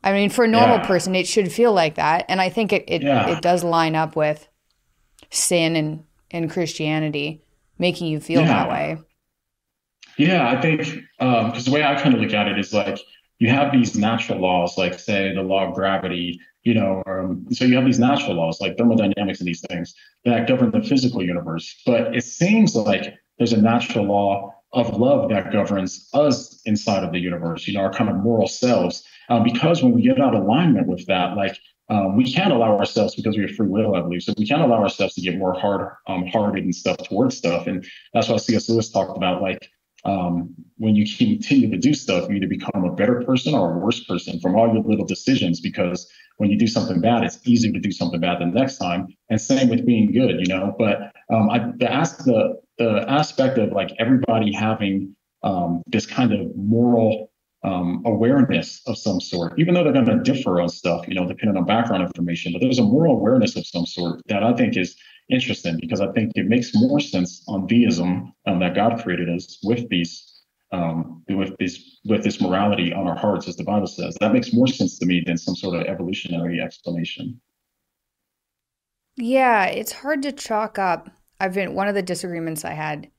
I 0.04 0.14
mean, 0.14 0.30
for 0.30 0.46
a 0.46 0.48
normal 0.48 0.78
yeah. 0.78 0.88
person, 0.88 1.16
it 1.16 1.28
should 1.28 1.52
feel 1.52 1.74
like 1.74 1.96
that. 1.96 2.26
And 2.30 2.40
I 2.40 2.50
think 2.50 2.72
it, 2.72 2.86
it, 2.88 3.02
yeah. 3.02 3.30
it 3.30 3.42
does 3.42 3.64
line 3.64 3.96
up 3.96 4.16
with 4.16 4.48
sin 5.30 5.76
and, 5.76 6.04
and 6.32 6.50
Christianity 6.50 7.44
making 7.78 8.08
you 8.08 8.20
feel 8.20 8.44
that 8.44 8.70
way. 8.70 8.98
Yeah, 10.18 10.48
I 10.50 10.60
think 10.60 10.80
because 10.80 11.04
um, 11.20 11.64
the 11.64 11.72
way 11.72 11.84
I 11.84 12.00
kind 12.02 12.16
of 12.16 12.22
look 12.22 12.34
at 12.34 12.48
it 12.48 12.58
is 12.58 12.74
like 12.74 13.00
you 13.40 13.50
have 13.50 13.72
these 13.72 13.96
natural 13.96 14.40
laws, 14.40 14.78
like 14.78 14.98
say 14.98 15.34
the 15.34 15.44
law 15.44 15.68
of 15.68 15.76
gravity, 15.76 16.40
you 16.64 16.74
know, 16.74 17.04
um, 17.06 17.46
so 17.52 17.66
you 17.66 17.76
have 17.76 17.86
these 17.86 18.00
natural 18.00 18.36
laws 18.36 18.60
like 18.60 18.78
thermodynamics 18.78 19.40
and 19.40 19.48
these 19.48 19.64
things 19.70 19.94
that 20.26 20.48
govern 20.48 20.72
the 20.72 20.82
physical 20.82 21.24
universe. 21.24 21.82
But 21.86 22.16
it 22.16 22.24
seems 22.24 22.76
like 22.76 23.14
there's 23.38 23.54
a 23.54 23.62
natural 23.62 24.06
law 24.06 24.54
of 24.74 24.98
love 24.98 25.30
that 25.30 25.52
governs 25.52 26.10
us 26.14 26.62
inside 26.66 27.04
of 27.04 27.12
the 27.12 27.20
universe, 27.20 27.68
you 27.68 27.74
know, 27.74 27.82
our 27.82 27.94
kind 27.94 28.10
of 28.10 28.18
moral 28.18 28.48
selves. 28.48 29.04
Um, 29.30 29.44
because 29.44 29.84
when 29.84 29.94
we 29.94 30.02
get 30.02 30.20
out 30.20 30.36
of 30.36 30.44
alignment 30.44 30.88
with 30.88 31.06
that, 31.08 31.36
like 31.36 31.58
um, 31.90 32.18
we 32.18 32.32
can't 32.32 32.52
allow 32.52 32.78
ourselves 32.78 33.16
because 33.16 33.38
we 33.38 33.44
have 33.44 33.56
free 33.56 33.68
will, 33.68 33.96
I 33.96 34.02
believe. 34.02 34.24
So 34.24 34.34
we 34.38 34.46
can't 34.46 34.62
allow 34.62 34.82
ourselves 34.82 35.14
to 35.16 35.22
get 35.22 35.38
more 35.38 35.54
hard 35.54 35.90
um, 36.08 36.26
hearted 36.28 36.64
and 36.64 36.76
stuff 36.76 36.98
towards 36.98 37.38
stuff. 37.38 37.68
And 37.68 37.86
that's 38.14 38.28
why 38.28 38.38
C.S. 38.38 38.70
Lewis 38.70 38.90
talked 38.90 39.16
about 39.16 39.42
like 39.42 39.70
um, 40.06 40.54
when 40.78 40.96
you 40.96 41.06
continue 41.06 41.70
to 41.70 41.78
do 41.78 41.94
stuff, 41.94 42.30
you 42.30 42.36
either 42.36 42.48
become 42.48 42.84
a 42.84 42.94
better 42.94 43.22
person 43.24 43.54
or 43.54 43.74
a 43.74 43.78
worse 43.80 44.04
person 44.04 44.40
from 44.40 44.56
all 44.56 44.74
your 44.74 44.84
little 44.84 45.06
decisions. 45.06 45.60
Because 45.62 46.10
when 46.38 46.50
you 46.50 46.58
do 46.58 46.68
something 46.68 47.02
bad, 47.02 47.24
it's 47.24 47.40
easier 47.46 47.72
to 47.72 47.80
do 47.80 47.92
something 47.92 48.20
bad 48.20 48.40
the 48.40 48.46
next 48.46 48.78
time. 48.78 49.08
And 49.30 49.40
same 49.40 49.70
with 49.70 49.86
being 49.86 50.12
good, 50.12 50.40
you 50.40 50.48
know. 50.48 50.76
But 50.78 51.14
um, 51.34 51.50
I, 51.50 51.60
the 51.60 51.88
the 52.26 52.62
the 52.78 53.06
aspect 53.10 53.58
of 53.58 53.72
like 53.72 53.92
everybody 53.98 54.54
having 54.54 55.16
um, 55.44 55.84
this 55.88 56.06
kind 56.06 56.34
of 56.34 56.56
moral 56.56 57.32
um, 57.64 58.04
awareness 58.06 58.82
of 58.88 58.98
some 58.98 59.20
sort, 59.20 59.60
even 59.60 59.74
though 59.74 59.84
they're 59.84 59.94
going 59.94 60.06
to 60.06 60.20
differ 60.20 60.62
on 60.62 60.70
stuff, 60.70 61.08
you 61.08 61.16
know, 61.16 61.28
depending 61.28 61.58
on 61.58 61.66
background 61.66 62.04
information. 62.04 62.54
But 62.54 62.62
there's 62.62 62.80
a 62.80 62.84
moral 62.84 63.14
awareness 63.14 63.56
of 63.56 63.66
some 63.66 63.86
sort 63.86 64.22
that 64.28 64.44
I 64.44 64.54
think 64.54 64.78
is 64.78 64.96
interesting 65.30 65.78
because 65.82 66.00
I 66.00 66.12
think 66.12 66.32
it 66.36 66.46
makes 66.46 66.72
more 66.74 67.00
sense 67.00 67.44
on 67.48 67.68
theism 67.68 68.34
um, 68.46 68.60
that 68.60 68.76
God 68.76 69.02
created 69.04 69.30
us 69.30 69.60
with 69.64 69.90
these 69.90 70.34
um, 70.72 71.24
with 71.30 71.58
this 71.60 72.00
with 72.06 72.24
this 72.24 72.42
morality 72.42 72.94
on 72.94 73.08
our 73.08 73.16
hearts, 73.16 73.48
as 73.48 73.56
the 73.56 73.64
Bible 73.64 73.88
says. 73.88 74.18
That 74.20 74.34
makes 74.34 74.54
more 74.54 74.68
sense 74.68 75.00
to 75.00 75.06
me 75.06 75.24
than 75.26 75.38
some 75.38 75.56
sort 75.56 75.76
of 75.76 75.88
evolutionary 75.88 76.60
explanation. 76.62 77.40
Yeah, 79.16 79.66
it's 79.66 79.92
hard 79.92 80.22
to 80.24 80.32
chalk 80.32 80.78
up. 80.78 81.10
I've 81.40 81.54
been 81.54 81.74
one 81.74 81.88
of 81.88 81.96
the 81.96 82.02
disagreements 82.02 82.66
I 82.66 82.74
had, 82.74 83.10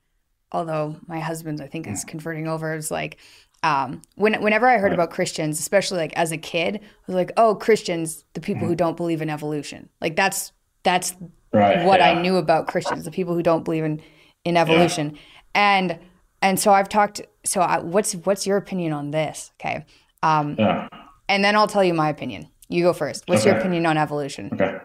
although 0.52 0.96
my 1.06 1.20
husband 1.20 1.60
I 1.60 1.66
think 1.66 1.86
is 1.86 2.04
converting 2.04 2.46
over, 2.46 2.74
is 2.74 2.90
like 2.90 3.18
um, 3.62 4.02
when 4.14 4.40
whenever 4.40 4.68
I 4.68 4.78
heard 4.78 4.88
right. 4.88 4.94
about 4.94 5.10
Christians, 5.10 5.58
especially 5.58 5.98
like 5.98 6.12
as 6.14 6.30
a 6.30 6.38
kid, 6.38 6.76
I 6.76 6.88
was 7.06 7.16
like, 7.16 7.32
oh, 7.36 7.54
Christians, 7.54 8.24
the 8.34 8.40
people 8.40 8.62
mm-hmm. 8.62 8.68
who 8.68 8.76
don't 8.76 8.96
believe 8.96 9.20
in 9.20 9.30
evolution. 9.30 9.88
Like 10.00 10.16
that's 10.16 10.52
that's 10.84 11.14
right, 11.52 11.84
what 11.84 12.00
yeah. 12.00 12.10
I 12.10 12.22
knew 12.22 12.36
about 12.36 12.68
Christians, 12.68 13.04
the 13.04 13.10
people 13.10 13.34
who 13.34 13.42
don't 13.42 13.64
believe 13.64 13.84
in 13.84 14.00
in 14.44 14.56
evolution, 14.56 15.12
yeah. 15.14 15.20
and 15.54 15.98
and 16.40 16.60
so 16.60 16.72
I've 16.72 16.88
talked. 16.88 17.20
So 17.44 17.60
I, 17.60 17.80
what's 17.80 18.14
what's 18.14 18.46
your 18.46 18.56
opinion 18.58 18.92
on 18.92 19.10
this? 19.10 19.50
Okay, 19.60 19.84
um, 20.22 20.54
yeah. 20.58 20.88
and 21.28 21.44
then 21.44 21.56
I'll 21.56 21.66
tell 21.66 21.84
you 21.84 21.94
my 21.94 22.08
opinion. 22.08 22.48
You 22.68 22.84
go 22.84 22.92
first. 22.92 23.24
What's 23.26 23.42
okay. 23.42 23.50
your 23.50 23.58
opinion 23.58 23.86
on 23.86 23.96
evolution? 23.96 24.50
Okay. 24.52 24.76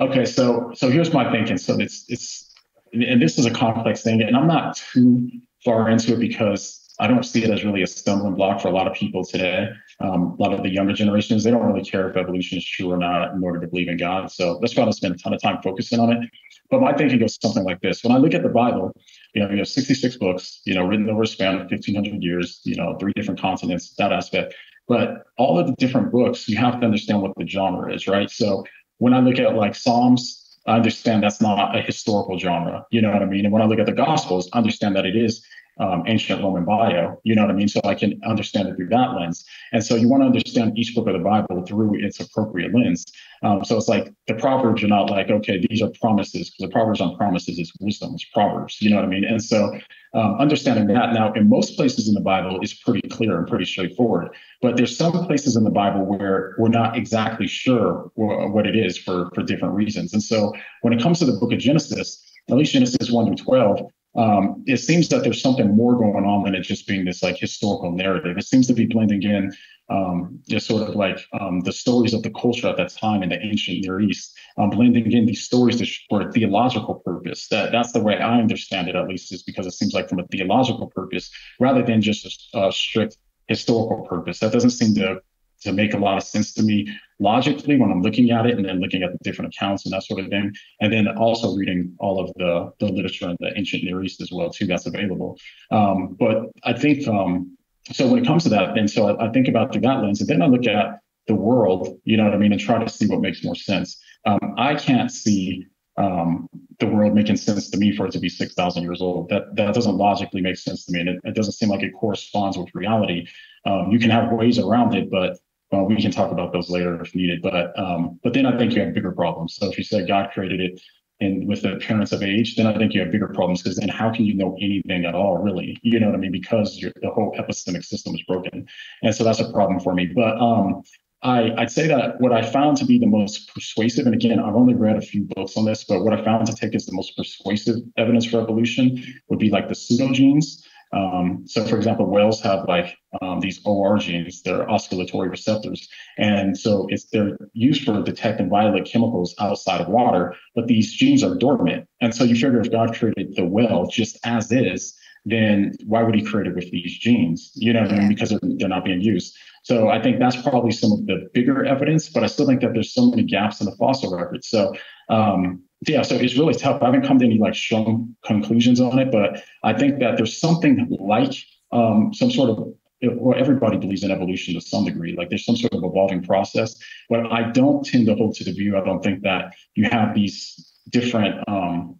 Okay. 0.00 0.24
So 0.26 0.72
so 0.74 0.90
here's 0.90 1.12
my 1.12 1.30
thinking. 1.30 1.56
So 1.56 1.78
it's 1.78 2.04
it's 2.08 2.52
and 2.92 3.22
this 3.22 3.38
is 3.38 3.46
a 3.46 3.50
complex 3.50 4.02
thing, 4.02 4.20
and 4.20 4.36
I'm 4.36 4.46
not 4.46 4.76
too 4.76 5.30
far 5.64 5.88
into 5.88 6.12
it 6.12 6.20
because 6.20 6.83
I 7.00 7.08
don't 7.08 7.24
see 7.24 7.42
it 7.42 7.50
as 7.50 7.64
really 7.64 7.82
a 7.82 7.86
stumbling 7.86 8.34
block 8.34 8.60
for 8.60 8.68
a 8.68 8.70
lot 8.70 8.86
of 8.86 8.94
people 8.94 9.24
today. 9.24 9.68
Um, 9.98 10.36
a 10.38 10.42
lot 10.42 10.52
of 10.52 10.62
the 10.62 10.68
younger 10.68 10.92
generations, 10.92 11.42
they 11.42 11.50
don't 11.50 11.66
really 11.66 11.84
care 11.84 12.08
if 12.08 12.16
evolution 12.16 12.58
is 12.58 12.64
true 12.64 12.92
or 12.92 12.96
not 12.96 13.34
in 13.34 13.42
order 13.42 13.60
to 13.60 13.66
believe 13.66 13.88
in 13.88 13.96
God. 13.96 14.30
So 14.30 14.58
that's 14.60 14.76
why 14.76 14.84
I 14.84 14.90
spend 14.90 15.14
a 15.16 15.18
ton 15.18 15.34
of 15.34 15.42
time 15.42 15.58
focusing 15.62 15.98
on 15.98 16.12
it. 16.12 16.30
But 16.70 16.80
my 16.80 16.92
thinking 16.92 17.18
goes 17.18 17.36
something 17.42 17.64
like 17.64 17.80
this. 17.80 18.04
When 18.04 18.12
I 18.12 18.18
look 18.18 18.32
at 18.32 18.42
the 18.42 18.48
Bible, 18.48 18.92
you 19.34 19.42
know, 19.42 19.50
you 19.50 19.58
have 19.58 19.68
66 19.68 20.16
books, 20.18 20.60
you 20.64 20.74
know, 20.74 20.86
written 20.86 21.10
over 21.10 21.22
a 21.22 21.26
span 21.26 21.54
of 21.54 21.60
1500 21.62 22.22
years, 22.22 22.60
you 22.64 22.76
know, 22.76 22.96
three 22.98 23.12
different 23.14 23.40
continents, 23.40 23.94
that 23.98 24.12
aspect. 24.12 24.54
But 24.86 25.24
all 25.36 25.58
of 25.58 25.66
the 25.66 25.74
different 25.74 26.12
books, 26.12 26.48
you 26.48 26.56
have 26.58 26.78
to 26.80 26.86
understand 26.86 27.22
what 27.22 27.32
the 27.36 27.46
genre 27.46 27.92
is, 27.92 28.06
right? 28.06 28.30
So 28.30 28.64
when 28.98 29.14
I 29.14 29.20
look 29.20 29.38
at 29.38 29.54
like 29.56 29.74
Psalms, 29.74 30.58
I 30.66 30.76
understand 30.76 31.22
that's 31.22 31.40
not 31.40 31.76
a 31.76 31.82
historical 31.82 32.38
genre. 32.38 32.86
You 32.90 33.02
know 33.02 33.10
what 33.10 33.22
I 33.22 33.26
mean? 33.26 33.44
And 33.44 33.52
when 33.52 33.62
I 33.62 33.66
look 33.66 33.78
at 33.78 33.86
the 33.86 33.92
Gospels, 33.92 34.48
I 34.52 34.58
understand 34.58 34.96
that 34.96 35.06
it 35.06 35.16
is 35.16 35.44
um, 35.78 36.04
ancient 36.06 36.42
Roman 36.42 36.64
bio. 36.64 37.20
You 37.24 37.34
know 37.34 37.42
what 37.42 37.50
I 37.50 37.54
mean? 37.54 37.68
So 37.68 37.80
I 37.84 37.94
can 37.94 38.20
understand 38.24 38.68
it 38.68 38.76
through 38.76 38.88
that 38.88 39.14
lens. 39.14 39.44
And 39.72 39.84
so 39.84 39.96
you 39.96 40.08
want 40.08 40.22
to 40.22 40.26
understand 40.26 40.78
each 40.78 40.94
book 40.94 41.06
of 41.06 41.14
the 41.14 41.18
Bible 41.18 41.64
through 41.66 42.02
its 42.04 42.20
appropriate 42.20 42.74
lens. 42.74 43.04
Um, 43.42 43.64
so 43.64 43.76
it's 43.76 43.88
like 43.88 44.12
the 44.26 44.34
Proverbs 44.34 44.82
are 44.82 44.88
not 44.88 45.10
like, 45.10 45.30
okay, 45.30 45.64
these 45.68 45.82
are 45.82 45.90
promises, 46.00 46.50
because 46.50 46.70
the 46.70 46.72
Proverbs 46.72 47.00
on 47.00 47.16
promises 47.16 47.58
is 47.58 47.72
wisdom, 47.80 48.12
it's 48.14 48.24
Proverbs. 48.26 48.80
You 48.80 48.90
know 48.90 48.96
what 48.96 49.04
I 49.04 49.08
mean? 49.08 49.24
And 49.24 49.42
so 49.42 49.78
um, 50.14 50.36
understanding 50.38 50.86
that 50.88 51.12
now 51.12 51.32
in 51.32 51.48
most 51.48 51.76
places 51.76 52.08
in 52.08 52.14
the 52.14 52.20
Bible 52.20 52.60
is 52.62 52.72
pretty 52.72 53.06
clear 53.08 53.36
and 53.36 53.48
pretty 53.48 53.64
straightforward. 53.64 54.28
But 54.62 54.76
there's 54.76 54.96
some 54.96 55.12
places 55.26 55.56
in 55.56 55.64
the 55.64 55.70
Bible 55.70 56.04
where 56.06 56.54
we're 56.56 56.68
not 56.68 56.96
exactly 56.96 57.48
sure 57.48 58.10
what 58.14 58.66
it 58.66 58.76
is 58.76 58.96
for, 58.96 59.28
for 59.34 59.42
different 59.42 59.74
reasons. 59.74 60.12
And 60.12 60.22
so 60.22 60.52
when 60.82 60.92
it 60.92 61.02
comes 61.02 61.18
to 61.18 61.24
the 61.24 61.32
book 61.32 61.52
of 61.52 61.58
Genesis, 61.58 62.24
at 62.48 62.56
least 62.56 62.72
Genesis 62.72 63.10
1 63.10 63.26
through 63.26 63.36
12, 63.36 63.80
um, 64.16 64.62
it 64.66 64.78
seems 64.78 65.08
that 65.08 65.22
there's 65.22 65.42
something 65.42 65.74
more 65.74 65.96
going 65.96 66.24
on 66.24 66.44
than 66.44 66.54
it 66.54 66.62
just 66.62 66.86
being 66.86 67.04
this 67.04 67.22
like 67.22 67.36
historical 67.36 67.92
narrative. 67.92 68.36
It 68.38 68.46
seems 68.46 68.66
to 68.68 68.74
be 68.74 68.86
blending 68.86 69.22
in 69.22 69.52
um, 69.90 70.40
just 70.48 70.66
sort 70.66 70.88
of 70.88 70.94
like 70.94 71.18
um, 71.38 71.60
the 71.60 71.72
stories 71.72 72.14
of 72.14 72.22
the 72.22 72.30
culture 72.30 72.68
at 72.68 72.76
that 72.76 72.90
time 72.90 73.22
in 73.22 73.28
the 73.28 73.42
ancient 73.42 73.84
Near 73.84 74.00
East, 74.00 74.34
um, 74.56 74.70
blending 74.70 75.10
in 75.12 75.26
these 75.26 75.42
stories 75.42 75.76
to, 75.76 75.86
for 76.08 76.28
a 76.28 76.32
theological 76.32 76.96
purpose. 77.04 77.48
That 77.48 77.72
that's 77.72 77.92
the 77.92 78.00
way 78.00 78.18
I 78.18 78.38
understand 78.38 78.88
it, 78.88 78.94
at 78.94 79.08
least, 79.08 79.32
is 79.32 79.42
because 79.42 79.66
it 79.66 79.72
seems 79.72 79.92
like 79.92 80.08
from 80.08 80.20
a 80.20 80.26
theological 80.28 80.86
purpose 80.86 81.30
rather 81.60 81.82
than 81.82 82.00
just 82.00 82.48
a, 82.54 82.68
a 82.68 82.72
strict 82.72 83.18
historical 83.48 84.06
purpose. 84.06 84.38
That 84.38 84.52
doesn't 84.52 84.70
seem 84.70 84.94
to 84.94 85.20
to 85.62 85.72
make 85.72 85.94
a 85.94 85.98
lot 85.98 86.16
of 86.16 86.22
sense 86.22 86.52
to 86.54 86.62
me 86.62 86.86
logically 87.18 87.76
when 87.76 87.90
I'm 87.90 88.02
looking 88.02 88.30
at 88.30 88.46
it 88.46 88.56
and 88.56 88.64
then 88.64 88.80
looking 88.80 89.02
at 89.02 89.12
the 89.12 89.18
different 89.22 89.54
accounts 89.54 89.84
and 89.84 89.92
that 89.92 90.02
sort 90.02 90.20
of 90.20 90.28
thing. 90.28 90.52
And 90.80 90.92
then 90.92 91.08
also 91.16 91.54
reading 91.54 91.94
all 91.98 92.20
of 92.20 92.32
the, 92.36 92.72
the 92.80 92.92
literature 92.92 93.30
in 93.30 93.36
the 93.40 93.56
ancient 93.56 93.84
Near 93.84 94.02
East 94.02 94.20
as 94.20 94.30
well, 94.32 94.50
too, 94.50 94.66
that's 94.66 94.86
available. 94.86 95.38
Um, 95.70 96.16
but 96.18 96.50
I 96.64 96.72
think, 96.72 97.06
um, 97.06 97.56
so 97.92 98.08
when 98.08 98.22
it 98.22 98.26
comes 98.26 98.44
to 98.44 98.48
that, 98.50 98.76
and 98.76 98.90
so 98.90 99.08
I, 99.08 99.28
I, 99.28 99.32
think 99.32 99.48
about 99.48 99.72
through 99.72 99.82
that 99.82 100.02
lens, 100.02 100.20
and 100.20 100.28
then 100.28 100.42
I 100.42 100.46
look 100.46 100.66
at 100.66 101.00
the 101.26 101.34
world, 101.34 102.00
you 102.04 102.16
know 102.16 102.24
what 102.24 102.34
I 102.34 102.38
mean, 102.38 102.52
and 102.52 102.60
try 102.60 102.82
to 102.82 102.88
see 102.88 103.06
what 103.06 103.20
makes 103.20 103.44
more 103.44 103.54
sense. 103.54 104.02
Um, 104.24 104.54
I 104.56 104.74
can't 104.74 105.10
see 105.10 105.66
um, 105.96 106.48
the 106.80 106.86
world 106.86 107.14
making 107.14 107.36
sense 107.36 107.70
to 107.70 107.78
me 107.78 107.94
for 107.94 108.06
it 108.06 108.12
to 108.12 108.18
be 108.18 108.28
6,000 108.28 108.82
years 108.82 109.00
old. 109.00 109.28
That 109.28 109.54
that 109.56 109.74
doesn't 109.74 109.96
logically 109.96 110.40
make 110.40 110.56
sense 110.56 110.84
to 110.86 110.92
me. 110.92 111.00
And 111.00 111.08
it, 111.08 111.20
it 111.24 111.34
doesn't 111.34 111.52
seem 111.52 111.68
like 111.68 111.82
it 111.82 111.92
corresponds 111.92 112.58
with 112.58 112.74
reality. 112.74 113.26
Um, 113.64 113.90
you 113.90 113.98
can 113.98 114.10
have 114.10 114.32
ways 114.32 114.58
around 114.58 114.94
it, 114.94 115.10
but 115.10 115.38
well, 115.74 115.86
we 115.86 116.00
can 116.00 116.10
talk 116.10 116.30
about 116.30 116.52
those 116.52 116.70
later 116.70 117.00
if 117.02 117.14
needed. 117.14 117.42
But 117.42 117.78
um, 117.78 118.20
but 118.22 118.32
then 118.32 118.46
I 118.46 118.56
think 118.56 118.74
you 118.74 118.82
have 118.82 118.94
bigger 118.94 119.12
problems. 119.12 119.56
So 119.56 119.70
if 119.70 119.78
you 119.78 119.84
said 119.84 120.06
God 120.06 120.30
created 120.32 120.60
it 120.60 120.80
and 121.20 121.48
with 121.48 121.62
the 121.62 121.74
appearance 121.74 122.12
of 122.12 122.22
age, 122.22 122.56
then 122.56 122.66
I 122.66 122.76
think 122.76 122.92
you 122.92 123.00
have 123.00 123.10
bigger 123.10 123.28
problems 123.28 123.62
because 123.62 123.76
then 123.78 123.88
how 123.88 124.12
can 124.12 124.24
you 124.24 124.34
know 124.34 124.56
anything 124.60 125.04
at 125.04 125.14
all, 125.14 125.38
really? 125.38 125.78
You 125.82 126.00
know 126.00 126.06
what 126.06 126.16
I 126.16 126.18
mean? 126.18 126.32
Because 126.32 126.78
the 126.80 127.10
whole 127.10 127.34
epistemic 127.38 127.84
system 127.84 128.14
is 128.14 128.22
broken, 128.22 128.66
and 129.02 129.14
so 129.14 129.24
that's 129.24 129.40
a 129.40 129.50
problem 129.52 129.80
for 129.80 129.94
me. 129.94 130.06
But 130.06 130.38
um, 130.38 130.82
I, 131.22 131.52
I'd 131.56 131.70
say 131.70 131.86
that 131.88 132.20
what 132.20 132.32
I 132.32 132.42
found 132.42 132.76
to 132.78 132.84
be 132.84 132.98
the 132.98 133.06
most 133.06 133.52
persuasive, 133.54 134.06
and 134.06 134.14
again, 134.14 134.38
I've 134.38 134.56
only 134.56 134.74
read 134.74 134.96
a 134.96 135.00
few 135.00 135.22
books 135.34 135.56
on 135.56 135.64
this, 135.64 135.84
but 135.84 136.04
what 136.04 136.12
I 136.12 136.22
found 136.22 136.46
to 136.46 136.54
take 136.54 136.74
as 136.74 136.84
the 136.84 136.92
most 136.92 137.16
persuasive 137.16 137.76
evidence 137.96 138.26
for 138.26 138.40
evolution 138.40 139.02
would 139.28 139.38
be 139.38 139.50
like 139.50 139.68
the 139.68 139.74
pseudogenes. 139.74 140.63
Um, 140.94 141.42
so, 141.46 141.64
for 141.64 141.76
example, 141.76 142.06
whales 142.06 142.40
have 142.42 142.66
like 142.68 142.96
um, 143.20 143.40
these 143.40 143.60
OR 143.64 143.98
genes, 143.98 144.42
they're 144.42 144.68
olfactory 144.70 145.28
receptors. 145.28 145.88
And 146.18 146.56
so 146.56 146.86
it's 146.88 147.06
they're 147.06 147.36
used 147.52 147.84
for 147.84 148.00
detecting 148.02 148.48
volatile 148.48 148.84
chemicals 148.84 149.34
outside 149.40 149.80
of 149.80 149.88
water, 149.88 150.34
but 150.54 150.68
these 150.68 150.92
genes 150.92 151.24
are 151.24 151.34
dormant. 151.34 151.88
And 152.00 152.14
so 152.14 152.22
you 152.22 152.34
figure 152.34 152.60
if 152.60 152.70
God 152.70 152.94
created 152.94 153.34
the 153.34 153.44
whale 153.44 153.86
just 153.90 154.18
as 154.24 154.52
is, 154.52 154.96
then 155.24 155.72
why 155.86 156.02
would 156.02 156.14
he 156.14 156.22
create 156.22 156.46
it 156.46 156.54
with 156.54 156.70
these 156.70 156.96
genes? 156.98 157.50
You 157.54 157.72
know, 157.72 157.84
mean? 157.84 158.08
because 158.08 158.30
they're, 158.30 158.40
they're 158.42 158.68
not 158.68 158.84
being 158.84 159.00
used. 159.00 159.36
So 159.64 159.88
I 159.88 160.00
think 160.00 160.18
that's 160.18 160.40
probably 160.42 160.72
some 160.72 160.92
of 160.92 161.06
the 161.06 161.26
bigger 161.32 161.64
evidence, 161.64 162.08
but 162.10 162.22
I 162.22 162.26
still 162.26 162.46
think 162.46 162.60
that 162.60 162.74
there's 162.74 162.92
so 162.92 163.08
many 163.10 163.22
gaps 163.22 163.60
in 163.60 163.66
the 163.66 163.74
fossil 163.76 164.14
record. 164.14 164.44
So 164.44 164.74
um, 165.08 165.63
yeah, 165.86 166.02
so 166.02 166.16
it's 166.16 166.36
really 166.36 166.54
tough. 166.54 166.82
I 166.82 166.86
haven't 166.86 167.06
come 167.06 167.18
to 167.18 167.24
any 167.24 167.38
like 167.38 167.54
strong 167.54 168.14
conclusions 168.24 168.80
on 168.80 168.98
it, 168.98 169.10
but 169.10 169.42
I 169.62 169.72
think 169.72 169.98
that 170.00 170.16
there's 170.16 170.38
something 170.38 170.86
like 171.00 171.34
um, 171.72 172.12
some 172.14 172.30
sort 172.30 172.50
of 172.50 172.74
well, 173.02 173.38
everybody 173.38 173.76
believes 173.76 174.02
in 174.02 174.10
evolution 174.10 174.54
to 174.54 174.60
some 174.60 174.84
degree. 174.84 175.14
Like 175.16 175.28
there's 175.28 175.44
some 175.44 175.56
sort 175.56 175.74
of 175.74 175.84
evolving 175.84 176.22
process, 176.22 176.74
but 177.08 177.26
I 177.30 177.50
don't 177.50 177.84
tend 177.84 178.06
to 178.06 178.14
hold 178.14 178.34
to 178.36 178.44
the 178.44 178.52
view. 178.52 178.76
I 178.76 178.84
don't 178.84 179.02
think 179.02 179.22
that 179.22 179.54
you 179.74 179.88
have 179.90 180.14
these 180.14 180.72
different 180.90 181.36
um, 181.48 181.98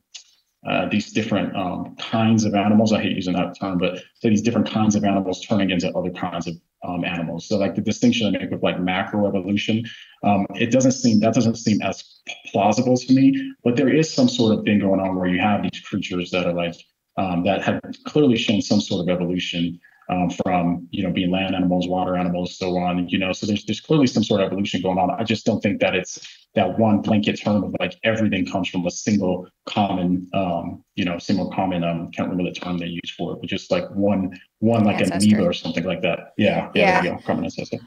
uh, 0.69 0.89
these 0.89 1.12
different 1.12 1.55
um, 1.57 1.95
kinds 1.97 2.45
of 2.45 2.55
animals. 2.55 2.93
I 2.93 3.03
hate 3.03 3.17
using 3.17 3.35
that 3.35 3.59
term, 3.59 3.79
but 3.79 3.99
so 4.15 4.29
these 4.29 4.43
different 4.43 4.71
kinds 4.71 4.95
of 4.95 5.05
animals 5.05 5.45
turning 5.45 5.71
into 5.71 5.91
other 5.97 6.11
kinds 6.11 6.47
of 6.47 6.55
um, 6.87 7.05
animals. 7.05 7.49
So 7.49 7.57
like 7.57 7.75
the 7.75 7.81
distinction 7.81 8.27
I 8.27 8.39
make 8.39 8.51
with 8.51 8.62
like 8.62 8.77
macroevolution, 8.77 9.87
um, 10.23 10.47
it 10.55 10.71
doesn't 10.71 10.93
seem 10.93 11.21
that 11.21 11.35
doesn't 11.35 11.57
seem 11.57 11.83
as 11.83 12.03
plausible 12.47 12.97
to 12.97 13.12
me. 13.12 13.55
But 13.62 13.77
there 13.77 13.89
is 13.89 14.12
some 14.12 14.29
sort 14.29 14.59
of 14.59 14.65
thing 14.65 14.81
going 14.81 15.01
on 15.01 15.17
where 15.17 15.29
you 15.29 15.41
have 15.41 15.62
these 15.62 15.81
creatures 15.81 16.31
that 16.31 16.47
are 16.47 16.55
like 16.55 16.75
um, 17.17 17.45
that 17.45 17.62
have 17.62 17.81
clearly 18.05 18.37
shown 18.37 18.61
some 18.61 18.81
sort 18.81 19.03
of 19.03 19.09
evolution 19.09 19.79
um, 20.09 20.30
from 20.30 20.86
you 20.90 21.02
know 21.02 21.11
being 21.11 21.30
land 21.30 21.55
animals, 21.55 21.88
water 21.88 22.16
animals, 22.16 22.59
so 22.59 22.76
on. 22.76 23.09
You 23.09 23.18
know, 23.18 23.32
so 23.32 23.46
there's 23.46 23.64
there's 23.64 23.80
clearly 23.80 24.07
some 24.07 24.24
sort 24.24 24.40
of 24.40 24.46
evolution 24.46 24.82
going 24.82 24.98
on. 24.98 25.11
I 25.11 25.24
just 25.24 25.46
don't 25.46 25.61
think 25.61 25.80
that 25.80 25.94
it's 25.94 26.46
that 26.55 26.78
one 26.78 27.00
blanket 27.00 27.40
term 27.40 27.64
of 27.64 27.74
like 27.80 27.96
everything 28.05 28.46
comes 28.46 28.68
from 28.68 28.86
a 28.86 28.90
single 28.90 29.48
common, 29.66 30.28
um, 30.34 30.84
you 30.94 31.05
know, 31.05 31.18
single 31.18 31.50
common. 31.50 31.84
Um, 31.84 32.11
can't 32.12 32.28
remember 32.28 32.50
the 32.50 32.59
term 32.59 32.78
they 32.78 32.86
use 32.86 33.11
for 33.16 33.34
it, 33.34 33.40
but 33.40 33.48
just 33.48 33.70
like 33.70 33.88
one 33.90 34.38
one 34.59 34.84
like 34.84 35.00
ancestor. 35.00 35.28
an 35.28 35.34
amoeba 35.34 35.48
or 35.48 35.52
something 35.52 35.84
like 35.84 36.02
that. 36.02 36.32
Yeah, 36.36 36.70
yeah, 36.74 37.02
yeah. 37.02 37.18
Common 37.22 37.44
ancestor. 37.44 37.78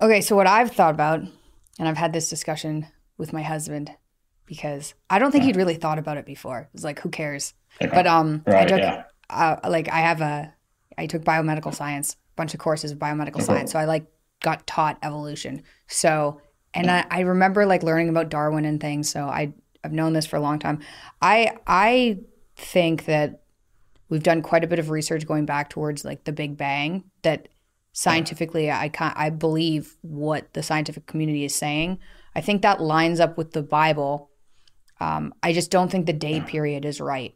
Okay, 0.00 0.20
so 0.20 0.34
what 0.34 0.46
I've 0.46 0.72
thought 0.72 0.94
about, 0.94 1.20
and 1.20 1.88
I've 1.88 1.98
had 1.98 2.12
this 2.12 2.30
discussion 2.30 2.86
with 3.18 3.32
my 3.32 3.42
husband 3.42 3.90
because 4.46 4.94
I 5.08 5.18
don't 5.18 5.30
think 5.30 5.44
he'd 5.44 5.56
really 5.56 5.76
thought 5.76 5.98
about 5.98 6.16
it 6.16 6.26
before. 6.26 6.60
It 6.60 6.68
was 6.72 6.82
like, 6.82 6.98
who 7.00 7.10
cares? 7.10 7.54
Okay. 7.80 7.94
But 7.94 8.06
um, 8.06 8.42
right, 8.46 8.62
I 8.62 8.66
took 8.66 8.80
yeah. 8.80 9.04
uh, 9.28 9.56
like 9.68 9.88
I 9.88 9.98
have 9.98 10.20
a 10.20 10.52
I 11.00 11.06
took 11.06 11.24
biomedical 11.24 11.74
science, 11.74 12.12
a 12.12 12.16
bunch 12.36 12.52
of 12.52 12.60
courses 12.60 12.90
of 12.90 12.98
biomedical 12.98 13.40
science. 13.40 13.72
So 13.72 13.78
I 13.78 13.86
like 13.86 14.06
got 14.42 14.66
taught 14.66 14.98
evolution. 15.02 15.62
So 15.88 16.40
and 16.74 16.90
I, 16.90 17.06
I 17.10 17.20
remember 17.20 17.66
like 17.66 17.82
learning 17.82 18.10
about 18.10 18.28
Darwin 18.28 18.64
and 18.64 18.80
things. 18.80 19.08
So 19.08 19.24
I 19.24 19.54
I've 19.82 19.92
known 19.92 20.12
this 20.12 20.26
for 20.26 20.36
a 20.36 20.40
long 20.40 20.58
time. 20.58 20.80
I 21.22 21.56
I 21.66 22.18
think 22.56 23.06
that 23.06 23.42
we've 24.10 24.22
done 24.22 24.42
quite 24.42 24.62
a 24.62 24.66
bit 24.66 24.78
of 24.78 24.90
research 24.90 25.26
going 25.26 25.46
back 25.46 25.70
towards 25.70 26.04
like 26.04 26.24
the 26.24 26.32
Big 26.32 26.58
Bang 26.58 27.04
that 27.22 27.48
scientifically 27.92 28.70
I 28.70 28.90
can 28.90 29.12
I 29.16 29.30
believe 29.30 29.96
what 30.02 30.52
the 30.52 30.62
scientific 30.62 31.06
community 31.06 31.44
is 31.44 31.54
saying. 31.54 31.98
I 32.34 32.42
think 32.42 32.60
that 32.62 32.80
lines 32.80 33.20
up 33.20 33.38
with 33.38 33.52
the 33.52 33.62
Bible. 33.62 34.30
Um, 35.00 35.32
I 35.42 35.54
just 35.54 35.70
don't 35.70 35.90
think 35.90 36.04
the 36.04 36.12
day 36.12 36.40
period 36.42 36.84
is 36.84 37.00
right. 37.00 37.34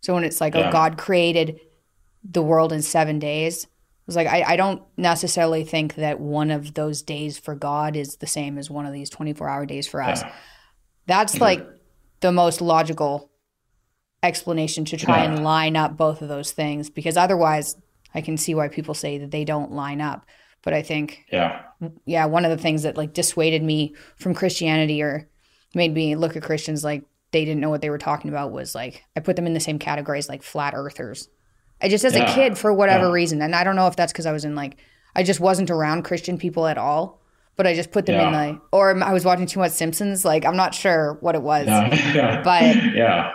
So 0.00 0.14
when 0.14 0.24
it's 0.24 0.40
like, 0.40 0.54
oh, 0.54 0.60
yeah. 0.60 0.68
oh, 0.68 0.72
God 0.72 0.96
created 0.96 1.60
the 2.24 2.42
world 2.42 2.72
in 2.72 2.82
seven 2.82 3.18
days. 3.18 3.66
I 3.66 4.02
was 4.06 4.16
like, 4.16 4.26
I, 4.26 4.42
I 4.42 4.56
don't 4.56 4.82
necessarily 4.96 5.64
think 5.64 5.94
that 5.94 6.20
one 6.20 6.50
of 6.50 6.74
those 6.74 7.02
days 7.02 7.38
for 7.38 7.54
God 7.54 7.96
is 7.96 8.16
the 8.16 8.26
same 8.26 8.58
as 8.58 8.70
one 8.70 8.86
of 8.86 8.92
these 8.92 9.10
24 9.10 9.48
hour 9.48 9.66
days 9.66 9.86
for 9.86 10.02
us. 10.02 10.22
Yeah. 10.22 10.32
That's 11.06 11.34
mm-hmm. 11.34 11.42
like 11.42 11.68
the 12.20 12.32
most 12.32 12.60
logical 12.60 13.30
explanation 14.22 14.84
to 14.86 14.96
try 14.96 15.22
yeah. 15.22 15.32
and 15.32 15.44
line 15.44 15.76
up 15.76 15.96
both 15.96 16.22
of 16.22 16.28
those 16.28 16.52
things 16.52 16.90
because 16.90 17.16
otherwise 17.16 17.76
I 18.14 18.20
can 18.20 18.36
see 18.36 18.54
why 18.54 18.68
people 18.68 18.94
say 18.94 19.18
that 19.18 19.30
they 19.30 19.44
don't 19.44 19.72
line 19.72 20.00
up. 20.00 20.26
But 20.62 20.74
I 20.74 20.82
think, 20.82 21.24
yeah, 21.32 21.62
yeah, 22.04 22.26
one 22.26 22.44
of 22.44 22.50
the 22.50 22.62
things 22.62 22.82
that 22.82 22.96
like 22.96 23.14
dissuaded 23.14 23.62
me 23.62 23.94
from 24.16 24.34
Christianity 24.34 25.02
or 25.02 25.26
made 25.74 25.94
me 25.94 26.16
look 26.16 26.36
at 26.36 26.42
Christians 26.42 26.84
like 26.84 27.04
they 27.32 27.44
didn't 27.44 27.60
know 27.60 27.70
what 27.70 27.80
they 27.80 27.88
were 27.88 27.98
talking 27.98 28.28
about 28.28 28.52
was 28.52 28.74
like 28.74 29.04
I 29.16 29.20
put 29.20 29.36
them 29.36 29.46
in 29.46 29.54
the 29.54 29.60
same 29.60 29.78
category 29.78 30.18
as 30.18 30.28
like 30.28 30.42
flat 30.42 30.74
earthers. 30.76 31.28
I 31.82 31.88
just 31.88 32.04
as 32.04 32.14
yeah. 32.14 32.30
a 32.30 32.34
kid 32.34 32.58
for 32.58 32.72
whatever 32.72 33.06
yeah. 33.06 33.12
reason, 33.12 33.42
and 33.42 33.54
I 33.54 33.64
don't 33.64 33.76
know 33.76 33.86
if 33.86 33.96
that's 33.96 34.12
because 34.12 34.26
I 34.26 34.32
was 34.32 34.44
in 34.44 34.54
like 34.54 34.76
I 35.14 35.22
just 35.22 35.40
wasn't 35.40 35.70
around 35.70 36.04
Christian 36.04 36.38
people 36.38 36.66
at 36.66 36.78
all. 36.78 37.18
But 37.56 37.66
I 37.66 37.74
just 37.74 37.90
put 37.90 38.06
them 38.06 38.14
yeah. 38.14 38.28
in 38.28 38.54
the, 38.54 38.60
or 38.72 39.02
I 39.02 39.12
was 39.12 39.26
watching 39.26 39.44
too 39.44 39.60
much 39.60 39.72
Simpsons. 39.72 40.24
Like 40.24 40.46
I'm 40.46 40.56
not 40.56 40.74
sure 40.74 41.18
what 41.20 41.34
it 41.34 41.42
was, 41.42 41.66
yeah. 41.66 42.40
but 42.42 42.62
yeah, 42.94 43.34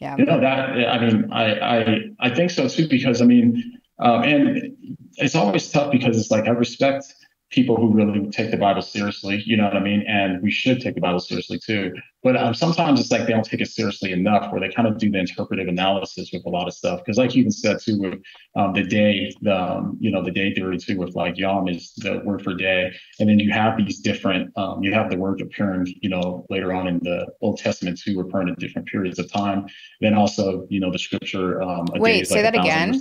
yeah. 0.00 0.16
You 0.16 0.24
know 0.24 0.40
that 0.40 0.70
I 0.70 0.98
mean 1.04 1.32
I 1.32 1.54
I 1.58 1.98
I 2.20 2.30
think 2.34 2.50
so 2.52 2.68
too 2.68 2.86
because 2.86 3.20
I 3.20 3.24
mean 3.24 3.80
um, 3.98 4.22
and 4.22 4.76
it's 5.16 5.34
always 5.34 5.70
tough 5.70 5.90
because 5.90 6.18
it's 6.18 6.30
like 6.30 6.46
I 6.46 6.50
respect 6.50 7.12
people 7.54 7.76
who 7.76 7.88
really 7.88 8.28
take 8.30 8.50
the 8.50 8.56
Bible 8.56 8.82
seriously, 8.82 9.40
you 9.46 9.56
know 9.56 9.64
what 9.64 9.76
I 9.76 9.80
mean? 9.80 10.04
And 10.08 10.42
we 10.42 10.50
should 10.50 10.80
take 10.80 10.96
the 10.96 11.00
Bible 11.00 11.20
seriously 11.20 11.60
too. 11.64 11.94
But 12.24 12.36
um, 12.36 12.52
sometimes 12.52 13.00
it's 13.00 13.12
like 13.12 13.26
they 13.26 13.32
don't 13.32 13.44
take 13.44 13.60
it 13.60 13.68
seriously 13.68 14.10
enough, 14.10 14.50
where 14.50 14.60
they 14.60 14.74
kind 14.74 14.88
of 14.88 14.98
do 14.98 15.08
the 15.08 15.18
interpretive 15.20 15.68
analysis 15.68 16.30
with 16.32 16.44
a 16.46 16.48
lot 16.48 16.66
of 16.66 16.74
stuff. 16.74 16.98
Because, 16.98 17.16
like 17.16 17.34
you 17.34 17.42
even 17.42 17.52
said 17.52 17.78
too, 17.80 18.00
with 18.00 18.14
um, 18.56 18.72
the 18.72 18.82
day, 18.82 19.32
the 19.42 19.54
um, 19.54 19.96
you 20.00 20.10
know 20.10 20.22
the 20.24 20.32
day 20.32 20.52
theory 20.52 20.78
too, 20.78 20.98
with 20.98 21.14
like 21.14 21.38
yom 21.38 21.68
is 21.68 21.92
the 21.98 22.22
word 22.24 22.42
for 22.42 22.54
day, 22.54 22.92
and 23.20 23.28
then 23.28 23.38
you 23.38 23.52
have 23.52 23.76
these 23.76 24.00
different, 24.00 24.50
um, 24.56 24.82
you 24.82 24.92
have 24.92 25.10
the 25.10 25.16
word 25.16 25.40
appearing, 25.40 25.86
you 26.02 26.08
know, 26.08 26.44
later 26.50 26.72
on 26.72 26.88
in 26.88 26.98
the 27.04 27.26
Old 27.40 27.58
Testament 27.58 28.00
too, 28.00 28.20
referring 28.20 28.48
to 28.48 28.54
different 28.54 28.88
periods 28.88 29.18
of 29.20 29.30
time. 29.30 29.66
Then 30.00 30.14
also, 30.14 30.66
you 30.70 30.80
know, 30.80 30.90
the 30.90 30.98
scripture. 30.98 31.62
Um, 31.62 31.86
Wait, 31.94 32.26
say 32.26 32.42
like 32.42 32.52
that 32.52 32.60
again. 32.60 32.98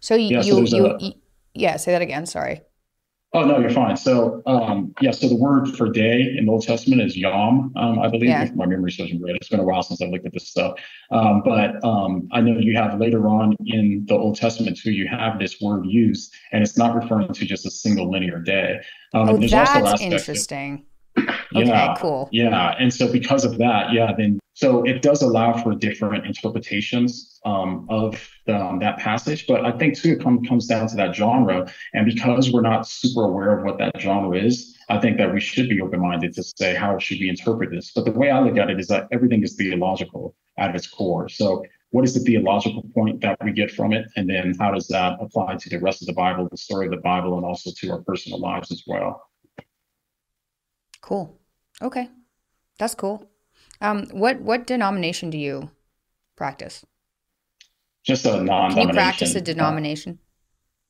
So 0.00 0.14
you, 0.14 0.28
yeah, 0.28 0.42
you, 0.42 0.66
so 0.66 0.76
you, 0.76 0.86
a, 0.86 1.14
yeah, 1.54 1.76
say 1.76 1.92
that 1.92 2.02
again. 2.02 2.24
Sorry. 2.24 2.62
Oh 3.34 3.44
no, 3.44 3.58
you're 3.58 3.70
fine. 3.70 3.96
So 3.96 4.42
um, 4.46 4.94
yeah, 5.02 5.10
so 5.10 5.28
the 5.28 5.36
word 5.36 5.76
for 5.76 5.90
day 5.90 6.34
in 6.36 6.46
the 6.46 6.52
Old 6.52 6.62
Testament 6.62 7.02
is 7.02 7.16
yom, 7.16 7.72
um, 7.76 7.98
I 7.98 8.08
believe. 8.08 8.30
Yeah. 8.30 8.44
If 8.44 8.54
my 8.54 8.64
memory 8.64 8.90
serves 8.90 9.12
me 9.12 9.20
right. 9.22 9.36
It's 9.36 9.50
been 9.50 9.60
a 9.60 9.64
while 9.64 9.82
since 9.82 10.00
I 10.00 10.06
looked 10.06 10.24
at 10.24 10.32
this 10.32 10.48
stuff, 10.48 10.78
um, 11.10 11.42
but 11.44 11.82
um, 11.84 12.28
I 12.32 12.40
know 12.40 12.58
you 12.58 12.74
have 12.76 12.98
later 12.98 13.28
on 13.28 13.54
in 13.66 14.06
the 14.06 14.14
Old 14.14 14.36
Testament 14.36 14.78
too. 14.78 14.92
You 14.92 15.08
have 15.08 15.38
this 15.38 15.60
word 15.60 15.84
used, 15.84 16.32
and 16.52 16.62
it's 16.62 16.78
not 16.78 16.94
referring 16.94 17.32
to 17.34 17.44
just 17.44 17.66
a 17.66 17.70
single 17.70 18.10
linear 18.10 18.40
day. 18.40 18.80
Um, 19.12 19.28
oh, 19.28 19.36
that's 19.36 20.00
interesting. 20.00 20.78
Yeah, 20.78 20.97
okay, 21.56 21.94
cool. 21.98 22.28
Yeah, 22.32 22.74
and 22.78 22.92
so 22.92 23.10
because 23.10 23.44
of 23.44 23.58
that, 23.58 23.92
yeah, 23.92 24.12
then 24.16 24.38
so 24.54 24.82
it 24.82 25.02
does 25.02 25.22
allow 25.22 25.52
for 25.62 25.72
different 25.74 26.26
interpretations 26.26 27.38
um, 27.44 27.86
of 27.88 28.28
um, 28.48 28.80
that 28.80 28.98
passage. 28.98 29.46
But 29.46 29.64
I 29.64 29.70
think 29.70 29.96
too, 29.96 30.14
it 30.14 30.20
come, 30.20 30.44
comes 30.44 30.66
down 30.66 30.88
to 30.88 30.96
that 30.96 31.14
genre, 31.14 31.72
and 31.94 32.06
because 32.06 32.52
we're 32.52 32.62
not 32.62 32.86
super 32.86 33.24
aware 33.24 33.56
of 33.56 33.64
what 33.64 33.78
that 33.78 34.00
genre 34.00 34.36
is, 34.36 34.76
I 34.88 34.98
think 34.98 35.16
that 35.18 35.32
we 35.32 35.40
should 35.40 35.68
be 35.68 35.80
open-minded 35.80 36.34
to 36.34 36.42
say 36.42 36.74
how 36.74 36.98
should 36.98 37.20
we 37.20 37.28
interpret 37.28 37.70
this. 37.70 37.92
But 37.94 38.04
the 38.04 38.10
way 38.10 38.30
I 38.30 38.40
look 38.40 38.56
at 38.56 38.68
it 38.68 38.80
is 38.80 38.88
that 38.88 39.06
everything 39.12 39.42
is 39.42 39.54
theological 39.54 40.34
at 40.58 40.74
its 40.74 40.88
core. 40.88 41.28
So 41.28 41.64
what 41.90 42.04
is 42.04 42.14
the 42.14 42.20
theological 42.20 42.82
point 42.94 43.20
that 43.20 43.38
we 43.44 43.52
get 43.52 43.70
from 43.70 43.92
it, 43.92 44.06
and 44.16 44.28
then 44.28 44.54
how 44.58 44.72
does 44.72 44.88
that 44.88 45.18
apply 45.20 45.56
to 45.56 45.68
the 45.68 45.78
rest 45.78 46.02
of 46.02 46.06
the 46.06 46.14
Bible, 46.14 46.48
the 46.50 46.56
story 46.56 46.86
of 46.86 46.90
the 46.90 46.98
Bible, 46.98 47.36
and 47.36 47.46
also 47.46 47.70
to 47.76 47.92
our 47.92 48.02
personal 48.02 48.40
lives 48.40 48.72
as 48.72 48.82
well? 48.86 49.27
Cool. 51.08 51.34
Okay, 51.80 52.10
that's 52.78 52.94
cool. 52.94 53.24
Um, 53.80 54.08
what 54.12 54.42
what 54.42 54.66
denomination 54.66 55.30
do 55.30 55.38
you 55.38 55.70
practice? 56.36 56.84
Just 58.04 58.26
a 58.26 58.42
non. 58.42 58.74
Can 58.74 58.88
you 58.88 58.92
practice 58.92 59.34
a 59.34 59.40
denomination? 59.40 60.18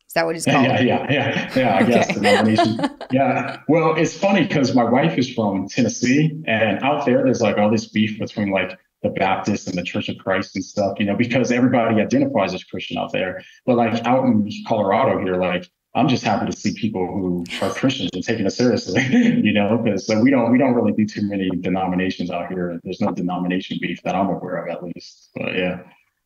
Is 0.09 0.15
that 0.15 0.27
what 0.27 0.35
it's 0.35 0.45
called? 0.51 0.65
Yeah, 0.65 0.81
yeah, 0.81 1.07
yeah, 1.09 1.53
yeah. 1.55 1.77
I 1.77 1.83
guess 1.85 2.13
denomination. 2.13 2.81
yeah. 3.13 3.61
Well, 3.69 3.95
it's 3.95 4.19
funny 4.19 4.43
because 4.43 4.75
my 4.75 4.83
wife 4.83 5.17
is 5.17 5.33
from 5.33 5.69
Tennessee, 5.69 6.43
and 6.49 6.83
out 6.83 7.07
there, 7.07 7.23
there's 7.23 7.41
like 7.41 7.57
all 7.57 7.71
this 7.71 7.87
beef 7.87 8.19
between 8.19 8.51
like 8.51 8.77
the 9.05 9.11
Baptists 9.11 9.69
and 9.69 9.79
the 9.79 9.85
Church 9.85 10.09
of 10.09 10.19
Christ 10.19 10.57
and 10.57 10.65
stuff, 10.65 10.99
you 10.99 11.07
know, 11.07 11.15
because 11.15 11.53
everybody 11.53 12.01
identifies 12.01 12.53
as 12.55 12.65
Christian 12.65 12.99
out 12.99 13.13
there. 13.13 13.41
But 13.67 13.77
like 13.77 14.05
out 14.05 14.25
in 14.25 14.51
Colorado 14.67 15.21
here, 15.21 15.37
like 15.37 15.71
I'm 15.99 16.07
just 16.07 16.23
happy 16.23 16.47
to 16.47 16.57
see 16.57 16.75
people 16.75 17.05
who 17.07 17.45
are 17.61 17.75
Christians 17.75 18.11
and 18.13 18.23
taking 18.23 18.47
it 18.47 18.51
seriously, 18.51 19.03
you 19.11 19.53
know, 19.53 19.79
because 19.79 20.07
so 20.07 20.21
we 20.21 20.31
don't 20.31 20.53
we 20.53 20.57
don't 20.57 20.75
really 20.75 20.93
do 20.93 21.05
too 21.05 21.23
many 21.23 21.51
denominations 21.51 22.31
out 22.31 22.49
here. 22.49 22.81
There's 22.85 23.01
no 23.01 23.11
denomination 23.11 23.79
beef 23.83 24.01
that 24.05 24.15
I'm 24.15 24.29
aware 24.29 24.65
of, 24.65 24.69
at 24.69 24.83
least. 24.85 25.31
But 25.35 25.57
yeah. 25.57 25.81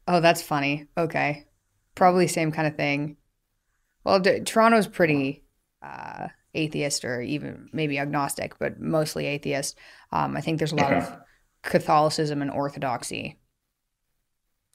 Oh, 0.07 0.21
that's 0.21 0.43
funny. 0.43 0.89
Okay, 0.99 1.47
probably 1.95 2.29
same 2.29 2.53
kind 2.53 2.69
of 2.69 2.77
thing. 2.77 3.17
Well, 4.05 4.21
D- 4.21 4.41
Toronto's 4.41 4.87
pretty 4.87 5.43
uh, 5.81 6.29
atheist 6.53 7.07
or 7.07 7.23
even 7.23 7.71
maybe 7.73 7.99
agnostic, 7.99 8.59
but 8.59 8.79
mostly 8.79 9.25
atheist. 9.25 9.79
Um, 10.11 10.37
I 10.37 10.43
think 10.43 10.59
there's 10.59 10.73
a 10.73 10.77
lot 10.77 10.93
okay. 10.93 10.99
of 10.99 11.19
Catholicism 11.63 12.43
and 12.43 12.51
Orthodoxy, 12.51 13.39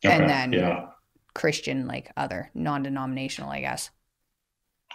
okay. 0.03 0.15
and 0.15 0.27
then 0.27 0.53
yeah. 0.53 0.87
Christian, 1.35 1.85
like 1.85 2.11
other 2.17 2.49
non-denominational, 2.55 3.51
I 3.51 3.61
guess. 3.61 3.91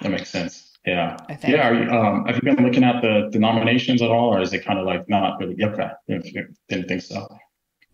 That 0.01 0.11
makes 0.11 0.31
sense. 0.31 0.77
Yeah. 0.87 1.17
Yeah. 1.47 1.71
You, 1.71 1.91
um, 1.91 2.25
have 2.27 2.37
you 2.37 2.43
been 2.43 2.65
looking 2.65 2.83
at 2.85 3.03
the 3.03 3.29
denominations 3.31 4.03
at 4.03 4.11
all, 4.11 4.35
or 4.35 4.41
is 4.41 4.53
it 4.53 4.65
kind 4.65 4.79
of 4.79 4.87
like 4.87 5.09
not 5.09 5.39
really? 5.39 5.57
Okay. 5.63 5.89
Didn't 6.09 6.89
think 6.89 7.03
so. 7.03 7.29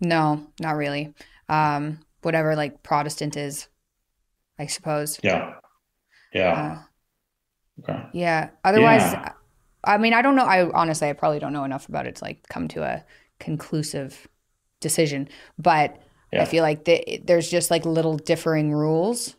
No, 0.00 0.46
not 0.60 0.76
really. 0.76 1.12
Um, 1.48 2.00
whatever 2.22 2.56
like 2.56 2.82
Protestant 2.82 3.36
is, 3.36 3.68
I 4.58 4.66
suppose. 4.66 5.18
Yeah. 5.22 5.54
Yeah. 6.32 6.82
Uh, 7.82 7.82
okay. 7.82 8.06
Yeah. 8.12 8.50
Otherwise, 8.64 9.12
yeah. 9.12 9.32
I 9.84 9.98
mean, 9.98 10.14
I 10.14 10.22
don't 10.22 10.34
know. 10.34 10.44
I 10.44 10.70
honestly, 10.70 11.08
I 11.08 11.12
probably 11.12 11.38
don't 11.38 11.52
know 11.52 11.64
enough 11.64 11.88
about 11.88 12.06
it 12.06 12.16
to 12.16 12.24
like 12.24 12.48
come 12.48 12.68
to 12.68 12.82
a 12.82 13.04
conclusive 13.38 14.28
decision, 14.80 15.28
but 15.58 16.00
yeah. 16.32 16.42
I 16.42 16.44
feel 16.44 16.62
like 16.62 16.84
the, 16.84 17.20
there's 17.24 17.50
just 17.50 17.70
like 17.70 17.84
little 17.86 18.16
differing 18.16 18.72
rules, 18.72 19.36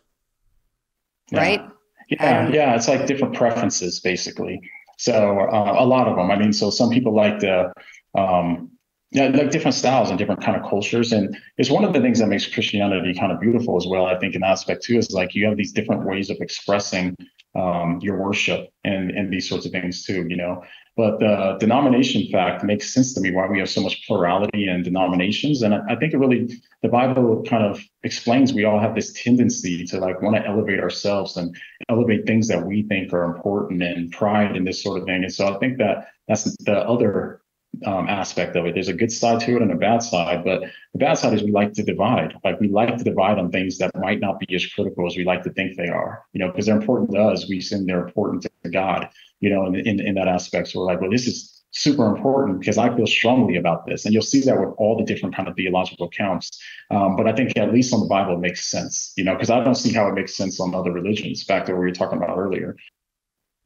yeah. 1.30 1.38
right? 1.38 1.70
Yeah, 2.10 2.40
um, 2.40 2.52
yeah, 2.52 2.74
it's 2.74 2.88
like 2.88 3.06
different 3.06 3.34
preferences 3.34 4.00
basically. 4.00 4.60
So 4.98 5.40
uh, 5.40 5.76
a 5.78 5.86
lot 5.86 6.08
of 6.08 6.16
them. 6.16 6.30
I 6.30 6.36
mean, 6.36 6.52
so 6.52 6.70
some 6.70 6.90
people 6.90 7.14
like 7.14 7.40
the 7.40 7.72
um, 8.16 8.70
yeah, 9.12 9.28
like 9.28 9.50
different 9.50 9.74
styles 9.74 10.10
and 10.10 10.18
different 10.18 10.42
kind 10.42 10.60
of 10.60 10.68
cultures. 10.68 11.12
And 11.12 11.36
it's 11.56 11.70
one 11.70 11.84
of 11.84 11.92
the 11.92 12.00
things 12.00 12.18
that 12.18 12.28
makes 12.28 12.46
Christianity 12.46 13.14
kind 13.14 13.32
of 13.32 13.40
beautiful 13.40 13.76
as 13.76 13.86
well. 13.86 14.06
I 14.06 14.18
think 14.18 14.34
an 14.34 14.44
aspect 14.44 14.84
too 14.84 14.98
is 14.98 15.10
like 15.10 15.34
you 15.34 15.46
have 15.46 15.56
these 15.56 15.72
different 15.72 16.04
ways 16.04 16.30
of 16.30 16.36
expressing 16.40 17.16
um, 17.54 17.98
your 18.00 18.16
worship 18.16 18.70
and 18.84 19.10
and 19.10 19.32
these 19.32 19.48
sorts 19.48 19.66
of 19.66 19.72
things 19.72 20.04
too. 20.04 20.26
You 20.28 20.36
know, 20.36 20.62
but 20.96 21.18
the 21.18 21.56
denomination 21.58 22.26
fact 22.30 22.62
makes 22.62 22.92
sense 22.92 23.14
to 23.14 23.20
me 23.20 23.32
why 23.32 23.46
we 23.48 23.58
have 23.58 23.70
so 23.70 23.80
much 23.80 24.06
plurality 24.06 24.68
in 24.68 24.82
denominations. 24.82 25.62
And 25.62 25.74
I, 25.74 25.80
I 25.90 25.96
think 25.96 26.12
it 26.12 26.18
really 26.18 26.60
the 26.82 26.88
Bible 26.88 27.42
kind 27.48 27.64
of 27.64 27.80
explains 28.02 28.52
we 28.52 28.64
all 28.64 28.78
have 28.78 28.94
this 28.94 29.12
tendency 29.12 29.84
to 29.86 29.98
like 29.98 30.22
want 30.22 30.36
to 30.36 30.46
elevate 30.46 30.80
ourselves 30.80 31.36
and 31.36 31.56
elevate 31.88 32.26
things 32.26 32.48
that 32.48 32.66
we 32.66 32.82
think 32.82 33.12
are 33.12 33.24
important 33.24 33.82
and 33.82 34.12
pride 34.12 34.56
and 34.56 34.66
this 34.66 34.82
sort 34.82 35.00
of 35.00 35.06
thing. 35.06 35.24
And 35.24 35.32
so 35.32 35.54
I 35.54 35.58
think 35.58 35.78
that 35.78 36.08
that's 36.28 36.44
the 36.64 36.78
other 36.78 37.39
um, 37.86 38.08
aspect 38.08 38.56
of 38.56 38.66
it. 38.66 38.74
There's 38.74 38.88
a 38.88 38.94
good 38.94 39.12
side 39.12 39.40
to 39.40 39.56
it 39.56 39.62
and 39.62 39.72
a 39.72 39.76
bad 39.76 40.02
side, 40.02 40.44
but 40.44 40.62
the 40.92 40.98
bad 40.98 41.14
side 41.14 41.34
is 41.34 41.42
we 41.42 41.52
like 41.52 41.72
to 41.74 41.82
divide. 41.82 42.34
Like 42.44 42.60
we 42.60 42.68
like 42.68 42.96
to 42.96 43.04
divide 43.04 43.38
on 43.38 43.50
things 43.50 43.78
that 43.78 43.96
might 43.96 44.20
not 44.20 44.38
be 44.40 44.54
as 44.54 44.66
critical 44.66 45.06
as 45.06 45.16
we 45.16 45.24
like 45.24 45.42
to 45.44 45.50
think 45.50 45.76
they 45.76 45.88
are, 45.88 46.24
you 46.32 46.40
know, 46.40 46.50
because 46.50 46.66
they're 46.66 46.76
important 46.76 47.12
to 47.12 47.20
us. 47.20 47.48
We 47.48 47.58
assume 47.58 47.86
they're 47.86 48.04
important 48.04 48.42
to 48.42 48.70
God, 48.70 49.08
you 49.40 49.50
know, 49.50 49.66
in, 49.66 49.76
in, 49.76 50.00
in 50.00 50.14
that 50.16 50.28
aspect. 50.28 50.68
So 50.68 50.80
we're 50.80 50.86
like, 50.86 51.00
well, 51.00 51.10
this 51.10 51.26
is 51.26 51.64
super 51.72 52.06
important 52.06 52.58
because 52.58 52.78
I 52.78 52.94
feel 52.94 53.06
strongly 53.06 53.56
about 53.56 53.86
this. 53.86 54.04
And 54.04 54.12
you'll 54.12 54.22
see 54.22 54.40
that 54.40 54.58
with 54.58 54.74
all 54.76 54.98
the 54.98 55.04
different 55.04 55.36
kind 55.36 55.48
of 55.48 55.54
theological 55.54 56.06
accounts. 56.06 56.60
Um, 56.90 57.16
but 57.16 57.28
I 57.28 57.32
think 57.32 57.56
at 57.56 57.72
least 57.72 57.94
on 57.94 58.00
the 58.00 58.08
Bible, 58.08 58.34
it 58.34 58.40
makes 58.40 58.68
sense, 58.70 59.12
you 59.16 59.24
know, 59.24 59.34
because 59.34 59.50
I 59.50 59.62
don't 59.62 59.76
see 59.76 59.92
how 59.92 60.08
it 60.08 60.14
makes 60.14 60.36
sense 60.36 60.58
on 60.60 60.74
other 60.74 60.92
religions 60.92 61.44
back 61.44 61.66
to 61.66 61.72
what 61.72 61.80
we 61.80 61.86
were 61.86 61.92
talking 61.92 62.18
about 62.18 62.36
earlier. 62.36 62.76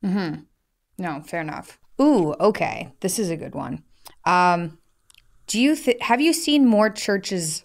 Mm-hmm. 0.04 0.42
No, 0.98 1.22
fair 1.22 1.40
enough. 1.40 1.78
Ooh, 2.00 2.34
okay. 2.38 2.92
This 3.00 3.18
is 3.18 3.30
a 3.30 3.36
good 3.36 3.54
one. 3.54 3.82
Um, 4.26 4.78
do 5.46 5.60
you 5.60 5.76
th- 5.76 6.00
have 6.00 6.20
you 6.20 6.32
seen 6.32 6.66
more 6.66 6.90
churches 6.90 7.64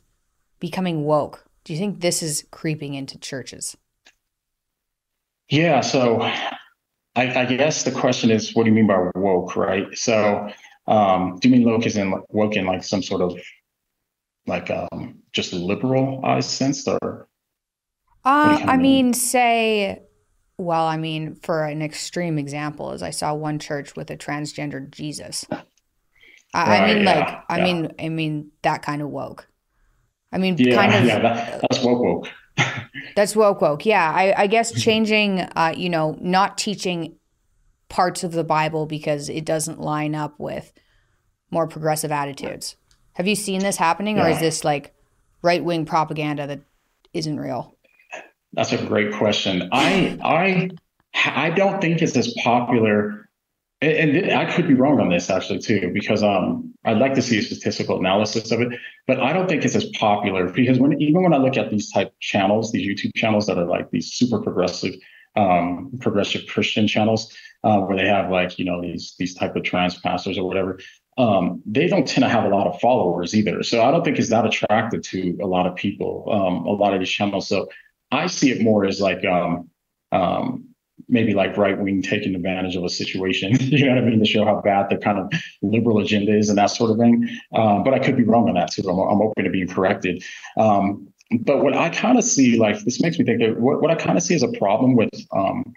becoming 0.59 1.03
woke? 1.03 1.45
Do 1.63 1.73
you 1.73 1.79
think 1.79 2.01
this 2.01 2.21
is 2.21 2.45
creeping 2.51 2.93
into 2.93 3.17
churches? 3.17 3.77
Yeah. 5.49 5.81
So 5.81 6.21
I, 6.21 7.41
I 7.41 7.45
guess 7.45 7.83
the 7.83 7.91
question 7.91 8.31
is, 8.31 8.55
what 8.55 8.63
do 8.63 8.69
you 8.69 8.75
mean 8.75 8.87
by 8.87 9.09
woke, 9.15 9.55
right? 9.55 9.85
So 9.97 10.49
um, 10.87 11.37
do 11.39 11.49
you 11.49 11.55
mean 11.55 11.67
woke 11.67 11.85
is 11.85 11.97
in 11.97 12.13
woke 12.29 12.55
in 12.55 12.65
like 12.65 12.83
some 12.83 13.03
sort 13.03 13.21
of 13.21 13.39
like 14.47 14.69
um, 14.71 15.19
just 15.31 15.53
liberal 15.53 16.21
sense 16.41 16.87
or? 16.87 17.27
Uh, 18.25 18.59
I 18.61 18.75
mean, 18.75 18.81
mean, 18.81 19.13
say, 19.13 20.03
well, 20.57 20.85
I 20.85 20.97
mean, 20.97 21.35
for 21.35 21.65
an 21.65 21.81
extreme 21.81 22.37
example, 22.37 22.91
is 22.91 23.01
I 23.01 23.11
saw 23.11 23.33
one 23.33 23.59
church 23.59 23.95
with 23.95 24.11
a 24.11 24.17
transgender 24.17 24.89
Jesus. 24.91 25.45
I, 26.53 26.67
right, 26.67 26.81
I 26.81 26.93
mean, 26.93 27.03
yeah, 27.03 27.19
like, 27.19 27.43
I 27.49 27.61
mean, 27.61 27.93
I 27.99 28.09
mean 28.09 28.51
that 28.63 28.81
kind 28.81 29.01
of 29.01 29.09
woke. 29.09 29.47
I 30.31 30.37
mean, 30.37 30.55
yeah, 30.57 30.75
kind 30.75 30.93
of. 30.93 31.05
Yeah, 31.05 31.19
that, 31.19 31.61
that's 31.61 31.83
woke 31.83 32.03
woke. 32.03 32.29
that's 33.15 33.35
woke 33.35 33.61
woke. 33.61 33.85
Yeah, 33.85 34.11
I, 34.11 34.43
I 34.43 34.47
guess 34.47 34.71
changing, 34.81 35.41
uh, 35.41 35.73
you 35.75 35.89
know, 35.89 36.17
not 36.19 36.57
teaching 36.57 37.15
parts 37.87 38.23
of 38.23 38.31
the 38.31 38.43
Bible 38.43 38.85
because 38.85 39.29
it 39.29 39.45
doesn't 39.45 39.79
line 39.79 40.15
up 40.15 40.39
with 40.39 40.71
more 41.51 41.67
progressive 41.67 42.11
attitudes. 42.11 42.75
Have 43.13 43.27
you 43.27 43.35
seen 43.35 43.59
this 43.59 43.77
happening, 43.77 44.17
yeah. 44.17 44.27
or 44.27 44.29
is 44.29 44.39
this 44.39 44.63
like 44.63 44.93
right 45.41 45.63
wing 45.63 45.85
propaganda 45.85 46.47
that 46.47 46.61
isn't 47.13 47.39
real? 47.39 47.75
That's 48.53 48.71
a 48.71 48.83
great 48.83 49.13
question. 49.13 49.69
I 49.71 50.17
I 50.23 50.69
I 51.13 51.49
don't 51.51 51.81
think 51.81 52.01
it's 52.01 52.15
as 52.15 52.33
popular 52.43 53.28
and, 53.81 54.17
and, 54.17 54.31
I 54.33 54.51
could 54.51 54.67
be 54.67 54.73
wrong 54.73 54.99
on 54.99 55.09
this 55.09 55.29
actually 55.29 55.59
too, 55.59 55.91
because 55.93 56.21
um, 56.21 56.73
I'd 56.85 56.97
like 56.97 57.13
to 57.15 57.21
see 57.21 57.37
a 57.37 57.41
statistical 57.41 57.97
analysis 57.97 58.51
of 58.51 58.61
it, 58.61 58.77
but 59.07 59.19
I 59.19 59.31
don't 59.31 59.47
think 59.47 59.63
it's 59.63 59.75
as 59.75 59.85
popular 59.97 60.49
because 60.49 60.79
when 60.79 60.99
even 61.01 61.23
when 61.23 61.33
I 61.33 61.37
look 61.37 61.57
at 61.57 61.69
these 61.71 61.91
type 61.91 62.13
channels, 62.19 62.71
these 62.71 62.87
YouTube 62.87 63.15
channels 63.15 63.47
that 63.47 63.57
are 63.57 63.65
like 63.65 63.89
these 63.91 64.11
super 64.11 64.39
progressive, 64.41 64.95
um, 65.35 65.91
progressive 66.01 66.45
Christian 66.47 66.87
channels, 66.87 67.33
uh, 67.63 67.79
where 67.79 67.97
they 67.97 68.07
have 68.07 68.29
like 68.29 68.59
you 68.59 68.65
know 68.65 68.81
these 68.81 69.15
these 69.17 69.33
type 69.33 69.55
of 69.55 69.63
trans 69.63 69.97
pastors 69.99 70.37
or 70.37 70.45
whatever, 70.45 70.79
um, 71.17 71.61
they 71.65 71.87
don't 71.87 72.07
tend 72.07 72.23
to 72.23 72.29
have 72.29 72.45
a 72.45 72.49
lot 72.49 72.67
of 72.67 72.79
followers 72.81 73.35
either. 73.35 73.63
So 73.63 73.83
I 73.83 73.91
don't 73.91 74.03
think 74.03 74.19
it's 74.19 74.29
that 74.29 74.45
attractive 74.45 75.01
to 75.03 75.37
a 75.41 75.47
lot 75.47 75.67
of 75.67 75.75
people, 75.75 76.25
um, 76.31 76.65
a 76.65 76.71
lot 76.71 76.93
of 76.93 76.99
these 76.99 77.09
channels. 77.09 77.47
So 77.47 77.69
I 78.11 78.27
see 78.27 78.51
it 78.51 78.61
more 78.61 78.85
as 78.85 78.99
like 78.99 79.23
um, 79.25 79.69
um, 80.11 80.68
maybe 81.09 81.33
like 81.33 81.57
right 81.57 81.77
wing 81.77 82.01
taking 82.01 82.35
advantage 82.35 82.75
of 82.75 82.83
a 82.83 82.89
situation, 82.89 83.55
you 83.59 83.85
know 83.85 83.95
what 83.95 84.03
I 84.03 84.05
mean, 84.05 84.19
to 84.19 84.25
show 84.25 84.45
how 84.45 84.61
bad 84.61 84.89
the 84.89 84.97
kind 84.97 85.19
of 85.19 85.31
liberal 85.61 85.99
agenda 85.99 86.37
is 86.37 86.49
and 86.49 86.57
that 86.57 86.67
sort 86.67 86.91
of 86.91 86.97
thing. 86.97 87.27
Um, 87.53 87.83
but 87.83 87.93
I 87.93 87.99
could 87.99 88.15
be 88.15 88.23
wrong 88.23 88.47
on 88.47 88.55
that 88.55 88.71
too. 88.71 88.83
I'm, 88.89 88.99
I'm 88.99 89.21
open 89.21 89.43
to 89.43 89.49
being 89.49 89.67
corrected. 89.67 90.23
Um, 90.57 91.07
but 91.41 91.63
what 91.63 91.75
I 91.75 91.89
kind 91.89 92.17
of 92.17 92.23
see, 92.23 92.57
like 92.57 92.79
this 92.85 93.01
makes 93.01 93.19
me 93.19 93.25
think 93.25 93.39
that 93.41 93.59
what, 93.59 93.81
what 93.81 93.91
I 93.91 93.95
kind 93.95 94.17
of 94.17 94.23
see 94.23 94.35
as 94.35 94.43
a 94.43 94.51
problem 94.57 94.95
with 94.95 95.09
um, 95.31 95.73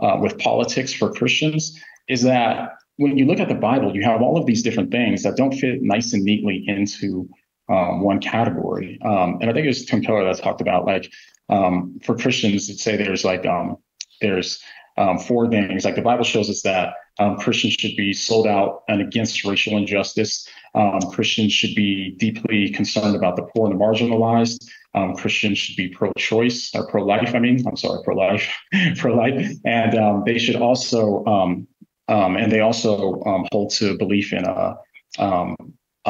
uh, 0.00 0.18
with 0.20 0.38
politics 0.38 0.92
for 0.92 1.12
Christians 1.12 1.80
is 2.08 2.22
that 2.22 2.70
when 2.96 3.16
you 3.16 3.26
look 3.26 3.40
at 3.40 3.48
the 3.48 3.54
Bible, 3.54 3.94
you 3.94 4.02
have 4.02 4.22
all 4.22 4.36
of 4.36 4.46
these 4.46 4.62
different 4.62 4.90
things 4.90 5.22
that 5.22 5.36
don't 5.36 5.52
fit 5.52 5.82
nice 5.82 6.12
and 6.12 6.22
neatly 6.22 6.64
into 6.66 7.28
um, 7.68 8.00
one 8.00 8.20
category. 8.20 8.98
Um, 9.02 9.38
and 9.40 9.50
I 9.50 9.52
think 9.52 9.64
it 9.64 9.68
was 9.68 9.84
Tim 9.84 10.02
Keller 10.02 10.24
that 10.24 10.42
talked 10.42 10.60
about 10.60 10.86
like 10.86 11.10
um, 11.48 11.98
for 12.02 12.16
Christians, 12.16 12.82
say 12.82 12.96
there's 12.96 13.24
like 13.24 13.46
um, 13.46 13.76
there's 14.20 14.60
um, 14.98 15.18
four 15.18 15.48
things. 15.50 15.84
Like 15.84 15.96
the 15.96 16.02
Bible 16.02 16.24
shows 16.24 16.48
us 16.48 16.62
that 16.62 16.94
um, 17.18 17.36
Christians 17.36 17.74
should 17.78 17.96
be 17.96 18.12
sold 18.12 18.46
out 18.46 18.82
and 18.88 19.00
against 19.00 19.44
racial 19.44 19.76
injustice. 19.76 20.48
Um, 20.74 21.00
Christians 21.12 21.52
should 21.52 21.74
be 21.74 22.14
deeply 22.18 22.70
concerned 22.70 23.16
about 23.16 23.36
the 23.36 23.42
poor 23.42 23.70
and 23.70 23.78
the 23.78 23.84
marginalized. 23.84 24.64
Um, 24.94 25.14
Christians 25.14 25.58
should 25.58 25.76
be 25.76 25.88
pro-choice 25.88 26.74
or 26.74 26.86
pro-life. 26.86 27.34
I 27.34 27.38
mean, 27.38 27.62
I'm 27.66 27.76
sorry, 27.76 28.02
pro-life, 28.04 28.50
pro-life, 28.96 29.50
and 29.64 29.94
um, 29.94 30.22
they 30.24 30.38
should 30.38 30.56
also 30.56 31.24
um, 31.26 31.66
and 32.08 32.52
they 32.52 32.60
also 32.60 33.20
hold 33.50 33.70
to 33.72 33.98
belief 33.98 34.32
in 34.32 34.44
a, 34.44 34.76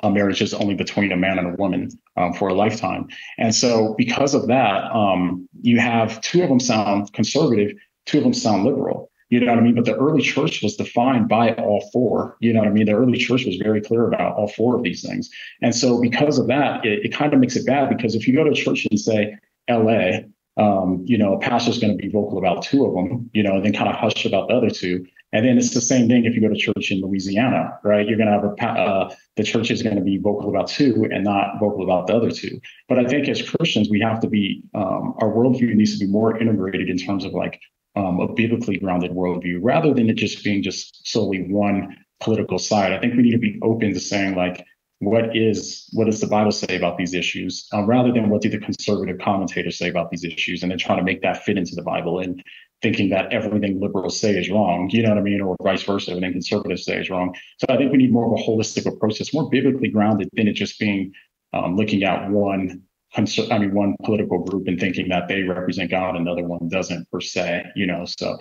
a 0.03 0.11
marriage 0.11 0.43
is 0.43 0.55
only 0.55 0.75
between 0.75 1.13
a 1.13 1.17
man 1.17 1.39
and 1.39 1.49
a 1.49 1.57
woman 1.57 1.89
um, 2.17 2.33
for 2.33 2.49
a 2.49 2.55
lifetime. 2.55 3.09
And 3.39 3.55
so, 3.55 3.95
because 3.97 4.35
of 4.35 4.47
that, 4.49 4.85
um, 4.93 5.49
you 5.63 5.79
have 5.81 6.21
two 6.21 6.43
of 6.43 6.49
them 6.49 6.61
sound 6.61 7.13
conservative, 7.13 7.73
two 8.07 8.19
of 8.19 8.25
them 8.25 8.35
sound 8.35 8.65
liberal. 8.65 9.11
You 9.29 9.41
know 9.41 9.47
what 9.47 9.59
I 9.59 9.63
mean? 9.63 9.75
But 9.75 9.87
the 9.87 9.97
early 9.97 10.23
church 10.23 10.63
was 10.63 10.77
defined 10.77 11.29
by 11.29 11.53
all 11.55 11.89
four. 11.93 12.37
You 12.41 12.53
know 12.53 12.61
what 12.61 12.69
I 12.69 12.73
mean? 12.73 12.87
The 12.87 12.93
early 12.93 13.19
church 13.19 13.45
was 13.45 13.57
very 13.57 13.81
clear 13.81 14.07
about 14.07 14.37
all 14.37 14.47
four 14.47 14.77
of 14.77 14.85
these 14.85 15.03
things. 15.03 15.29
And 15.63 15.75
so 15.75 16.01
because 16.01 16.39
of 16.39 16.47
that, 16.47 16.85
it, 16.87 17.07
it 17.07 17.13
kind 17.13 17.35
of 17.35 17.41
makes 17.41 17.57
it 17.57 17.67
bad 17.67 17.89
because 17.89 18.15
if 18.15 18.29
you 18.29 18.37
go 18.37 18.45
to 18.45 18.55
church 18.55 18.87
and 18.89 19.01
say 19.01 19.37
LA, 19.69 20.21
um, 20.57 21.03
you 21.05 21.19
know, 21.19 21.35
a 21.35 21.41
pastor's 21.41 21.79
going 21.79 21.97
to 21.97 22.01
be 22.03 22.09
vocal 22.09 22.39
about 22.39 22.63
two 22.63 22.87
of 22.87 22.95
them, 22.95 23.29
you 23.35 23.43
know, 23.43 23.57
and 23.57 23.65
then 23.65 23.73
kind 23.73 23.91
of 23.91 23.97
hush 23.97 24.25
about 24.25 24.49
the 24.49 24.55
other 24.55 24.71
two. 24.71 25.05
And 25.33 25.45
then 25.45 25.59
it's 25.59 25.75
the 25.75 25.81
same 25.81 26.09
thing 26.09 26.25
if 26.25 26.35
you 26.35 26.41
go 26.41 26.49
to 26.49 26.55
church 26.55 26.91
in 26.91 27.01
Louisiana, 27.03 27.79
right? 27.83 28.07
You're 28.09 28.17
going 28.17 28.29
to 28.29 28.33
have 28.33 28.45
a, 28.45 28.81
uh, 28.81 29.15
the 29.35 29.43
church 29.43 29.71
is 29.71 29.83
going 29.83 29.97
to 29.97 30.03
be 30.03 30.19
vocal 30.19 30.49
about 30.49 30.69
two 30.69 31.07
and 31.13 31.25
not 31.25 31.59
vocal 31.59 31.83
about 31.83 32.07
the 32.07 32.15
other 32.15 32.31
two. 32.31 32.61
But 32.89 33.01
I 33.01 33.05
think 33.07 33.29
as 33.29 33.43
Christians, 33.43 33.91
we 33.91 34.01
have 34.01 34.21
to 34.21 34.29
be, 34.29 34.63
um, 34.73 35.15
our 35.19 35.29
worldview 35.29 35.75
needs 35.75 35.99
to 35.99 36.07
be 36.07 36.11
more 36.11 36.39
integrated 36.39 36.89
in 36.89 36.97
terms 36.97 37.25
of 37.25 37.33
like 37.33 37.61
um, 37.97 38.21
a 38.21 38.33
biblically 38.33 38.79
grounded 38.79 39.11
worldview 39.11 39.59
rather 39.63 39.93
than 39.95 40.09
it 40.11 40.17
just 40.17 40.45
being 40.45 40.63
just 40.63 41.07
solely 41.07 41.43
one 41.51 41.97
political 42.21 42.59
side. 42.59 42.93
I 42.93 43.01
think 43.01 43.15
we 43.15 43.23
need 43.23 43.33
to 43.33 43.39
be 43.39 43.59
open 43.63 43.95
to 43.95 44.01
saying 44.01 44.37
like, 44.37 44.65
what 45.01 45.37
is 45.37 45.89
what 45.93 46.07
does 46.07 46.21
the 46.21 46.27
Bible 46.27 46.53
say 46.53 46.77
about 46.77 46.97
these 46.97 47.13
issues, 47.13 47.69
uh, 47.75 47.83
rather 47.83 48.13
than 48.13 48.31
what 48.31 48.41
do 48.41 48.49
the 48.49 48.59
conservative 48.59 49.19
commentators 49.19 49.77
say 49.77 49.91
about 49.91 50.11
these 50.11 50.25
issues, 50.25 50.63
and 50.63 50.73
then 50.73 50.79
trying 50.79 50.99
to 50.99 51.05
make 51.05 51.21
that 51.21 51.45
fit 51.45 51.59
into 51.59 51.75
the 51.75 51.83
Bible 51.83 52.19
and 52.21 52.43
thinking 52.83 53.11
that 53.11 53.33
everything 53.33 53.81
liberals 53.81 54.19
say 54.19 54.39
is 54.39 54.51
wrong, 54.51 54.89
you 54.91 55.03
know 55.03 55.11
what 55.11 55.19
I 55.19 55.23
mean, 55.23 55.41
or 55.41 55.57
vice 55.63 55.83
versa, 55.83 56.11
everything 56.11 56.33
conservatives 56.33 56.85
say 56.85 56.99
is 56.99 57.11
wrong. 57.11 57.35
So 57.59 57.67
I 57.69 57.77
think 57.77 57.93
we 57.93 57.99
need 57.99 58.13
more 58.13 58.27
of 58.27 58.41
a 58.41 58.43
holistic 58.43 58.87
approach 58.87 59.19
that's 59.19 59.35
more 59.35 59.49
biblically 59.51 59.89
grounded 59.89 60.29
than 60.33 60.49
it 60.49 60.55
just 60.55 60.79
being 60.79 61.13
um, 61.53 61.77
looking 61.77 62.03
at 62.05 62.31
one 62.31 62.83
I 63.17 63.59
mean, 63.59 63.75
one 63.75 63.97
political 64.05 64.45
group 64.45 64.69
and 64.69 64.79
thinking 64.79 65.09
that 65.09 65.29
they 65.29 65.43
represent 65.43 65.91
God, 65.91 66.17
and 66.17 66.27
the 66.27 66.31
other 66.31 66.45
one 66.45 66.69
doesn't 66.69 67.11
per 67.11 67.21
se, 67.21 67.65
you 67.75 67.87
know. 67.87 68.05
So, 68.05 68.39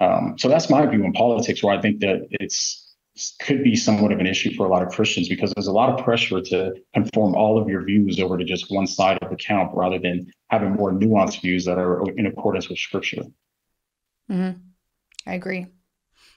um, 0.00 0.36
so 0.38 0.48
that's 0.48 0.70
my 0.70 0.86
view 0.86 1.04
in 1.04 1.12
politics, 1.12 1.62
where 1.62 1.76
I 1.76 1.80
think 1.80 2.00
that 2.00 2.26
it's 2.30 2.80
could 3.40 3.62
be 3.62 3.76
somewhat 3.76 4.10
of 4.10 4.18
an 4.18 4.26
issue 4.26 4.52
for 4.54 4.66
a 4.66 4.68
lot 4.68 4.82
of 4.82 4.88
Christians 4.88 5.28
because 5.28 5.52
there's 5.54 5.68
a 5.68 5.72
lot 5.72 5.88
of 5.88 6.04
pressure 6.04 6.40
to 6.40 6.74
conform 6.94 7.36
all 7.36 7.60
of 7.60 7.68
your 7.68 7.84
views 7.84 8.18
over 8.18 8.36
to 8.36 8.44
just 8.44 8.70
one 8.70 8.88
side 8.88 9.18
of 9.22 9.30
the 9.30 9.36
camp 9.36 9.70
rather 9.72 10.00
than 10.00 10.28
having 10.48 10.72
more 10.72 10.90
nuanced 10.90 11.40
views 11.40 11.64
that 11.64 11.78
are 11.78 12.02
in 12.16 12.26
accordance 12.26 12.68
with 12.68 12.78
Scripture. 12.78 13.22
Mm-hmm. 14.30 14.58
I 15.26 15.34
agree. 15.34 15.66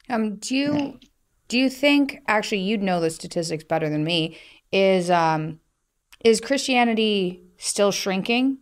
Um, 0.10 0.36
do 0.36 0.56
you 0.56 1.00
do 1.48 1.58
you 1.58 1.70
think 1.70 2.20
actually 2.28 2.60
you'd 2.60 2.84
know 2.84 3.00
the 3.00 3.10
statistics 3.10 3.64
better 3.64 3.90
than 3.90 4.04
me? 4.04 4.38
Is 4.72 5.10
um, 5.10 5.60
is 6.24 6.42
Christianity 6.42 7.47
still 7.58 7.92
shrinking, 7.92 8.60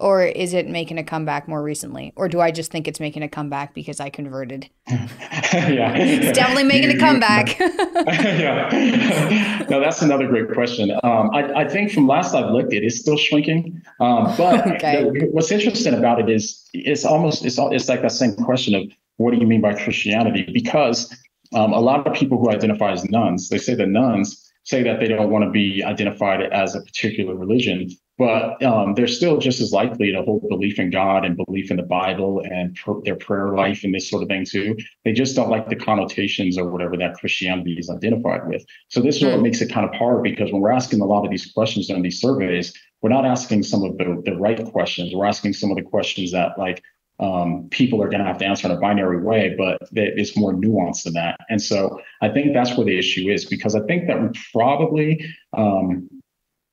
Or 0.00 0.22
is 0.22 0.54
it 0.54 0.68
making 0.68 0.96
a 0.98 1.02
comeback 1.02 1.48
more 1.48 1.60
recently? 1.60 2.12
Or 2.14 2.28
do 2.28 2.40
I 2.40 2.52
just 2.52 2.70
think 2.70 2.86
it's 2.86 3.00
making 3.00 3.24
a 3.24 3.28
comeback 3.28 3.74
because 3.74 3.98
I 3.98 4.10
converted? 4.10 4.70
yeah. 4.88 5.96
It's 5.96 6.38
definitely 6.38 6.64
making 6.64 6.92
a 6.92 6.98
comeback. 6.98 7.58
yeah. 7.58 9.66
No, 9.68 9.80
that's 9.80 10.00
another 10.00 10.28
great 10.28 10.52
question. 10.52 10.92
Um, 11.02 11.30
I, 11.34 11.62
I, 11.62 11.68
think 11.68 11.90
from 11.90 12.06
last 12.06 12.32
I've 12.32 12.52
looked, 12.52 12.72
it 12.72 12.84
is 12.84 13.00
still 13.00 13.16
shrinking. 13.16 13.82
Um, 13.98 14.32
but 14.36 14.64
okay. 14.76 15.02
the, 15.02 15.28
what's 15.32 15.50
interesting 15.50 15.94
about 15.94 16.20
it 16.20 16.30
is 16.30 16.64
it's 16.72 17.04
almost, 17.04 17.44
it's, 17.44 17.58
it's 17.58 17.88
like 17.88 18.02
that 18.02 18.12
same 18.12 18.36
question 18.36 18.76
of 18.76 18.84
what 19.16 19.34
do 19.34 19.40
you 19.40 19.48
mean 19.48 19.60
by 19.60 19.74
Christianity? 19.74 20.48
Because 20.52 21.12
um, 21.54 21.72
a 21.72 21.80
lot 21.80 22.06
of 22.06 22.14
people 22.14 22.38
who 22.38 22.50
identify 22.50 22.92
as 22.92 23.08
nones 23.10 23.48
they 23.48 23.58
say 23.58 23.74
that 23.74 23.88
nones 23.88 24.44
say 24.64 24.82
that 24.82 25.00
they 25.00 25.08
don't 25.08 25.30
want 25.30 25.44
to 25.44 25.50
be 25.50 25.82
identified 25.82 26.42
as 26.42 26.74
a 26.74 26.82
particular 26.82 27.34
religion, 27.34 27.88
but 28.18 28.62
um, 28.64 28.94
they're 28.94 29.06
still 29.06 29.38
just 29.38 29.60
as 29.60 29.72
likely 29.72 30.10
to 30.12 30.22
hold 30.22 30.48
belief 30.48 30.78
in 30.78 30.90
God 30.90 31.24
and 31.24 31.36
belief 31.36 31.70
in 31.70 31.76
the 31.76 31.84
Bible 31.84 32.42
and 32.44 32.74
pr- 32.74 33.00
their 33.04 33.16
prayer 33.16 33.54
life 33.54 33.84
and 33.84 33.94
this 33.94 34.10
sort 34.10 34.22
of 34.22 34.28
thing 34.28 34.44
too. 34.44 34.76
They 35.04 35.12
just 35.12 35.36
don't 35.36 35.48
like 35.48 35.68
the 35.68 35.76
connotations 35.76 36.58
or 36.58 36.68
whatever 36.68 36.96
that 36.96 37.14
Christianity 37.14 37.76
is 37.78 37.88
identified 37.88 38.48
with. 38.48 38.66
So 38.88 39.00
this 39.00 39.16
is 39.16 39.24
what 39.24 39.36
hmm. 39.36 39.42
makes 39.42 39.60
it 39.60 39.72
kind 39.72 39.88
of 39.88 39.94
hard 39.94 40.24
because 40.24 40.52
when 40.52 40.60
we're 40.60 40.72
asking 40.72 41.00
a 41.00 41.06
lot 41.06 41.24
of 41.24 41.30
these 41.30 41.50
questions 41.52 41.90
on 41.90 42.02
these 42.02 42.20
surveys, 42.20 42.72
we're 43.00 43.10
not 43.10 43.24
asking 43.24 43.62
some 43.62 43.84
of 43.84 43.96
the, 43.96 44.20
the 44.24 44.36
right 44.36 44.62
questions. 44.72 45.14
We're 45.14 45.26
asking 45.26 45.52
some 45.52 45.70
of 45.70 45.76
the 45.76 45.84
questions 45.84 46.32
that 46.32 46.58
like 46.58 46.82
um, 47.20 47.68
people 47.70 48.02
are 48.02 48.08
going 48.08 48.20
to 48.20 48.26
have 48.26 48.38
to 48.38 48.46
answer 48.46 48.68
in 48.68 48.76
a 48.76 48.80
binary 48.80 49.22
way, 49.22 49.54
but 49.56 49.78
it's 49.92 50.36
more 50.36 50.52
nuanced 50.52 51.04
than 51.04 51.14
that. 51.14 51.38
And 51.48 51.60
so 51.60 52.00
I 52.20 52.28
think 52.28 52.54
that's 52.54 52.76
where 52.76 52.84
the 52.84 52.98
issue 52.98 53.28
is 53.28 53.44
because 53.44 53.74
I 53.74 53.80
think 53.86 54.06
that 54.06 54.22
we 54.22 54.28
probably, 54.52 55.24
um, 55.56 56.08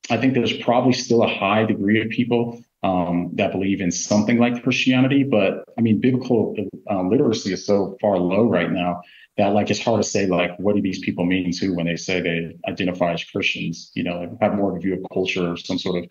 I 0.09 0.17
think 0.17 0.33
there's 0.33 0.55
probably 0.57 0.93
still 0.93 1.23
a 1.23 1.27
high 1.27 1.65
degree 1.65 2.01
of 2.01 2.09
people 2.09 2.61
um, 2.83 3.31
that 3.33 3.51
believe 3.51 3.81
in 3.81 3.91
something 3.91 4.37
like 4.37 4.61
Christianity, 4.61 5.23
but 5.23 5.63
I 5.77 5.81
mean, 5.81 5.99
biblical 5.99 6.55
uh, 6.89 7.01
literacy 7.01 7.53
is 7.53 7.65
so 7.65 7.97
far 7.99 8.17
low 8.17 8.43
right 8.43 8.71
now 8.71 9.01
that 9.37 9.53
like 9.53 9.69
it's 9.69 9.81
hard 9.81 10.01
to 10.01 10.07
say 10.07 10.27
like 10.27 10.51
what 10.59 10.75
do 10.75 10.81
these 10.81 10.99
people 10.99 11.25
mean 11.25 11.51
too 11.51 11.73
when 11.73 11.87
they 11.87 11.95
say 11.95 12.21
they 12.21 12.55
identify 12.69 13.13
as 13.13 13.23
Christians, 13.23 13.91
you 13.95 14.03
know, 14.03 14.37
have 14.41 14.55
more 14.55 14.71
of 14.71 14.77
a 14.77 14.79
view 14.79 14.93
of 14.93 15.05
culture 15.11 15.51
or 15.51 15.57
some 15.57 15.79
sort 15.79 16.03
of 16.03 16.09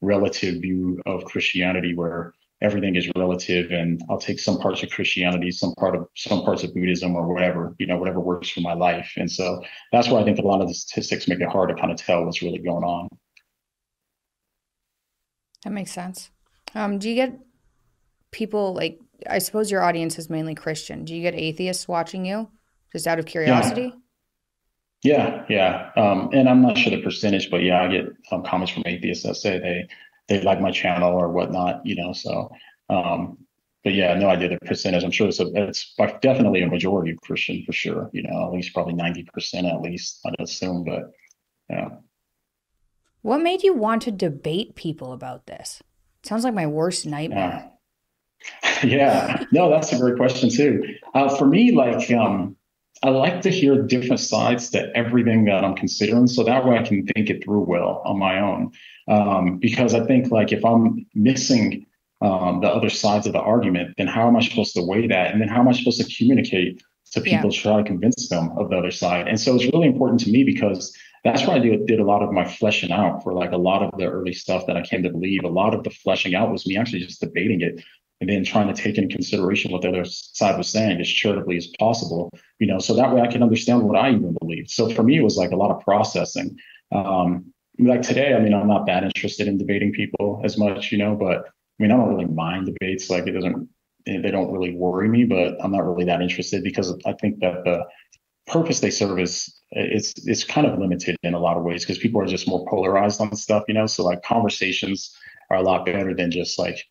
relative 0.00 0.60
view 0.60 1.00
of 1.06 1.24
Christianity 1.24 1.94
where 1.94 2.34
everything 2.60 2.96
is 2.96 3.08
relative 3.16 3.70
and 3.70 4.02
I'll 4.10 4.18
take 4.18 4.40
some 4.40 4.58
parts 4.58 4.82
of 4.82 4.90
Christianity, 4.90 5.50
some 5.50 5.74
part 5.76 5.94
of 5.94 6.08
some 6.16 6.42
parts 6.42 6.64
of 6.64 6.74
Buddhism 6.74 7.14
or 7.14 7.32
whatever, 7.32 7.74
you 7.78 7.86
know, 7.86 7.96
whatever 7.96 8.20
works 8.20 8.48
for 8.48 8.60
my 8.60 8.74
life. 8.74 9.12
And 9.16 9.30
so 9.30 9.62
that's 9.92 10.08
why 10.08 10.20
I 10.20 10.24
think 10.24 10.38
a 10.38 10.42
lot 10.42 10.60
of 10.60 10.68
the 10.68 10.74
statistics 10.74 11.28
make 11.28 11.40
it 11.40 11.48
hard 11.48 11.68
to 11.68 11.74
kind 11.76 11.92
of 11.92 11.98
tell 11.98 12.24
what's 12.24 12.42
really 12.42 12.58
going 12.58 12.84
on. 12.84 13.08
That 15.64 15.72
makes 15.72 15.92
sense. 15.92 16.30
Um, 16.74 16.98
do 16.98 17.08
you 17.08 17.14
get 17.14 17.38
people 18.30 18.74
like 18.74 19.00
I 19.28 19.38
suppose 19.38 19.70
your 19.70 19.82
audience 19.82 20.18
is 20.18 20.30
mainly 20.30 20.54
Christian. 20.54 21.04
Do 21.04 21.14
you 21.14 21.22
get 21.22 21.34
atheists 21.34 21.88
watching 21.88 22.24
you 22.24 22.48
just 22.92 23.06
out 23.06 23.18
of 23.18 23.26
curiosity? 23.26 23.92
Yeah, 25.02 25.44
yeah. 25.48 25.90
yeah. 25.96 26.02
Um, 26.02 26.30
and 26.32 26.48
I'm 26.48 26.62
not 26.62 26.78
sure 26.78 26.90
the 26.90 27.02
percentage, 27.02 27.50
but 27.50 27.62
yeah, 27.62 27.82
I 27.82 27.88
get 27.88 28.06
um, 28.30 28.44
comments 28.44 28.72
from 28.72 28.84
atheists 28.86 29.24
that 29.24 29.36
say 29.36 29.58
they 29.58 29.88
they 30.28 30.42
like 30.42 30.60
my 30.60 30.70
channel 30.70 31.12
or 31.12 31.30
whatnot, 31.30 31.84
you 31.84 31.96
know. 31.96 32.12
So, 32.12 32.50
um, 32.90 33.38
but 33.82 33.94
yeah, 33.94 34.14
no 34.14 34.28
idea 34.28 34.50
the 34.50 34.58
percentage. 34.66 35.04
I'm 35.04 35.10
sure 35.10 35.28
it's 35.28 35.40
a, 35.40 35.50
it's 35.54 35.94
definitely 36.20 36.62
a 36.62 36.68
majority 36.68 37.12
of 37.12 37.20
Christian 37.20 37.64
for 37.64 37.72
sure. 37.72 38.10
You 38.12 38.22
know, 38.22 38.46
at 38.46 38.52
least 38.52 38.74
probably 38.74 38.94
ninety 38.94 39.24
percent 39.24 39.66
at 39.66 39.80
least. 39.80 40.20
I'd 40.26 40.34
assume, 40.38 40.84
but 40.84 41.12
yeah. 41.70 41.88
What 43.22 43.42
made 43.42 43.62
you 43.62 43.74
want 43.74 44.02
to 44.02 44.10
debate 44.10 44.74
people 44.74 45.12
about 45.12 45.46
this? 45.46 45.82
sounds 46.22 46.44
like 46.44 46.54
my 46.54 46.66
worst 46.66 47.06
nightmare. 47.06 47.70
Yeah. 48.60 48.84
yeah. 48.84 49.44
No, 49.50 49.70
that's 49.70 49.92
a 49.92 49.98
great 49.98 50.16
question 50.16 50.50
too. 50.50 50.94
Uh, 51.14 51.34
for 51.34 51.46
me, 51.46 51.72
like 51.72 52.10
um, 52.12 52.56
I 53.02 53.10
like 53.10 53.42
to 53.42 53.50
hear 53.50 53.82
different 53.82 54.20
sides 54.20 54.70
to 54.70 54.94
everything 54.96 55.44
that 55.46 55.64
I'm 55.64 55.74
considering, 55.74 56.26
so 56.26 56.44
that 56.44 56.64
way 56.64 56.78
I 56.78 56.82
can 56.82 57.06
think 57.06 57.30
it 57.30 57.44
through 57.44 57.62
well 57.62 58.02
on 58.04 58.18
my 58.18 58.40
own. 58.40 58.72
Um, 59.08 59.58
because 59.58 59.94
I 59.94 60.04
think 60.06 60.30
like 60.30 60.52
if 60.52 60.64
I'm 60.64 61.06
missing 61.14 61.86
um, 62.20 62.60
the 62.60 62.68
other 62.68 62.90
sides 62.90 63.26
of 63.26 63.32
the 63.32 63.40
argument, 63.40 63.94
then 63.96 64.06
how 64.06 64.28
am 64.28 64.36
I 64.36 64.40
supposed 64.40 64.74
to 64.74 64.82
weigh 64.82 65.06
that? 65.06 65.32
And 65.32 65.40
then 65.40 65.48
how 65.48 65.60
am 65.60 65.68
I 65.68 65.72
supposed 65.72 66.00
to 66.00 66.16
communicate 66.16 66.82
to 67.12 67.20
people 67.20 67.50
yeah. 67.50 67.50
to 67.50 67.56
try 67.56 67.76
to 67.78 67.84
convince 67.84 68.28
them 68.28 68.50
of 68.58 68.70
the 68.70 68.76
other 68.76 68.90
side? 68.90 69.28
And 69.28 69.40
so 69.40 69.54
it's 69.54 69.72
really 69.72 69.88
important 69.88 70.20
to 70.20 70.30
me 70.30 70.44
because 70.44 70.96
that's 71.24 71.46
where 71.46 71.56
I 71.56 71.58
did, 71.58 71.86
did 71.86 72.00
a 72.00 72.04
lot 72.04 72.22
of 72.22 72.32
my 72.32 72.44
fleshing 72.44 72.92
out 72.92 73.22
for 73.22 73.32
like 73.32 73.52
a 73.52 73.56
lot 73.56 73.82
of 73.82 73.98
the 73.98 74.06
early 74.06 74.32
stuff 74.32 74.66
that 74.66 74.76
I 74.76 74.82
came 74.82 75.02
to 75.02 75.10
believe. 75.10 75.44
A 75.44 75.48
lot 75.48 75.74
of 75.74 75.84
the 75.84 75.90
fleshing 75.90 76.34
out 76.34 76.50
was 76.50 76.66
me 76.66 76.76
actually 76.76 77.00
just 77.00 77.20
debating 77.20 77.60
it 77.60 77.82
and 78.20 78.28
then 78.28 78.44
trying 78.44 78.72
to 78.72 78.82
take 78.82 78.98
into 78.98 79.14
consideration 79.14 79.70
what 79.70 79.82
the 79.82 79.88
other 79.88 80.04
side 80.04 80.56
was 80.58 80.68
saying 80.68 81.00
as 81.00 81.08
charitably 81.08 81.56
as 81.56 81.68
possible, 81.78 82.30
you 82.58 82.66
know, 82.66 82.78
so 82.78 82.94
that 82.94 83.14
way 83.14 83.20
I 83.20 83.28
can 83.28 83.42
understand 83.42 83.82
what 83.82 83.96
I 83.96 84.10
even 84.10 84.34
believe. 84.40 84.68
So 84.68 84.90
for 84.90 85.02
me, 85.02 85.18
it 85.18 85.22
was 85.22 85.36
like 85.36 85.52
a 85.52 85.56
lot 85.56 85.70
of 85.70 85.82
processing. 85.84 86.56
Um, 86.90 87.52
like 87.78 88.02
today, 88.02 88.34
I 88.34 88.40
mean, 88.40 88.54
I'm 88.54 88.66
not 88.66 88.86
that 88.86 89.04
interested 89.04 89.46
in 89.46 89.56
debating 89.56 89.92
people 89.92 90.40
as 90.44 90.58
much, 90.58 90.90
you 90.90 90.98
know, 90.98 91.14
but 91.14 91.46
I 91.46 91.82
mean, 91.82 91.92
I 91.92 91.96
don't 91.96 92.08
really 92.08 92.26
mind 92.26 92.66
debates. 92.66 93.08
Like 93.08 93.28
it 93.28 93.32
doesn't, 93.32 93.68
they 94.04 94.30
don't 94.30 94.50
really 94.50 94.74
worry 94.74 95.08
me, 95.08 95.24
but 95.24 95.56
I'm 95.62 95.70
not 95.70 95.86
really 95.86 96.04
that 96.06 96.20
interested 96.20 96.64
because 96.64 96.92
I 97.06 97.12
think 97.12 97.38
that 97.40 97.62
the 97.64 97.84
purpose 98.48 98.80
they 98.80 98.90
serve 98.90 99.18
is 99.20 99.54
it's 99.70 100.12
it's 100.26 100.44
kind 100.44 100.66
of 100.66 100.78
limited 100.78 101.16
in 101.22 101.34
a 101.34 101.38
lot 101.38 101.56
of 101.56 101.64
ways 101.64 101.84
because 101.84 101.98
people 101.98 102.20
are 102.20 102.26
just 102.26 102.48
more 102.48 102.66
polarized 102.68 103.20
on 103.20 103.34
stuff, 103.36 103.64
you 103.68 103.74
know. 103.74 103.86
So 103.86 104.04
like 104.04 104.22
conversations 104.22 105.16
are 105.50 105.58
a 105.58 105.62
lot 105.62 105.86
better 105.86 106.14
than 106.14 106.30
just 106.30 106.58
like 106.58 106.84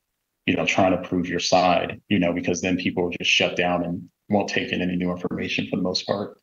you 0.47 0.55
know, 0.55 0.65
trying 0.65 0.91
to 0.91 1.07
prove 1.07 1.27
your 1.27 1.41
side, 1.41 2.01
you 2.07 2.17
know, 2.17 2.31
because 2.31 2.61
then 2.61 2.77
people 2.77 3.11
just 3.19 3.29
shut 3.29 3.57
down 3.57 3.83
and 3.83 4.09
won't 4.29 4.47
take 4.47 4.71
in 4.71 4.81
any 4.81 4.95
new 4.95 5.11
information 5.11 5.67
for 5.69 5.75
the 5.75 5.81
most 5.81 6.07
part. 6.07 6.39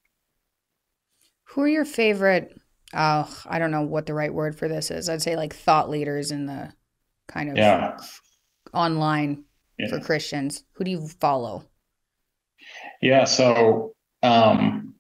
Who 1.44 1.62
are 1.62 1.68
your 1.68 1.86
favorite? 1.86 2.60
Oh, 2.92 3.42
I 3.46 3.58
don't 3.58 3.70
know 3.70 3.82
what 3.82 4.04
the 4.04 4.14
right 4.14 4.32
word 4.32 4.56
for 4.56 4.68
this 4.68 4.90
is. 4.90 5.08
I'd 5.08 5.22
say 5.22 5.36
like 5.36 5.54
thought 5.54 5.88
leaders 5.88 6.30
in 6.30 6.44
the 6.44 6.72
kind 7.28 7.50
of 7.50 7.56
yeah. 7.56 7.96
online 8.74 9.44
yeah. 9.78 9.88
for 9.88 10.00
Christians. 10.00 10.64
Who 10.72 10.84
do 10.84 10.90
you 10.90 11.08
follow? 11.08 11.64
Yeah, 13.00 13.24
so 13.24 13.94
um, 14.22 14.93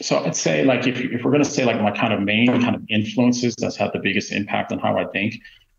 so 0.00 0.24
I'd 0.24 0.36
say 0.36 0.64
like 0.64 0.86
if 0.86 0.98
if 1.00 1.22
we're 1.22 1.32
gonna 1.32 1.44
say 1.44 1.64
like 1.64 1.80
my 1.80 1.90
kind 1.90 2.12
of 2.12 2.20
main 2.20 2.48
kind 2.60 2.74
of 2.74 2.82
influences 2.88 3.54
that's 3.58 3.76
had 3.76 3.92
the 3.92 3.98
biggest 3.98 4.32
impact 4.32 4.72
on 4.72 4.78
how 4.78 4.96
I 4.96 5.06
think. 5.06 5.34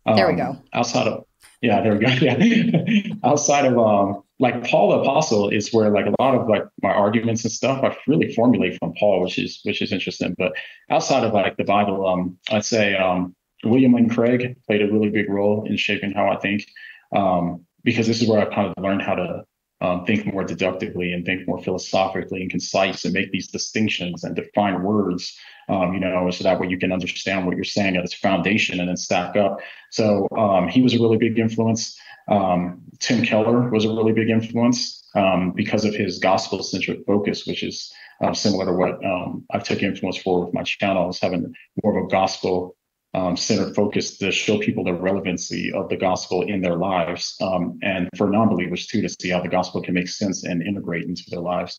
Um, 0.06 0.16
there 0.16 0.28
we 0.28 0.34
go. 0.34 0.56
Outside 0.72 1.08
of 1.08 1.24
yeah, 1.60 1.80
there 1.80 1.96
we 1.96 2.00
go. 2.00 2.08
Yeah. 2.20 3.14
Outside 3.24 3.66
of 3.66 3.78
um, 3.78 4.22
like 4.38 4.64
Paul 4.64 4.90
the 4.90 4.98
Apostle 4.98 5.48
is 5.48 5.72
where 5.72 5.90
like 5.90 6.06
a 6.06 6.22
lot 6.22 6.34
of 6.34 6.48
like 6.48 6.64
my 6.82 6.90
arguments 6.90 7.44
and 7.44 7.52
stuff 7.52 7.84
I 7.84 7.96
really 8.06 8.32
formulate 8.34 8.78
from 8.78 8.94
Paul, 8.98 9.22
which 9.22 9.38
is 9.38 9.60
which 9.64 9.80
is 9.80 9.92
interesting. 9.92 10.34
But 10.36 10.52
outside 10.90 11.24
of 11.24 11.32
like 11.32 11.56
the 11.56 11.64
Bible, 11.64 12.06
um, 12.06 12.38
I'd 12.50 12.64
say 12.64 12.96
um, 12.96 13.34
William 13.64 13.92
Lane 13.92 14.08
Craig 14.08 14.56
played 14.66 14.82
a 14.82 14.92
really 14.92 15.10
big 15.10 15.28
role 15.28 15.64
in 15.66 15.76
shaping 15.76 16.12
how 16.12 16.28
I 16.28 16.36
think. 16.36 16.66
Um, 17.14 17.66
because 17.84 18.06
this 18.06 18.22
is 18.22 18.28
where 18.28 18.40
I 18.40 18.54
kind 18.54 18.72
of 18.76 18.82
learned 18.82 19.02
how 19.02 19.14
to 19.14 19.44
um, 19.82 20.06
think 20.06 20.32
more 20.32 20.44
deductively 20.44 21.12
and 21.12 21.26
think 21.26 21.46
more 21.48 21.60
philosophically 21.60 22.40
and 22.40 22.50
concise 22.50 23.04
and 23.04 23.12
make 23.12 23.32
these 23.32 23.48
distinctions 23.48 24.22
and 24.22 24.36
define 24.36 24.82
words, 24.82 25.36
um, 25.68 25.92
you 25.92 25.98
know, 25.98 26.30
so 26.30 26.44
that 26.44 26.60
way 26.60 26.68
you 26.68 26.78
can 26.78 26.92
understand 26.92 27.44
what 27.44 27.56
you're 27.56 27.64
saying 27.64 27.96
at 27.96 28.04
its 28.04 28.14
foundation 28.14 28.78
and 28.78 28.88
then 28.88 28.96
stack 28.96 29.36
up. 29.36 29.58
So 29.90 30.28
um, 30.38 30.68
he 30.68 30.82
was 30.82 30.94
a 30.94 31.00
really 31.00 31.18
big 31.18 31.36
influence. 31.36 31.98
Um, 32.28 32.82
Tim 33.00 33.24
Keller 33.24 33.70
was 33.70 33.84
a 33.84 33.88
really 33.88 34.12
big 34.12 34.30
influence 34.30 35.02
um, 35.16 35.52
because 35.52 35.84
of 35.84 35.94
his 35.94 36.20
gospel 36.20 36.62
centric 36.62 37.00
focus, 37.04 37.44
which 37.44 37.64
is 37.64 37.92
uh, 38.22 38.32
similar 38.32 38.66
to 38.66 38.72
what 38.72 39.04
um, 39.04 39.44
I 39.50 39.58
took 39.58 39.82
influence 39.82 40.16
for 40.16 40.44
with 40.44 40.54
my 40.54 40.62
channel, 40.62 41.10
is 41.10 41.20
having 41.20 41.52
more 41.82 41.98
of 41.98 42.04
a 42.04 42.08
gospel 42.08 42.76
um, 43.14 43.36
centered 43.36 43.74
focus 43.74 44.16
to 44.18 44.32
show 44.32 44.58
people 44.58 44.84
the 44.84 44.94
relevancy 44.94 45.72
of 45.72 45.88
the 45.88 45.96
gospel 45.96 46.42
in 46.42 46.60
their 46.62 46.76
lives, 46.76 47.36
um, 47.40 47.78
and 47.82 48.08
for 48.16 48.30
non-believers 48.30 48.86
too 48.86 49.02
to 49.02 49.08
see 49.20 49.28
how 49.28 49.40
the 49.40 49.48
gospel 49.48 49.82
can 49.82 49.94
make 49.94 50.08
sense 50.08 50.44
and 50.44 50.62
integrate 50.62 51.04
into 51.04 51.24
their 51.28 51.40
lives. 51.40 51.78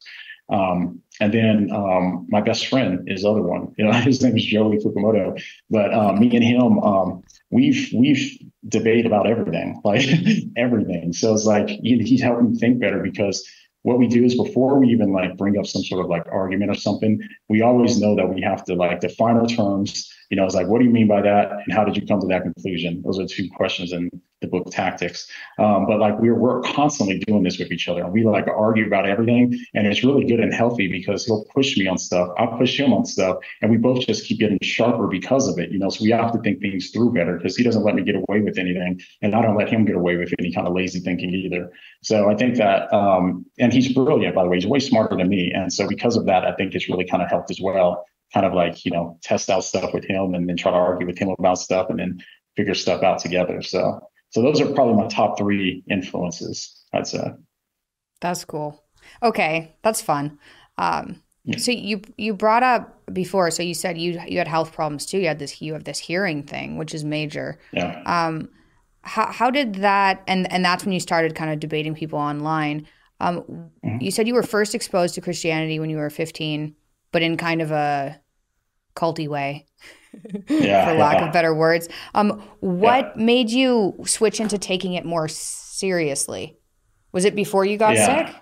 Um, 0.49 1.01
and 1.19 1.33
then 1.33 1.71
um, 1.71 2.27
my 2.29 2.41
best 2.41 2.67
friend 2.67 3.07
is 3.07 3.25
other 3.25 3.41
one. 3.41 3.73
You 3.77 3.85
know, 3.85 3.91
his 3.93 4.21
name 4.21 4.37
is 4.37 4.45
Joey 4.45 4.77
Fukumoto. 4.77 5.41
But 5.69 5.93
uh, 5.93 6.13
me 6.13 6.35
and 6.35 6.43
him, 6.43 6.79
um, 6.79 7.23
we've 7.49 7.89
we've 7.95 8.37
debated 8.67 9.05
about 9.05 9.27
everything, 9.27 9.81
like 9.83 10.05
everything. 10.57 11.13
So 11.13 11.33
it's 11.33 11.45
like 11.45 11.67
he, 11.69 11.99
he's 12.03 12.21
helped 12.21 12.43
me 12.43 12.57
think 12.57 12.79
better 12.79 13.01
because 13.01 13.47
what 13.83 13.99
we 13.99 14.07
do 14.07 14.23
is 14.23 14.35
before 14.35 14.79
we 14.79 14.87
even 14.87 15.11
like 15.11 15.37
bring 15.37 15.57
up 15.57 15.65
some 15.65 15.83
sort 15.83 16.03
of 16.03 16.09
like 16.09 16.25
argument 16.31 16.71
or 16.71 16.75
something, 16.75 17.21
we 17.49 17.61
always 17.61 17.99
know 17.99 18.15
that 18.15 18.27
we 18.27 18.41
have 18.41 18.63
to 18.65 18.75
like 18.75 19.01
define 19.01 19.37
our 19.37 19.45
terms. 19.45 20.11
You 20.29 20.37
know, 20.37 20.45
it's 20.45 20.55
like, 20.55 20.67
what 20.67 20.79
do 20.79 20.85
you 20.85 20.91
mean 20.91 21.07
by 21.07 21.21
that? 21.21 21.51
And 21.51 21.73
how 21.73 21.83
did 21.83 21.95
you 21.95 22.05
come 22.07 22.19
to 22.21 22.27
that 22.27 22.43
conclusion? 22.43 23.01
Those 23.05 23.19
are 23.19 23.27
two 23.27 23.49
questions. 23.55 23.91
And 23.91 24.09
the 24.43 24.47
book 24.47 24.67
Tactics. 24.69 25.27
Um, 25.57 25.87
but 25.87 25.99
like 25.99 26.19
we're 26.19 26.35
we're 26.35 26.61
constantly 26.61 27.17
doing 27.19 27.41
this 27.41 27.57
with 27.57 27.71
each 27.71 27.87
other, 27.87 28.03
and 28.03 28.13
we 28.13 28.23
like 28.23 28.47
argue 28.47 28.85
about 28.85 29.07
everything, 29.07 29.59
and 29.73 29.87
it's 29.87 30.03
really 30.03 30.25
good 30.25 30.39
and 30.39 30.53
healthy 30.53 30.87
because 30.87 31.25
he'll 31.25 31.45
push 31.45 31.75
me 31.75 31.87
on 31.87 31.97
stuff, 31.97 32.29
I'll 32.37 32.55
push 32.57 32.79
him 32.79 32.93
on 32.93 33.05
stuff, 33.05 33.37
and 33.61 33.71
we 33.71 33.77
both 33.77 34.05
just 34.05 34.25
keep 34.25 34.39
getting 34.39 34.59
sharper 34.61 35.07
because 35.07 35.47
of 35.47 35.57
it. 35.57 35.71
You 35.71 35.79
know, 35.79 35.89
so 35.89 36.03
we 36.03 36.11
have 36.11 36.31
to 36.33 36.39
think 36.39 36.61
things 36.61 36.91
through 36.91 37.13
better 37.13 37.37
because 37.37 37.57
he 37.57 37.63
doesn't 37.63 37.83
let 37.83 37.95
me 37.95 38.03
get 38.03 38.15
away 38.15 38.41
with 38.41 38.59
anything, 38.59 39.01
and 39.23 39.35
I 39.35 39.41
don't 39.41 39.57
let 39.57 39.69
him 39.69 39.85
get 39.85 39.95
away 39.95 40.17
with 40.17 40.31
any 40.37 40.53
kind 40.53 40.67
of 40.67 40.73
lazy 40.73 40.99
thinking 40.99 41.33
either. 41.33 41.71
So 42.03 42.29
I 42.29 42.35
think 42.35 42.57
that, 42.57 42.93
um, 42.93 43.45
and 43.57 43.73
he's 43.73 43.91
brilliant 43.91 44.35
by 44.35 44.43
the 44.43 44.49
way, 44.49 44.57
he's 44.57 44.67
way 44.67 44.79
smarter 44.79 45.17
than 45.17 45.29
me, 45.29 45.51
and 45.51 45.73
so 45.73 45.87
because 45.87 46.15
of 46.15 46.25
that, 46.27 46.45
I 46.45 46.53
think 46.53 46.75
it's 46.75 46.87
really 46.87 47.05
kind 47.05 47.23
of 47.23 47.29
helped 47.29 47.49
as 47.49 47.59
well 47.59 48.05
kind 48.33 48.45
of 48.45 48.53
like 48.53 48.83
you 48.83 48.91
know 48.91 49.17
test 49.21 49.49
out 49.49 49.63
stuff 49.63 49.93
with 49.93 50.03
him 50.05 50.33
and 50.33 50.49
then 50.49 50.57
try 50.57 50.71
to 50.71 50.77
argue 50.77 51.05
with 51.05 51.17
him 51.17 51.29
about 51.37 51.59
stuff 51.59 51.89
and 51.89 51.99
then 51.99 52.19
figure 52.57 52.73
stuff 52.73 53.03
out 53.03 53.19
together 53.19 53.61
so 53.61 53.99
so 54.33 54.41
those 54.41 54.59
are 54.59 54.71
probably 54.73 54.95
my 54.95 55.07
top 55.07 55.37
three 55.37 55.83
influences 55.89 56.85
i'd 56.93 57.07
say. 57.07 57.31
That's 58.21 58.45
cool. 58.45 58.83
Okay 59.21 59.75
that's 59.83 60.01
fun. 60.01 60.39
Um 60.77 61.21
yeah. 61.45 61.57
so 61.57 61.71
you 61.71 62.01
you 62.17 62.33
brought 62.33 62.63
up 62.63 63.01
before 63.13 63.51
so 63.51 63.63
you 63.63 63.73
said 63.73 63.97
you 63.97 64.19
you 64.27 64.37
had 64.37 64.47
health 64.47 64.73
problems 64.73 65.05
too. 65.05 65.19
You 65.19 65.27
had 65.27 65.39
this 65.39 65.61
you 65.61 65.73
have 65.73 65.83
this 65.83 65.99
hearing 65.99 66.43
thing 66.43 66.77
which 66.77 66.93
is 66.93 67.03
major. 67.03 67.59
Yeah. 67.71 68.01
Um 68.05 68.49
how, 69.01 69.31
how 69.31 69.51
did 69.51 69.75
that 69.75 70.23
and 70.27 70.51
and 70.51 70.63
that's 70.63 70.85
when 70.85 70.93
you 70.93 70.99
started 70.99 71.35
kind 71.35 71.51
of 71.51 71.59
debating 71.59 71.95
people 71.95 72.19
online. 72.19 72.87
Um 73.19 73.41
mm-hmm. 73.83 73.97
you 73.99 74.11
said 74.11 74.27
you 74.27 74.33
were 74.33 74.43
first 74.43 74.73
exposed 74.73 75.15
to 75.15 75.21
christianity 75.21 75.79
when 75.79 75.89
you 75.89 75.97
were 75.97 76.09
15 76.09 76.75
but 77.11 77.21
in 77.21 77.37
kind 77.37 77.61
of 77.61 77.71
a 77.71 78.19
culty 78.95 79.27
way, 79.27 79.65
yeah, 80.49 80.85
for 80.89 80.93
lack 80.97 81.19
yeah. 81.19 81.27
of 81.27 81.33
better 81.33 81.53
words. 81.53 81.87
Um, 82.13 82.41
what 82.59 83.13
yeah. 83.15 83.23
made 83.23 83.49
you 83.49 83.95
switch 84.05 84.39
into 84.39 84.57
taking 84.57 84.93
it 84.93 85.05
more 85.05 85.27
seriously? 85.27 86.57
Was 87.11 87.25
it 87.25 87.35
before 87.35 87.65
you 87.65 87.77
got 87.77 87.95
sick? 87.95 88.35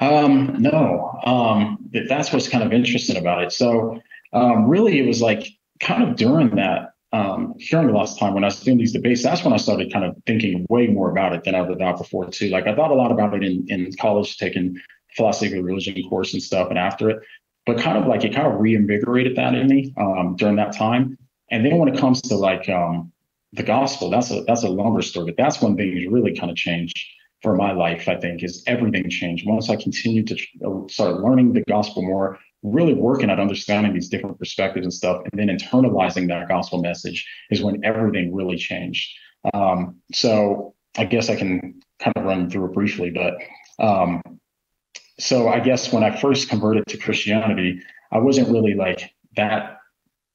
Um, 0.00 0.56
no, 0.60 1.18
um, 1.24 1.78
that's 2.08 2.32
what's 2.32 2.48
kind 2.48 2.64
of 2.64 2.72
interesting 2.72 3.16
about 3.16 3.42
it. 3.42 3.52
So, 3.52 4.00
um, 4.32 4.68
really, 4.68 4.98
it 4.98 5.06
was 5.06 5.22
like 5.22 5.46
kind 5.80 6.02
of 6.02 6.16
during 6.16 6.56
that 6.56 6.90
um, 7.12 7.54
hearing 7.58 7.86
the 7.86 7.92
last 7.92 8.18
time 8.18 8.34
when 8.34 8.42
I 8.42 8.48
was 8.48 8.60
doing 8.60 8.76
these 8.76 8.92
debates, 8.92 9.22
that's 9.22 9.44
when 9.44 9.52
I 9.52 9.56
started 9.56 9.92
kind 9.92 10.04
of 10.04 10.16
thinking 10.26 10.66
way 10.68 10.88
more 10.88 11.10
about 11.10 11.32
it 11.32 11.44
than 11.44 11.54
I 11.54 11.60
ever 11.60 11.76
thought 11.76 11.98
before 11.98 12.28
too. 12.28 12.48
Like 12.48 12.66
I 12.66 12.74
thought 12.74 12.90
a 12.90 12.94
lot 12.94 13.12
about 13.12 13.34
it 13.34 13.44
in, 13.44 13.64
in 13.68 13.92
college, 14.00 14.36
taking 14.36 14.76
philosophy 15.16 15.56
of 15.56 15.64
religion 15.64 15.94
course 16.08 16.32
and 16.32 16.42
stuff, 16.42 16.70
and 16.70 16.78
after 16.78 17.10
it 17.10 17.18
but 17.66 17.78
kind 17.78 17.96
of 17.96 18.06
like 18.06 18.24
it 18.24 18.34
kind 18.34 18.46
of 18.46 18.60
reinvigorated 18.60 19.36
that 19.36 19.54
in 19.54 19.66
me 19.66 19.94
um, 19.96 20.36
during 20.36 20.56
that 20.56 20.76
time. 20.76 21.18
And 21.50 21.64
then 21.64 21.78
when 21.78 21.88
it 21.88 21.98
comes 21.98 22.20
to 22.22 22.36
like 22.36 22.68
um, 22.68 23.12
the 23.52 23.62
gospel, 23.62 24.10
that's 24.10 24.30
a 24.30 24.42
that's 24.42 24.64
a 24.64 24.68
longer 24.68 25.02
story. 25.02 25.26
But 25.26 25.36
that's 25.36 25.60
when 25.60 25.76
things 25.76 26.06
really 26.10 26.36
kind 26.36 26.50
of 26.50 26.56
changed 26.56 26.98
for 27.42 27.54
my 27.54 27.72
life. 27.72 28.08
I 28.08 28.16
think 28.16 28.42
is 28.42 28.62
everything 28.66 29.08
changed 29.08 29.46
once 29.46 29.68
I 29.70 29.76
continued 29.76 30.26
to 30.28 30.36
uh, 30.66 30.88
start 30.88 31.20
learning 31.20 31.52
the 31.52 31.62
gospel 31.68 32.02
more, 32.02 32.38
really 32.62 32.94
working 32.94 33.30
at 33.30 33.38
understanding 33.38 33.92
these 33.92 34.08
different 34.08 34.38
perspectives 34.38 34.84
and 34.84 34.92
stuff, 34.92 35.22
and 35.30 35.38
then 35.38 35.56
internalizing 35.56 36.28
that 36.28 36.48
gospel 36.48 36.80
message 36.80 37.26
is 37.50 37.62
when 37.62 37.84
everything 37.84 38.34
really 38.34 38.56
changed. 38.56 39.08
Um, 39.52 39.96
so 40.12 40.74
I 40.96 41.04
guess 41.04 41.28
I 41.28 41.36
can 41.36 41.80
kind 41.98 42.16
of 42.16 42.24
run 42.24 42.48
through 42.50 42.66
it 42.66 42.72
briefly, 42.72 43.10
but 43.10 43.34
um, 43.84 44.22
so 45.18 45.48
I 45.48 45.60
guess 45.60 45.92
when 45.92 46.02
I 46.02 46.16
first 46.16 46.48
converted 46.48 46.86
to 46.88 46.98
Christianity, 46.98 47.80
I 48.10 48.18
wasn't 48.18 48.48
really 48.48 48.74
like 48.74 49.14
that 49.36 49.78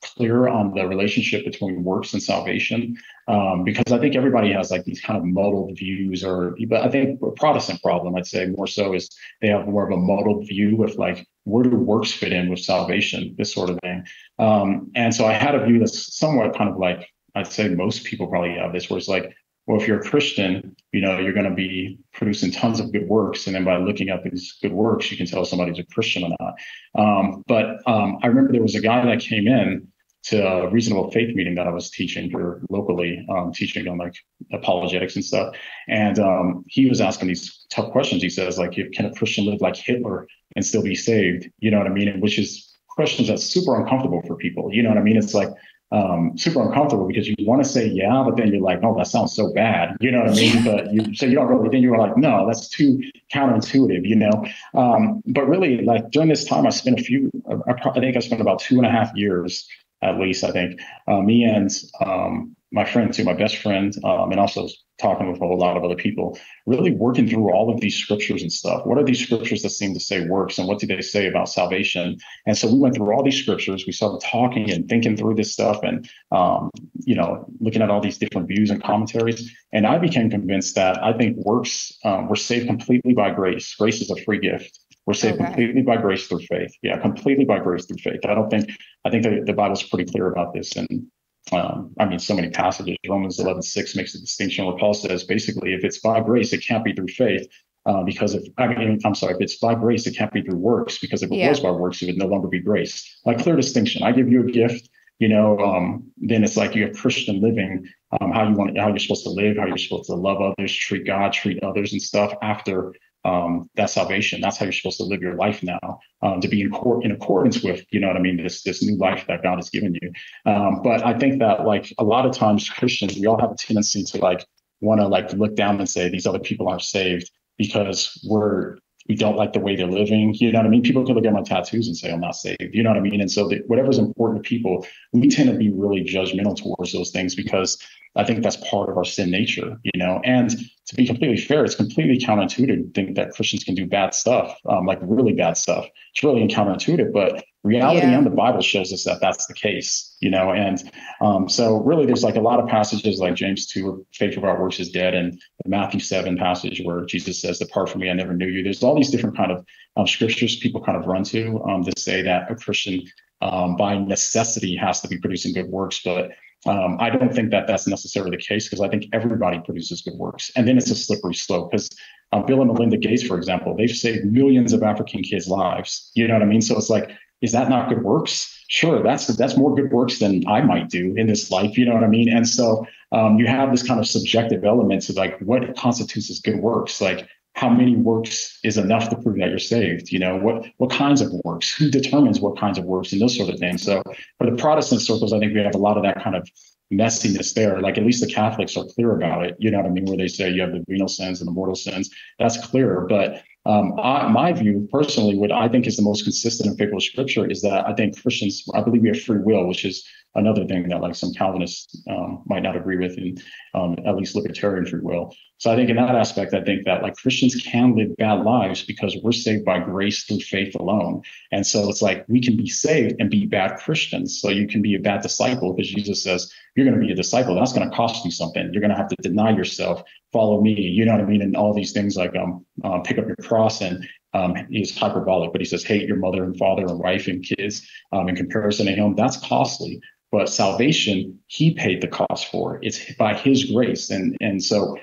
clear 0.02 0.48
on 0.48 0.74
the 0.74 0.88
relationship 0.88 1.44
between 1.44 1.84
works 1.84 2.14
and 2.14 2.24
salvation 2.24 2.96
um, 3.28 3.64
because 3.64 3.92
I 3.92 4.00
think 4.00 4.16
everybody 4.16 4.52
has 4.54 4.72
like 4.72 4.86
these 4.86 5.02
kind 5.02 5.18
of 5.18 5.26
muddled 5.26 5.78
views 5.78 6.24
or 6.24 6.56
but 6.68 6.82
I 6.82 6.90
think 6.90 7.22
a 7.22 7.32
Protestant 7.32 7.82
problem 7.82 8.16
I'd 8.16 8.26
say 8.26 8.46
more 8.46 8.68
so 8.68 8.94
is 8.94 9.10
they 9.42 9.50
have 9.50 9.68
more 9.68 9.86
of 9.86 9.92
a 9.92 10.02
muddled 10.02 10.48
view 10.48 10.78
with 10.78 10.96
like 10.98 11.28
where 11.44 11.64
do 11.64 11.72
works 11.72 12.12
fit 12.12 12.32
in 12.32 12.50
with 12.50 12.60
salvation 12.60 13.36
this 13.38 13.54
sort 13.54 13.70
of 13.70 13.80
thing. 13.80 14.06
Um, 14.38 14.92
and 14.96 15.14
so 15.14 15.26
I 15.26 15.34
had 15.34 15.56
a 15.56 15.66
view 15.66 15.80
that's 15.80 16.16
somewhat 16.16 16.58
kind 16.58 16.70
of 16.70 16.78
like 16.78 17.10
I'd 17.36 17.48
say 17.48 17.68
most 17.70 18.06
people 18.06 18.28
probably 18.28 18.56
have 18.56 18.74
this 18.74 18.90
where 18.90 18.98
it's 18.98 19.08
like 19.08 19.36
well, 19.70 19.80
if 19.80 19.88
you're 19.88 19.99
a 19.99 20.03
Christian, 20.03 20.76
you 20.91 20.99
know, 20.99 21.20
you're 21.20 21.32
going 21.32 21.47
to 21.47 21.53
be 21.53 21.99
producing 22.11 22.49
tons 22.49 22.80
of 22.80 22.91
good 22.91 23.07
works. 23.07 23.45
And 23.45 23.55
then 23.55 23.63
by 23.63 23.78
looking 23.78 24.09
at 24.09 24.24
these 24.24 24.57
good 24.63 24.74
works, 24.74 25.11
you 25.11 25.15
can 25.17 25.28
tell 25.28 25.45
somebody's 25.45 25.78
a 25.78 25.84
Christian 25.84 26.24
or 26.24 26.36
not. 26.39 26.55
Um, 26.95 27.43
but 27.47 27.78
um, 27.86 28.17
I 28.24 28.28
remember 28.28 28.51
there 28.51 28.63
was 28.63 28.74
a 28.74 28.82
guy 28.82 29.05
that 29.05 29.20
came 29.20 29.47
in 29.47 29.88
to 30.24 30.43
a 30.43 30.72
reasonable 30.72 31.11
faith 31.11 31.36
meeting 31.36 31.53
that 31.53 31.67
I 31.67 31.70
was 31.70 31.91
teaching 31.91 32.32
here 32.32 32.63
locally, 32.72 33.24
um, 33.30 33.53
teaching 33.53 33.88
on 33.88 33.99
like 33.99 34.15
apologetics 34.51 35.15
and 35.15 35.24
stuff. 35.24 35.55
And 35.88 36.17
um, 36.17 36.65
he 36.67 36.89
was 36.89 36.99
asking 36.99 37.28
these 37.28 37.67
tough 37.70 37.91
questions. 37.91 38.24
He 38.24 38.30
says, 38.32 38.57
like, 38.57 38.72
can 38.72 39.05
a 39.05 39.13
Christian 39.13 39.45
live 39.45 39.61
like 39.61 39.76
Hitler 39.76 40.28
and 40.55 40.65
still 40.65 40.82
be 40.82 40.95
saved? 40.95 41.47
You 41.59 41.70
know 41.70 41.78
what 41.78 41.86
I 41.86 41.91
mean? 41.91 42.20
Which 42.22 42.39
is 42.39 42.76
questions 42.88 43.28
that's 43.28 43.43
super 43.43 43.80
uncomfortable 43.80 44.24
for 44.26 44.36
people. 44.36 44.74
You 44.74 44.82
know 44.82 44.89
what 44.89 44.97
I 44.97 45.03
mean? 45.03 45.15
It's 45.15 45.36
like, 45.36 45.49
um, 45.92 46.38
super 46.38 46.62
uncomfortable 46.62 47.08
because 47.08 47.28
you 47.28 47.36
want 47.40 47.64
to 47.64 47.70
say 47.70 47.88
yeah, 47.88 48.24
but 48.24 48.38
then 48.38 48.50
you're 48.50 48.62
like, 48.62 48.80
oh, 48.84 48.96
that 48.98 49.08
sounds 49.08 49.36
so 49.36 49.52
bad. 49.54 49.98
You 50.00 50.12
know 50.12 50.20
what 50.20 50.30
I 50.30 50.36
mean? 50.36 50.64
But 50.64 50.94
you 50.94 51.14
so 51.16 51.26
you 51.26 51.36
don't 51.36 51.48
really. 51.48 51.70
Then 51.70 51.82
you're 51.82 51.98
like, 51.98 52.16
no, 52.18 52.46
that's 52.46 52.68
too 52.70 53.02
counterintuitive. 53.34 54.08
You 54.08 54.16
know. 54.16 54.46
Um, 54.76 55.24
but 55.26 55.48
really, 55.48 55.84
like 55.84 56.12
during 56.12 56.30
this 56.30 56.46
time, 56.46 56.68
I 56.68 56.70
spent 56.70 57.00
a 57.00 57.04
few. 57.04 57.32
I, 57.50 57.72
I 57.72 58.00
think 58.00 58.16
I 58.16 58.20
spent 58.20 58.42
about 58.42 58.60
two 58.60 58.78
and 58.78 58.86
a 58.86 58.92
half 58.92 59.12
years 59.16 59.68
at 60.02 60.20
least. 60.20 60.43
I 60.43 60.52
think 60.52 60.80
uh, 61.08 61.22
me 61.22 61.43
and 61.43 61.70
um, 62.02 62.56
my 62.72 62.86
friend 62.86 63.14
too, 63.14 63.24
my 63.24 63.34
best 63.34 63.58
friend, 63.58 63.93
um, 64.04 64.32
and 64.32 64.39
also 64.39 64.68
talking 65.00 65.32
with 65.32 65.41
a 65.41 65.45
lot 65.45 65.78
of 65.78 65.84
other 65.84 65.95
people, 65.95 66.38
really 66.66 66.91
working 66.91 67.28
through 67.28 67.52
all 67.52 67.74
of 67.74 67.80
these 67.80 67.95
scriptures 67.95 68.41
and 68.41 68.52
stuff. 68.52 68.86
What 68.86 68.97
are 68.97 69.04
these 69.04 69.24
scriptures 69.24 69.62
that 69.64 69.70
seem 69.70 69.93
to 69.93 70.00
say 70.00 70.28
works, 70.28 70.58
and 70.58 70.68
what 70.68 70.80
do 70.80 70.86
they 70.86 71.02
say 71.02 71.28
about 71.28 71.50
salvation? 71.50 72.18
And 72.45 72.58
so 72.58 72.72
we 72.72 72.78
went 72.78 72.95
through 72.95 73.12
all 73.12 73.24
these 73.24 73.41
scriptures. 73.41 73.86
We 73.88 73.93
started 73.93 74.22
talking 74.22 74.70
and 74.70 74.88
thinking 74.88 75.18
through 75.18 75.36
this 75.36 75.52
stuff, 75.52 75.80
and 75.84 76.08
um, 76.32 76.70
you 77.06 77.16
know, 77.16 77.45
looking 77.60 77.82
at 77.82 77.89
all 77.89 78.02
these 78.02 78.18
different 78.18 78.47
views 78.47 78.70
and 78.70 78.84
commentaries. 78.84 79.52
And 79.74 79.88
I 79.88 79.97
became 79.97 80.30
convinced 80.30 80.76
that 80.76 81.04
I 81.04 81.14
think 81.14 81.38
works 81.38 81.97
um, 82.04 82.28
we're 82.28 82.36
saved 82.36 82.68
completely 82.68 83.14
by 83.14 83.32
grace. 83.32 83.74
Grace 83.76 84.02
is 84.02 84.12
a 84.12 84.22
free 84.24 84.39
gift. 84.39 84.80
We're 85.10 85.16
saved 85.16 85.41
okay. 85.41 85.45
completely 85.45 85.82
by 85.82 85.97
grace 85.97 86.28
through 86.28 86.41
faith. 86.41 86.72
Yeah, 86.84 86.99
completely 86.99 87.43
by 87.43 87.57
grace 87.57 87.88
through 87.88 87.97
faith. 87.97 88.20
I 88.26 88.36
don't 88.36 88.47
think 88.47 88.70
I 89.03 89.10
think 89.10 89.24
the, 89.24 89.41
the 89.43 89.53
Bible's 89.53 89.82
pretty 89.82 90.05
clear 90.05 90.32
about 90.32 90.53
this, 90.53 90.76
and 90.76 91.07
um, 91.51 91.95
I 91.99 92.05
mean, 92.05 92.20
so 92.20 92.36
many 92.36 92.51
passages. 92.51 92.95
Romans 93.10 93.39
11, 93.39 93.64
6 93.64 93.95
makes 93.95 94.14
a 94.14 94.20
distinction 94.20 94.68
where 94.68 94.78
Paul 94.78 94.93
says 94.93 95.24
basically, 95.24 95.74
if 95.74 95.84
it's 95.84 95.99
by 95.99 96.22
grace, 96.22 96.53
it 96.53 96.64
can't 96.64 96.84
be 96.84 96.93
through 96.93 97.07
faith. 97.07 97.47
Uh, 97.88 98.03
because 98.03 98.36
if 98.36 98.43
I 98.60 98.68
mean, 98.68 98.99
I'm 99.03 99.16
sorry, 99.16 99.34
if 99.34 99.41
it's 99.41 99.57
by 99.57 99.74
grace, 99.74 100.05
it 100.05 100.16
can't 100.16 100.32
be 100.32 100.43
through 100.43 100.60
works. 100.60 100.99
Because 100.99 101.24
if 101.24 101.32
it 101.32 101.38
yeah. 101.38 101.49
was 101.49 101.60
by 101.60 101.72
works, 101.72 102.03
it 102.03 102.05
would 102.05 102.18
no 102.20 102.28
longer 102.28 102.47
be 102.47 102.60
grace. 102.60 103.20
Like 103.26 103.39
clear 103.39 103.55
distinction. 103.55 104.03
I 104.03 104.12
give 104.12 104.30
you 104.30 104.47
a 104.47 104.51
gift, 104.51 104.91
you 105.18 105.28
know, 105.28 105.57
um, 105.57 106.12
then 106.18 106.43
it's 106.43 106.55
like 106.55 106.76
you 106.76 106.86
have 106.86 106.95
Christian 106.95 107.41
living, 107.41 107.89
um, 108.22 108.32
how 108.32 108.47
you 108.47 108.53
want, 108.53 108.78
how 108.78 108.89
you're 108.89 108.99
supposed 108.99 109.24
to 109.24 109.32
live, 109.32 109.57
how 109.57 109.66
you're 109.66 109.80
supposed 109.80 110.05
to 110.12 110.14
love 110.14 110.39
others, 110.39 110.72
treat 110.76 111.07
God, 111.07 111.34
treat 111.34 111.64
others, 111.64 111.93
and 111.93 112.01
stuff 112.01 112.32
after 112.43 112.93
um, 113.26 113.70
that 113.76 113.89
salvation. 113.89 114.41
That's 114.41 114.57
how 114.57 114.65
you're 114.65 114.74
supposed 114.74 114.97
to 114.97 115.03
live 115.03 115.22
your 115.22 115.36
life 115.36 115.61
now, 115.61 115.99
um, 116.22 116.41
to 116.41 116.47
be 116.47 116.61
in, 116.61 116.72
court 116.72 117.03
in 117.03 117.11
accordance 117.11 117.61
with, 117.63 117.84
you 117.91 117.99
know 117.99 118.07
what 118.07 118.17
I 118.17 118.22
mean, 118.22 118.38
this 118.41 118.63
this 118.63 118.82
new 118.84 118.97
life 118.97 119.26
that 119.28 119.43
God 119.43 119.57
has 119.57 119.70
given 119.70 119.95
you. 120.01 120.11
Um, 120.45 120.82
but 120.84 121.05
I 121.05 121.17
think 121.17 121.39
that 121.39 121.65
like 121.65 121.93
a 121.97 122.03
lot 122.03 122.26
of 122.26 122.32
times 122.34 122.70
Christians, 122.70 123.17
we 123.17 123.26
all 123.26 123.39
have 123.39 123.51
a 123.51 123.55
tendency 123.55 124.03
to 124.03 124.17
like 124.20 124.45
want 124.82 125.01
to 125.01 125.07
like 125.07 125.34
look 125.34 125.55
down 125.55 125.80
and 125.80 125.89
say 125.89 126.09
these 126.09 126.26
other 126.26 126.39
people 126.39 126.67
aren't 126.67 126.82
saved 126.82 127.30
because 127.57 128.20
we're 128.28 128.78
we 129.09 129.15
don't 129.15 129.36
like 129.36 129.53
the 129.53 129.59
way 129.59 129.76
they're 129.76 129.88
living. 129.88 130.36
You 130.36 130.51
know 130.51 130.59
what 130.59 130.67
I 130.67 130.70
mean? 130.70 130.84
People 130.84 131.03
can 131.03 131.15
look 131.15 131.26
at 131.26 131.34
my 131.34 131.41
tattoos 131.41 131.88
and 131.88 131.97
say 131.97 132.11
I'm 132.11 132.20
not 132.22 132.36
saved. 132.36 132.70
You 132.72 132.84
know 132.84 132.91
what 132.91 132.97
I 132.97 133.01
mean? 133.01 133.20
And 133.20 133.30
so 133.30 133.47
the, 133.47 133.57
whatever's 133.65 133.97
important 133.97 134.43
to 134.43 134.47
people, 134.47 134.86
we 135.13 135.28
tend 135.28 135.49
to 135.49 135.57
be 135.57 135.72
really 135.72 136.03
judgmental 136.03 136.55
towards 136.55 136.93
those 136.93 137.09
things 137.09 137.34
because 137.34 137.82
I 138.15 138.24
think 138.24 138.43
that's 138.43 138.57
part 138.57 138.89
of 138.89 138.97
our 138.97 139.05
sin 139.05 139.32
nature, 139.32 139.78
you 139.84 139.99
know. 139.99 140.22
And 140.24 140.55
to 140.90 140.96
be 140.96 141.06
completely 141.06 141.38
fair, 141.38 141.64
it's 141.64 141.76
completely 141.76 142.18
counterintuitive 142.18 142.84
to 142.84 142.92
think 142.96 143.16
that 143.16 143.30
Christians 143.34 143.64
can 143.64 143.76
do 143.76 143.86
bad 143.86 144.16
stuff, 144.16 144.58
um, 144.68 144.88
like 144.88 144.98
really 145.04 145.34
bad 145.34 145.56
stuff. 145.56 145.86
It's 146.16 146.24
really 146.24 146.48
counterintuitive, 146.48 147.14
but 147.14 147.44
reality 147.64 148.08
yeah. 148.08 148.18
and 148.18 148.26
the 148.26 148.32
Bible 148.32 148.62
shows 148.62 148.92
us 148.92 149.04
that 149.04 149.22
that's 149.22 149.46
the 149.46 149.54
case, 149.54 150.18
you 150.20 150.32
know. 150.32 150.52
And 150.52 150.92
um, 151.22 151.48
so, 151.48 151.78
really, 151.84 152.08
there's 152.08 152.24
like 152.24 152.38
a 152.38 152.42
lot 152.42 152.60
of 152.60 152.68
passages 152.68 153.20
like 153.20 153.36
James 153.36 153.68
2, 153.68 153.86
where 153.86 154.02
faith 154.16 154.36
without 154.36 154.60
works 154.60 154.80
is 154.80 154.90
dead, 154.90 155.14
and 155.14 155.40
the 155.64 155.70
Matthew 155.70 156.00
7 156.00 156.36
passage 156.38 156.82
where 156.84 157.06
Jesus 157.06 157.40
says, 157.40 157.60
Depart 157.60 157.92
from 157.92 158.02
me, 158.02 158.10
I 158.10 158.14
never 158.14 158.34
knew 158.34 158.48
you. 158.48 158.64
There's 158.64 158.82
all 158.82 158.96
these 158.96 159.12
different 159.12 159.38
kind 159.38 159.52
of 159.52 159.64
um, 159.96 160.08
scriptures 160.08 160.58
people 160.58 160.84
kind 160.84 160.98
of 160.98 161.06
run 161.06 161.24
to 161.26 161.62
um, 161.66 161.84
to 161.84 161.94
say 162.02 162.24
that 162.24 162.50
a 162.52 162.56
Christian 162.56 163.04
um, 163.42 163.76
by 163.76 163.96
necessity 163.96 164.76
has 164.76 165.02
to 165.02 165.08
be 165.08 165.20
producing 165.20 165.54
good 165.54 165.68
works, 165.68 166.02
but 166.04 166.32
um, 166.66 166.97
I 166.99 167.10
don't 167.10 167.34
think 167.34 167.51
that 167.51 167.68
that's 167.68 167.88
necessarily 167.88 168.32
the 168.32 168.43
case 168.43 168.68
because 168.68 168.82
I 168.82 168.89
think 168.89 169.05
everybody 169.14 169.60
produces 169.60 170.01
good 170.01 170.16
works. 170.16 170.51
And 170.55 170.68
then 170.68 170.78
it's 170.78 170.91
a 170.91 170.95
slippery 170.95 171.34
slope 171.34 171.72
because 171.72 171.89
uh, 172.34 172.41
Bill 172.41 172.62
and 172.62 172.72
Melinda 172.72 172.97
Gates, 172.97 173.24
for 173.24 173.38
example, 173.38 173.76
they've 173.76 173.89
saved 173.89 174.26
millions 174.26 174.74
of 174.74 174.84
African 174.84 175.24
kids' 175.24 175.47
lives. 175.47 176.12
You 176.16 176.28
know 176.28 176.34
what 176.34 176.43
I 176.43 176.45
mean? 176.45 176.62
So 176.62 176.78
it's 176.78 176.89
like, 176.89 177.12
is 177.41 177.53
that 177.53 177.70
not 177.70 177.88
good 177.88 178.03
works? 178.03 178.53
Sure, 178.68 179.01
that's 179.01 179.26
that's 179.28 179.57
more 179.57 179.74
good 179.74 179.91
works 179.91 180.20
than 180.20 180.45
I 180.47 180.62
might 180.62 180.89
do 180.89 181.14
in 181.16 181.28
this 181.28 181.49
life. 181.49 181.78
You 181.78 181.86
know 181.86 181.93
what 181.93 182.03
I 182.03 182.07
mean? 182.07 182.30
And 182.30 182.47
so 182.47 182.86
um, 183.14 183.39
you 183.39 183.47
have 183.47 183.72
this 183.72 183.82
kind 183.82 183.99
of 183.99 184.05
subjective 184.05 184.66
element 184.66 185.03
to 185.03 185.14
like 185.14 185.39
what 185.39 185.76
constitutes 185.78 186.30
as 186.30 186.39
good 186.39 186.60
works. 186.60 186.99
Like 186.99 187.28
how 187.60 187.70
many 187.70 187.93
works 187.97 188.57
is 188.64 188.78
enough 188.78 189.10
to 189.10 189.18
prove 189.18 189.38
that 189.38 189.49
you're 189.49 189.60
saved? 189.60 190.14
You 190.14 190.20
know, 190.20 190.38
what 190.38 190.66
what 190.78 190.89
kinds 190.91 191.20
of 191.20 191.30
works? 191.43 191.76
Who 191.76 191.91
determines 191.91 192.39
what 192.39 192.57
kinds 192.57 192.78
of 192.78 192.86
works 192.86 193.12
and 193.12 193.22
those 193.22 193.36
sort 193.36 193.49
of 193.53 193.60
things? 193.60 193.84
So 193.84 194.01
for 194.38 194.49
the 194.49 194.55
Protestant 194.55 195.01
circles, 195.01 195.34
I 195.34 195.39
think 195.39 195.53
we 195.53 195.60
have 195.60 195.76
a 195.76 195.86
lot 195.88 195.97
of 195.97 196.03
that 196.03 196.24
kind 196.24 196.38
of 196.38 196.47
messiness 196.91 197.53
there. 197.53 197.82
Like 197.82 197.97
at 197.97 198.05
least 198.05 198.22
the 198.26 198.34
Catholics 198.34 198.78
are 198.78 198.86
clear 198.86 199.14
about 199.14 199.45
it. 199.45 199.57
You 199.60 199.72
know 199.72 199.80
what 199.80 199.88
I 199.88 199.89
mean? 199.89 200.05
Where 200.05 200.16
they 200.16 200.30
say 200.30 200.49
you 200.49 200.62
have 200.62 200.72
the 200.72 200.86
venial 200.88 201.10
sins 201.10 201.41
and 201.41 201.49
the 201.49 201.51
mortal 201.51 201.76
sins. 201.76 202.10
That's 202.39 202.57
clear. 202.66 203.01
But 203.10 203.43
um, 203.66 203.99
I, 203.99 204.30
my 204.30 204.53
view 204.53 204.88
personally, 204.89 205.36
what 205.38 205.51
I 205.51 205.68
think 205.68 205.86
is 205.86 205.97
the 205.97 206.01
most 206.01 206.24
consistent 206.24 206.70
and 206.70 206.78
faithful 206.78 207.01
scripture 207.01 207.45
is 207.45 207.62
that 207.64 207.86
I 207.86 207.93
think 207.93 208.22
Christians, 208.22 208.64
I 208.74 208.82
believe 208.82 209.01
we 209.01 209.10
have 209.10 209.22
free 209.22 209.41
will, 209.43 209.68
which 209.68 209.84
is 209.84 210.07
another 210.36 210.66
thing 210.66 210.88
that 210.90 211.02
like 211.02 211.16
some 211.16 211.34
Calvinists 211.34 212.02
um, 212.10 212.44
might 212.46 212.64
not 212.64 212.76
agree 212.76 212.98
with, 212.98 213.18
and 213.18 213.42
um, 213.74 213.98
at 214.06 214.16
least 214.16 214.36
libertarian 214.36 214.86
free 214.86 215.02
will. 215.02 215.34
So 215.58 215.72
I 215.72 215.76
think 215.76 215.90
in 215.90 215.98
that 215.98 216.16
aspect, 216.16 216.54
I 216.54 216.64
think 216.64 216.86
that 216.86 217.04
like 217.04 217.18
Christians 217.18 217.54
can 217.56 217.94
live 217.94 218.16
bad 218.16 218.46
lives 218.46 218.84
because 218.84 219.18
we're 219.22 219.34
saved 219.34 219.66
by 219.66 219.80
grace 219.80 220.24
through 220.24 220.40
faith 220.40 220.74
alone. 220.76 221.22
And 221.52 221.68
so 221.68 221.90
it's 221.90 222.02
like 222.02 222.24
we 222.30 222.40
can 222.40 222.56
be 222.56 222.68
saved 222.68 223.16
and 223.20 223.30
be 223.30 223.46
bad 223.46 223.76
Christians. 223.78 224.40
So 224.40 224.50
you 224.50 224.68
can 224.68 224.82
be 224.82 224.96
a 224.96 225.00
bad 225.00 225.22
disciple 225.22 225.74
because 225.74 225.92
Jesus 225.92 226.24
says 226.24 226.50
you're 226.76 226.86
going 226.86 226.98
to 226.98 227.06
be 227.06 227.12
a 227.12 227.16
disciple. 227.16 227.56
That's 227.56 227.74
going 227.74 227.90
to 227.90 227.96
cost 227.96 228.24
you 228.24 228.32
something. 228.32 228.70
You're 228.72 228.80
going 228.80 228.92
to 228.92 228.98
have 228.98 229.10
to 229.10 229.16
deny 229.22 229.52
yourself, 229.52 230.02
follow 230.32 230.62
me. 230.62 230.80
You 230.80 231.04
know 231.04 231.12
what 231.12 231.22
I 231.22 231.26
mean? 231.26 231.42
And 231.42 231.58
all 231.58 231.74
these 231.74 231.92
things 231.92 232.16
like 232.16 232.34
um, 232.38 232.66
uh, 232.86 233.00
pick 233.00 233.18
up 233.18 233.28
your 233.28 233.36
cross 233.36 233.82
and 233.82 234.08
um, 234.34 234.56
he's 234.70 234.98
hyperbolic, 234.98 235.52
but 235.52 235.60
he 235.60 235.66
says 235.66 235.84
hate 235.84 236.08
your 236.08 236.18
mother 236.18 236.46
and 236.46 236.56
father 236.58 236.86
and 236.86 237.00
wife 237.00 237.28
and 237.28 237.44
kids 237.44 237.86
um, 238.14 238.30
in 238.30 238.36
comparison 238.38 238.86
to 238.86 238.94
him. 238.94 239.16
That's 239.16 239.38
costly. 239.38 240.00
But 240.32 240.50
salvation, 240.50 241.40
he 241.48 241.74
paid 241.74 242.02
the 242.02 242.08
cost 242.08 242.52
for. 242.52 242.80
It's 242.82 243.14
by 243.16 243.34
his 243.34 243.72
grace. 243.72 244.10
And, 244.12 244.38
and 244.40 244.64
so 244.64 244.98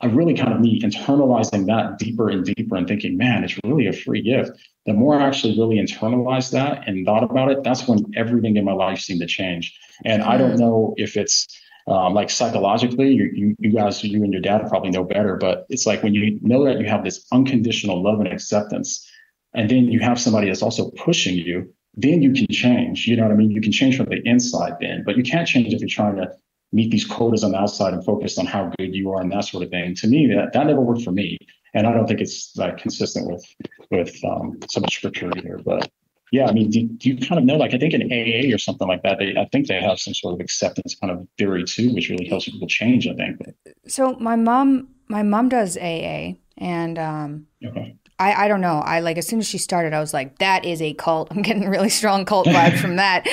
I 0.00 0.06
really 0.06 0.34
kind 0.34 0.52
of 0.52 0.60
me 0.60 0.80
internalizing 0.80 1.66
that 1.66 1.98
deeper 1.98 2.30
and 2.30 2.44
deeper 2.44 2.76
and 2.76 2.88
thinking, 2.88 3.16
man, 3.18 3.44
it's 3.44 3.58
really 3.64 3.86
a 3.86 3.92
free 3.92 4.22
gift. 4.22 4.52
The 4.86 4.94
more 4.94 5.20
I 5.20 5.26
actually 5.26 5.58
really 5.58 5.76
internalized 5.76 6.52
that 6.52 6.88
and 6.88 7.04
thought 7.04 7.22
about 7.22 7.50
it, 7.50 7.62
that's 7.62 7.86
when 7.86 8.04
everything 8.16 8.56
in 8.56 8.64
my 8.64 8.72
life 8.72 9.00
seemed 9.00 9.20
to 9.20 9.26
change. 9.26 9.78
And 10.04 10.22
I 10.22 10.38
don't 10.38 10.56
know 10.56 10.94
if 10.96 11.16
it's 11.16 11.46
um, 11.86 12.14
like 12.14 12.30
psychologically, 12.30 13.12
you, 13.12 13.30
you, 13.34 13.56
you 13.58 13.72
guys, 13.72 14.02
you 14.02 14.22
and 14.22 14.32
your 14.32 14.42
dad 14.42 14.66
probably 14.68 14.90
know 14.90 15.04
better, 15.04 15.36
but 15.36 15.66
it's 15.68 15.86
like 15.86 16.02
when 16.02 16.14
you 16.14 16.38
know 16.40 16.64
that 16.64 16.78
you 16.78 16.86
have 16.86 17.04
this 17.04 17.26
unconditional 17.32 18.02
love 18.02 18.20
and 18.20 18.28
acceptance, 18.28 19.06
and 19.54 19.68
then 19.68 19.86
you 19.88 20.00
have 20.00 20.20
somebody 20.20 20.46
that's 20.46 20.62
also 20.62 20.90
pushing 20.92 21.34
you, 21.34 21.74
then 21.94 22.22
you 22.22 22.32
can 22.32 22.46
change. 22.50 23.06
You 23.06 23.16
know 23.16 23.24
what 23.24 23.32
I 23.32 23.36
mean? 23.36 23.50
You 23.50 23.60
can 23.60 23.72
change 23.72 23.96
from 23.96 24.06
the 24.06 24.20
inside 24.24 24.74
then, 24.80 25.02
but 25.04 25.16
you 25.16 25.22
can't 25.22 25.46
change 25.46 25.72
if 25.72 25.80
you're 25.80 25.88
trying 25.88 26.16
to 26.16 26.30
meet 26.72 26.90
these 26.90 27.04
quotas 27.04 27.42
on 27.42 27.52
the 27.52 27.58
outside 27.58 27.92
and 27.92 28.04
focus 28.04 28.38
on 28.38 28.46
how 28.46 28.72
good 28.78 28.94
you 28.94 29.10
are 29.10 29.20
and 29.20 29.32
that 29.32 29.44
sort 29.44 29.64
of 29.64 29.70
thing. 29.70 29.94
To 29.96 30.06
me, 30.06 30.28
that, 30.28 30.52
that 30.52 30.66
never 30.66 30.80
worked 30.80 31.02
for 31.02 31.10
me. 31.10 31.36
And 31.74 31.86
I 31.86 31.92
don't 31.92 32.06
think 32.06 32.20
it's 32.20 32.56
like 32.56 32.78
consistent 32.78 33.30
with 33.30 33.44
with 33.90 34.16
um, 34.24 34.58
some 34.68 34.84
scripture 34.88 35.30
either. 35.36 35.60
But 35.64 35.90
yeah, 36.32 36.46
I 36.46 36.52
mean, 36.52 36.70
do, 36.70 36.86
do, 36.86 37.10
you 37.10 37.16
kind 37.26 37.38
of 37.38 37.44
know, 37.44 37.56
like, 37.56 37.74
I 37.74 37.78
think 37.78 37.92
in 37.92 38.02
AA 38.02 38.54
or 38.54 38.58
something 38.58 38.86
like 38.86 39.02
that, 39.02 39.18
they, 39.18 39.36
I 39.36 39.46
think 39.50 39.66
they 39.66 39.80
have 39.80 39.98
some 39.98 40.14
sort 40.14 40.34
of 40.34 40.40
acceptance 40.40 40.94
kind 40.94 41.12
of 41.12 41.26
theory 41.38 41.64
too, 41.64 41.92
which 41.92 42.08
really 42.08 42.28
helps 42.28 42.48
people 42.48 42.68
change, 42.68 43.08
I 43.08 43.14
think. 43.14 43.40
So 43.88 44.14
my 44.14 44.36
mom, 44.36 44.88
my 45.08 45.22
mom 45.24 45.48
does 45.48 45.76
AA 45.76 46.34
and, 46.56 46.98
um, 46.98 47.46
okay. 47.64 47.96
I, 48.20 48.44
I 48.44 48.48
don't 48.48 48.60
know. 48.60 48.80
I 48.80 49.00
like 49.00 49.16
as 49.16 49.26
soon 49.26 49.38
as 49.38 49.46
she 49.48 49.56
started, 49.56 49.94
I 49.94 49.98
was 49.98 50.12
like, 50.12 50.38
that 50.38 50.66
is 50.66 50.82
a 50.82 50.92
cult. 50.92 51.28
I'm 51.30 51.40
getting 51.40 51.66
really 51.68 51.88
strong 51.88 52.26
cult 52.26 52.46
vibes 52.46 52.78
from 52.78 52.96
that. 52.96 53.26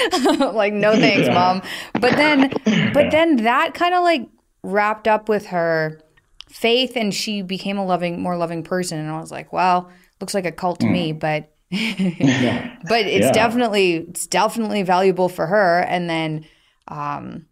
like, 0.55 0.71
no 0.71 0.93
thanks, 0.99 1.27
yeah. 1.27 1.33
mom. 1.33 1.61
But 1.93 2.11
then, 2.13 2.49
but 2.93 3.05
yeah. 3.05 3.09
then 3.09 3.35
that 3.43 3.73
kind 3.73 3.93
of 3.93 4.03
like 4.03 4.29
wrapped 4.63 5.05
up 5.05 5.27
with 5.27 5.47
her 5.47 5.99
faith 6.47 6.93
and 6.95 7.13
she 7.13 7.41
became 7.41 7.77
a 7.77 7.85
loving, 7.85 8.21
more 8.21 8.38
loving 8.38 8.63
person. 8.63 8.97
And 8.97 9.09
I 9.11 9.19
was 9.19 9.29
like, 9.29 9.51
well, 9.51 9.91
looks 10.21 10.33
like 10.33 10.45
a 10.45 10.53
cult 10.53 10.79
to 10.79 10.88
mm. 10.88 10.91
me, 10.93 11.11
but, 11.11 11.51
yeah. 11.69 12.77
but 12.88 13.05
it's 13.05 13.29
definitely, 13.31 13.95
it's 13.95 14.25
definitely 14.25 14.83
valuable 14.83 15.27
for 15.27 15.47
her. 15.47 15.81
And 15.81 16.09
then, 16.09 16.45
um, 16.88 17.45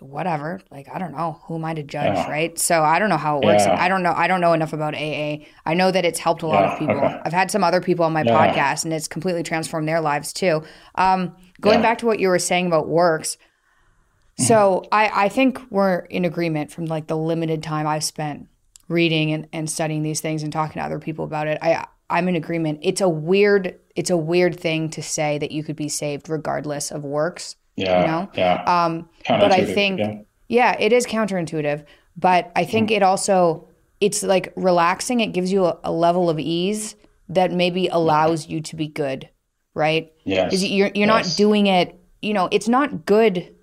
whatever. 0.00 0.60
Like, 0.70 0.88
I 0.92 0.98
don't 0.98 1.12
know. 1.12 1.40
Who 1.44 1.56
am 1.56 1.64
I 1.64 1.74
to 1.74 1.82
judge, 1.82 2.14
yeah. 2.14 2.30
right? 2.30 2.58
So 2.58 2.82
I 2.82 2.98
don't 2.98 3.08
know 3.08 3.16
how 3.16 3.38
it 3.38 3.44
works. 3.44 3.64
Yeah. 3.64 3.76
I 3.78 3.88
don't 3.88 4.02
know. 4.02 4.12
I 4.14 4.26
don't 4.26 4.40
know 4.40 4.52
enough 4.52 4.72
about 4.72 4.94
AA. 4.94 5.44
I 5.66 5.74
know 5.74 5.90
that 5.90 6.04
it's 6.04 6.18
helped 6.18 6.42
a 6.42 6.46
lot 6.46 6.64
yeah. 6.64 6.72
of 6.72 6.78
people. 6.78 6.96
Okay. 6.96 7.20
I've 7.24 7.32
had 7.32 7.50
some 7.50 7.64
other 7.64 7.80
people 7.80 8.04
on 8.04 8.12
my 8.12 8.22
podcast 8.22 8.84
and 8.84 8.92
it's 8.92 9.08
completely 9.08 9.42
transformed 9.42 9.88
their 9.88 10.00
lives 10.00 10.32
too. 10.32 10.62
Um, 10.94 11.36
going 11.60 11.82
back 11.82 11.98
to 11.98 12.06
what 12.06 12.20
you 12.20 12.28
were 12.28 12.38
saying 12.38 12.66
about 12.66 12.88
works. 12.88 13.36
Mm-hmm. 13.36 14.44
So 14.44 14.84
I, 14.90 15.24
I 15.24 15.28
think 15.28 15.60
we're 15.70 16.00
in 16.00 16.24
agreement 16.24 16.70
from 16.70 16.86
like 16.86 17.06
the 17.06 17.16
limited 17.16 17.62
time 17.62 17.86
I've 17.86 18.04
spent 18.04 18.48
reading 18.88 19.32
and, 19.32 19.48
and 19.52 19.70
studying 19.70 20.02
these 20.02 20.20
things 20.20 20.42
and 20.42 20.52
talking 20.52 20.80
to 20.80 20.84
other 20.84 20.98
people 20.98 21.24
about 21.24 21.46
it. 21.46 21.58
I 21.62 21.86
I'm 22.10 22.28
in 22.28 22.36
agreement. 22.36 22.80
It's 22.82 23.00
a 23.00 23.08
weird 23.08 23.78
it's 23.96 24.10
a 24.10 24.16
weird 24.16 24.58
thing 24.58 24.90
to 24.90 25.02
say 25.02 25.38
that 25.38 25.52
you 25.52 25.62
could 25.62 25.76
be 25.76 25.88
saved 25.88 26.28
regardless 26.28 26.90
of 26.90 27.04
works. 27.04 27.56
Yeah. 27.80 28.00
You 28.00 28.06
know? 28.06 28.30
Yeah. 28.34 28.62
Um, 28.64 29.08
but 29.28 29.52
I 29.52 29.64
think, 29.64 29.98
yeah. 29.98 30.20
yeah, 30.48 30.76
it 30.78 30.92
is 30.92 31.06
counterintuitive. 31.06 31.84
But 32.16 32.52
I 32.54 32.64
think 32.64 32.90
mm. 32.90 32.96
it 32.96 33.02
also, 33.02 33.68
it's 34.00 34.22
like 34.22 34.52
relaxing. 34.56 35.20
It 35.20 35.28
gives 35.28 35.52
you 35.52 35.64
a, 35.64 35.78
a 35.84 35.92
level 35.92 36.28
of 36.28 36.38
ease 36.38 36.96
that 37.28 37.52
maybe 37.52 37.88
allows 37.88 38.48
you 38.48 38.60
to 38.60 38.76
be 38.76 38.88
good, 38.88 39.28
right? 39.74 40.12
Yes. 40.24 40.62
You're, 40.62 40.90
you're 40.94 41.06
yes. 41.06 41.28
not 41.28 41.36
doing 41.36 41.66
it, 41.66 41.98
you 42.20 42.34
know, 42.34 42.48
it's 42.50 42.68
not 42.68 43.06
good. 43.06 43.54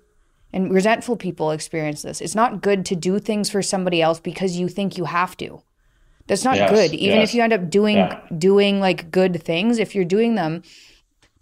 And 0.52 0.72
resentful 0.72 1.16
people 1.16 1.50
experience 1.50 2.00
this. 2.00 2.22
It's 2.22 2.34
not 2.34 2.62
good 2.62 2.86
to 2.86 2.96
do 2.96 3.18
things 3.18 3.50
for 3.50 3.60
somebody 3.60 4.00
else 4.00 4.18
because 4.18 4.56
you 4.56 4.68
think 4.68 4.96
you 4.96 5.04
have 5.04 5.36
to. 5.36 5.62
That's 6.26 6.44
not 6.44 6.56
yes. 6.56 6.70
good. 6.70 6.94
Even 6.94 7.18
yes. 7.18 7.28
if 7.28 7.34
you 7.34 7.42
end 7.42 7.52
up 7.52 7.68
doing 7.68 7.96
yeah. 7.96 8.20
doing 8.36 8.80
like 8.80 9.10
good 9.10 9.42
things, 9.42 9.78
if 9.78 9.94
you're 9.94 10.04
doing 10.04 10.34
them 10.34 10.62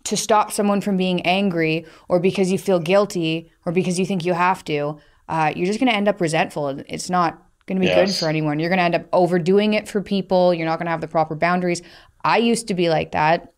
to 0.07 0.17
stop 0.17 0.53
someone 0.53 0.81
from 0.81 0.97
being 0.97 1.21
angry 1.23 1.85
or 2.09 2.21
because 2.21 2.51
you 2.51 2.59
feel 2.59 2.79
guilty 2.79 3.51
or 3.65 3.73
because 3.73 3.99
you 3.99 4.07
think 4.07 4.25
you 4.25 4.33
have 4.33 4.65
to, 4.65 4.99
uh, 5.29 5.53
you're 5.55 5.67
just 5.67 5.81
going 5.81 5.91
to 5.91 5.97
end 5.97 6.09
up 6.09 6.21
resentful. 6.21 6.69
It's 6.89 7.11
not 7.11 7.43
going 7.67 7.77
to 7.77 7.81
be 7.81 7.87
yes. 7.87 8.09
good 8.09 8.19
for 8.19 8.29
anyone. 8.29 8.59
You're 8.59 8.69
going 8.69 8.79
to 8.79 8.85
end 8.85 8.95
up 8.95 9.07
overdoing 9.13 9.75
it 9.75 9.89
for 9.89 10.01
people. 10.01 10.55
You're 10.55 10.67
not 10.67 10.79
going 10.79 10.87
to 10.87 10.93
have 10.93 11.01
the 11.01 11.09
proper 11.09 11.35
boundaries. 11.35 11.83
I 12.25 12.39
used 12.39 12.69
to 12.69 12.75
be 12.75 12.89
like 12.89 13.13
that. 13.13 13.53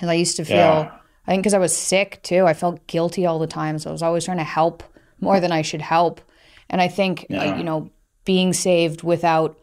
And 0.00 0.10
I 0.10 0.14
used 0.14 0.36
to 0.36 0.44
feel, 0.44 0.56
yeah. 0.56 0.98
I 1.26 1.30
think 1.30 1.42
because 1.42 1.54
I 1.54 1.58
was 1.58 1.74
sick 1.74 2.20
too, 2.22 2.44
I 2.46 2.52
felt 2.52 2.86
guilty 2.86 3.24
all 3.24 3.38
the 3.38 3.46
time. 3.46 3.78
So 3.78 3.88
I 3.88 3.92
was 3.92 4.02
always 4.02 4.26
trying 4.26 4.36
to 4.36 4.44
help 4.44 4.82
more 5.20 5.40
than 5.40 5.52
I 5.52 5.62
should 5.62 5.80
help. 5.80 6.20
And 6.68 6.82
I 6.82 6.88
think, 6.88 7.22
uh, 7.22 7.34
yeah. 7.34 7.54
uh, 7.54 7.56
you 7.56 7.64
know, 7.64 7.90
being 8.26 8.52
saved 8.52 9.02
without 9.02 9.58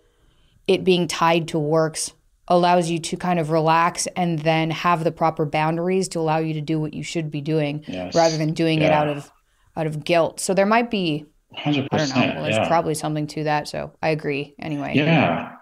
it 0.67 0.83
being 0.83 1.07
tied 1.07 1.49
to 1.49 1.59
works 1.59 2.13
allows 2.47 2.89
you 2.89 2.99
to 2.99 3.17
kind 3.17 3.39
of 3.39 3.49
relax 3.49 4.07
and 4.15 4.39
then 4.39 4.69
have 4.69 5.03
the 5.03 5.11
proper 5.11 5.45
boundaries 5.45 6.07
to 6.09 6.19
allow 6.19 6.37
you 6.37 6.53
to 6.53 6.61
do 6.61 6.79
what 6.79 6.93
you 6.93 7.03
should 7.03 7.31
be 7.31 7.41
doing 7.41 7.83
yes. 7.87 8.13
rather 8.15 8.37
than 8.37 8.53
doing 8.53 8.81
yeah. 8.81 8.87
it 8.87 8.91
out 8.91 9.07
of 9.07 9.31
out 9.75 9.87
of 9.87 10.03
guilt. 10.03 10.39
So 10.39 10.53
there 10.53 10.65
might 10.65 10.91
be 10.91 11.25
100%, 11.57 11.87
I 11.91 11.97
don't 11.97 12.09
know. 12.09 12.15
Well, 12.15 12.43
there's 12.43 12.55
yeah. 12.55 12.67
probably 12.67 12.93
something 12.93 13.27
to 13.27 13.45
that. 13.45 13.67
So 13.67 13.91
I 14.01 14.09
agree 14.09 14.55
anyway. 14.59 14.93
Yeah. 14.95 15.53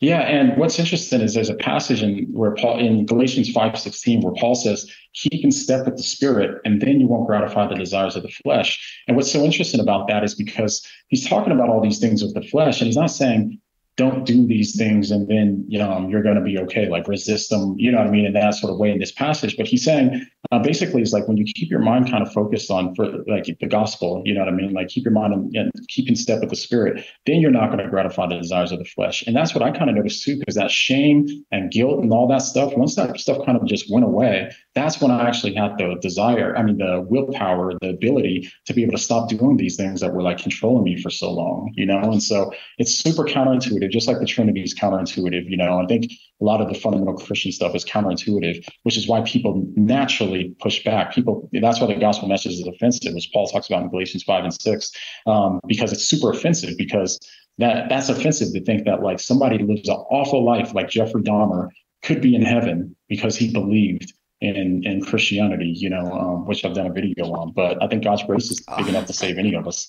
Yeah, 0.00 0.20
and 0.20 0.56
what's 0.56 0.78
interesting 0.78 1.20
is 1.20 1.34
there's 1.34 1.50
a 1.50 1.56
passage 1.56 2.04
in 2.04 2.28
where 2.32 2.54
Paul 2.54 2.78
in 2.78 3.04
Galatians 3.04 3.52
5:16 3.52 4.22
where 4.22 4.32
Paul 4.34 4.54
says, 4.54 4.88
"Keep 5.14 5.42
in 5.42 5.50
step 5.50 5.86
with 5.86 5.96
the 5.96 6.04
spirit, 6.04 6.60
and 6.64 6.80
then 6.80 7.00
you 7.00 7.08
won't 7.08 7.26
gratify 7.26 7.66
the 7.66 7.74
desires 7.74 8.14
of 8.14 8.22
the 8.22 8.28
flesh." 8.28 8.78
And 9.08 9.16
what's 9.16 9.32
so 9.32 9.42
interesting 9.42 9.80
about 9.80 10.06
that 10.06 10.22
is 10.22 10.36
because 10.36 10.86
he's 11.08 11.28
talking 11.28 11.52
about 11.52 11.68
all 11.68 11.80
these 11.80 11.98
things 11.98 12.22
of 12.22 12.32
the 12.32 12.42
flesh, 12.42 12.80
and 12.80 12.86
he's 12.86 12.96
not 12.96 13.10
saying 13.10 13.58
don't 13.98 14.24
do 14.24 14.46
these 14.46 14.76
things 14.76 15.10
and 15.10 15.26
then 15.26 15.64
you 15.68 15.76
know 15.76 16.08
you're 16.08 16.22
going 16.22 16.36
to 16.36 16.40
be 16.40 16.56
okay. 16.56 16.88
Like 16.88 17.08
resist 17.08 17.50
them 17.50 17.74
you 17.76 17.90
know 17.90 17.98
what 17.98 18.06
i 18.06 18.10
mean 18.10 18.24
in 18.24 18.32
that 18.32 18.54
sort 18.54 18.72
of 18.72 18.78
way 18.78 18.90
in 18.90 18.98
this 18.98 19.12
passage. 19.12 19.56
But 19.56 19.66
he's 19.66 19.84
saying 19.84 20.24
uh, 20.52 20.60
basically 20.60 21.02
it's 21.02 21.12
like 21.12 21.26
when 21.26 21.36
you 21.36 21.44
keep 21.44 21.68
your 21.68 21.80
mind 21.80 22.08
kind 22.08 22.24
of 22.26 22.32
focused 22.32 22.70
on 22.70 22.94
for 22.94 23.06
like 23.26 23.44
the 23.44 23.66
gospel 23.66 24.22
you 24.24 24.32
know 24.32 24.40
what 24.40 24.48
i 24.48 24.52
mean? 24.52 24.72
Like 24.72 24.88
keep 24.88 25.04
your 25.04 25.12
mind 25.12 25.34
and, 25.34 25.54
and 25.54 25.72
keep 25.88 26.08
in 26.08 26.14
step 26.14 26.40
with 26.40 26.50
the 26.50 26.56
spirit 26.56 27.04
then 27.26 27.40
you're 27.40 27.50
not 27.50 27.66
going 27.66 27.84
to 27.84 27.90
gratify 27.90 28.28
the 28.28 28.38
desires 28.38 28.72
of 28.72 28.78
the 28.78 28.84
flesh. 28.84 29.24
And 29.26 29.36
that's 29.36 29.52
what 29.52 29.62
i 29.62 29.70
kind 29.72 29.90
of 29.90 29.96
noticed 29.96 30.22
too 30.22 30.38
because 30.38 30.54
that 30.54 30.70
shame 30.70 31.26
and 31.50 31.70
guilt 31.72 32.00
and 32.00 32.12
all 32.12 32.28
that 32.28 32.42
stuff 32.42 32.72
once 32.76 32.94
that 32.94 33.18
stuff 33.18 33.44
kind 33.44 33.58
of 33.58 33.66
just 33.66 33.92
went 33.92 34.04
away 34.06 34.50
that's 34.78 35.00
when 35.00 35.10
i 35.10 35.26
actually 35.26 35.54
had 35.54 35.76
the 35.78 35.96
desire 36.00 36.56
i 36.56 36.62
mean 36.62 36.78
the 36.78 37.04
willpower 37.08 37.74
the 37.80 37.90
ability 37.90 38.50
to 38.64 38.72
be 38.72 38.82
able 38.82 38.92
to 38.92 38.98
stop 38.98 39.28
doing 39.28 39.56
these 39.56 39.76
things 39.76 40.00
that 40.00 40.14
were 40.14 40.22
like 40.22 40.38
controlling 40.38 40.84
me 40.84 41.00
for 41.00 41.10
so 41.10 41.30
long 41.30 41.70
you 41.74 41.84
know 41.84 41.98
and 41.98 42.22
so 42.22 42.52
it's 42.78 42.94
super 42.94 43.24
counterintuitive 43.24 43.90
just 43.90 44.06
like 44.06 44.20
the 44.20 44.26
Trinity 44.26 44.62
is 44.62 44.74
counterintuitive. 44.74 45.48
You 45.48 45.56
know, 45.56 45.80
I 45.80 45.86
think 45.86 46.12
a 46.40 46.44
lot 46.44 46.60
of 46.60 46.68
the 46.68 46.74
fundamental 46.74 47.16
Christian 47.16 47.50
stuff 47.50 47.74
is 47.74 47.84
counterintuitive, 47.84 48.64
which 48.84 48.96
is 48.96 49.08
why 49.08 49.22
people 49.22 49.66
naturally 49.76 50.54
push 50.60 50.84
back. 50.84 51.12
People, 51.12 51.48
that's 51.52 51.80
why 51.80 51.86
the 51.86 51.96
gospel 51.96 52.28
message 52.28 52.52
is 52.52 52.66
offensive, 52.66 53.14
as 53.16 53.26
Paul 53.26 53.48
talks 53.48 53.68
about 53.68 53.82
in 53.82 53.90
Galatians 53.90 54.22
five 54.22 54.44
and 54.44 54.54
six, 54.54 54.92
um, 55.26 55.60
because 55.66 55.92
it's 55.92 56.04
super 56.04 56.30
offensive. 56.30 56.76
Because 56.78 57.18
that 57.58 57.88
that's 57.88 58.08
offensive 58.08 58.52
to 58.52 58.64
think 58.64 58.84
that 58.84 59.02
like 59.02 59.18
somebody 59.18 59.58
lives 59.58 59.88
an 59.88 59.96
awful 59.96 60.44
life 60.44 60.74
like 60.74 60.88
Jeffrey 60.88 61.22
Dahmer 61.22 61.68
could 62.02 62.20
be 62.20 62.36
in 62.36 62.42
heaven 62.42 62.94
because 63.08 63.36
he 63.36 63.52
believed 63.52 64.12
in 64.40 64.84
in 64.84 65.04
Christianity, 65.04 65.74
you 65.76 65.90
know, 65.90 66.12
um, 66.12 66.46
which 66.46 66.64
I've 66.64 66.74
done 66.74 66.86
a 66.86 66.92
video 66.92 67.32
on. 67.32 67.52
But 67.52 67.82
I 67.82 67.88
think 67.88 68.04
God's 68.04 68.22
grace 68.22 68.50
is 68.50 68.60
big 68.76 68.88
enough 68.88 69.06
to 69.06 69.12
save 69.12 69.38
any 69.38 69.54
of 69.54 69.66
us. 69.66 69.88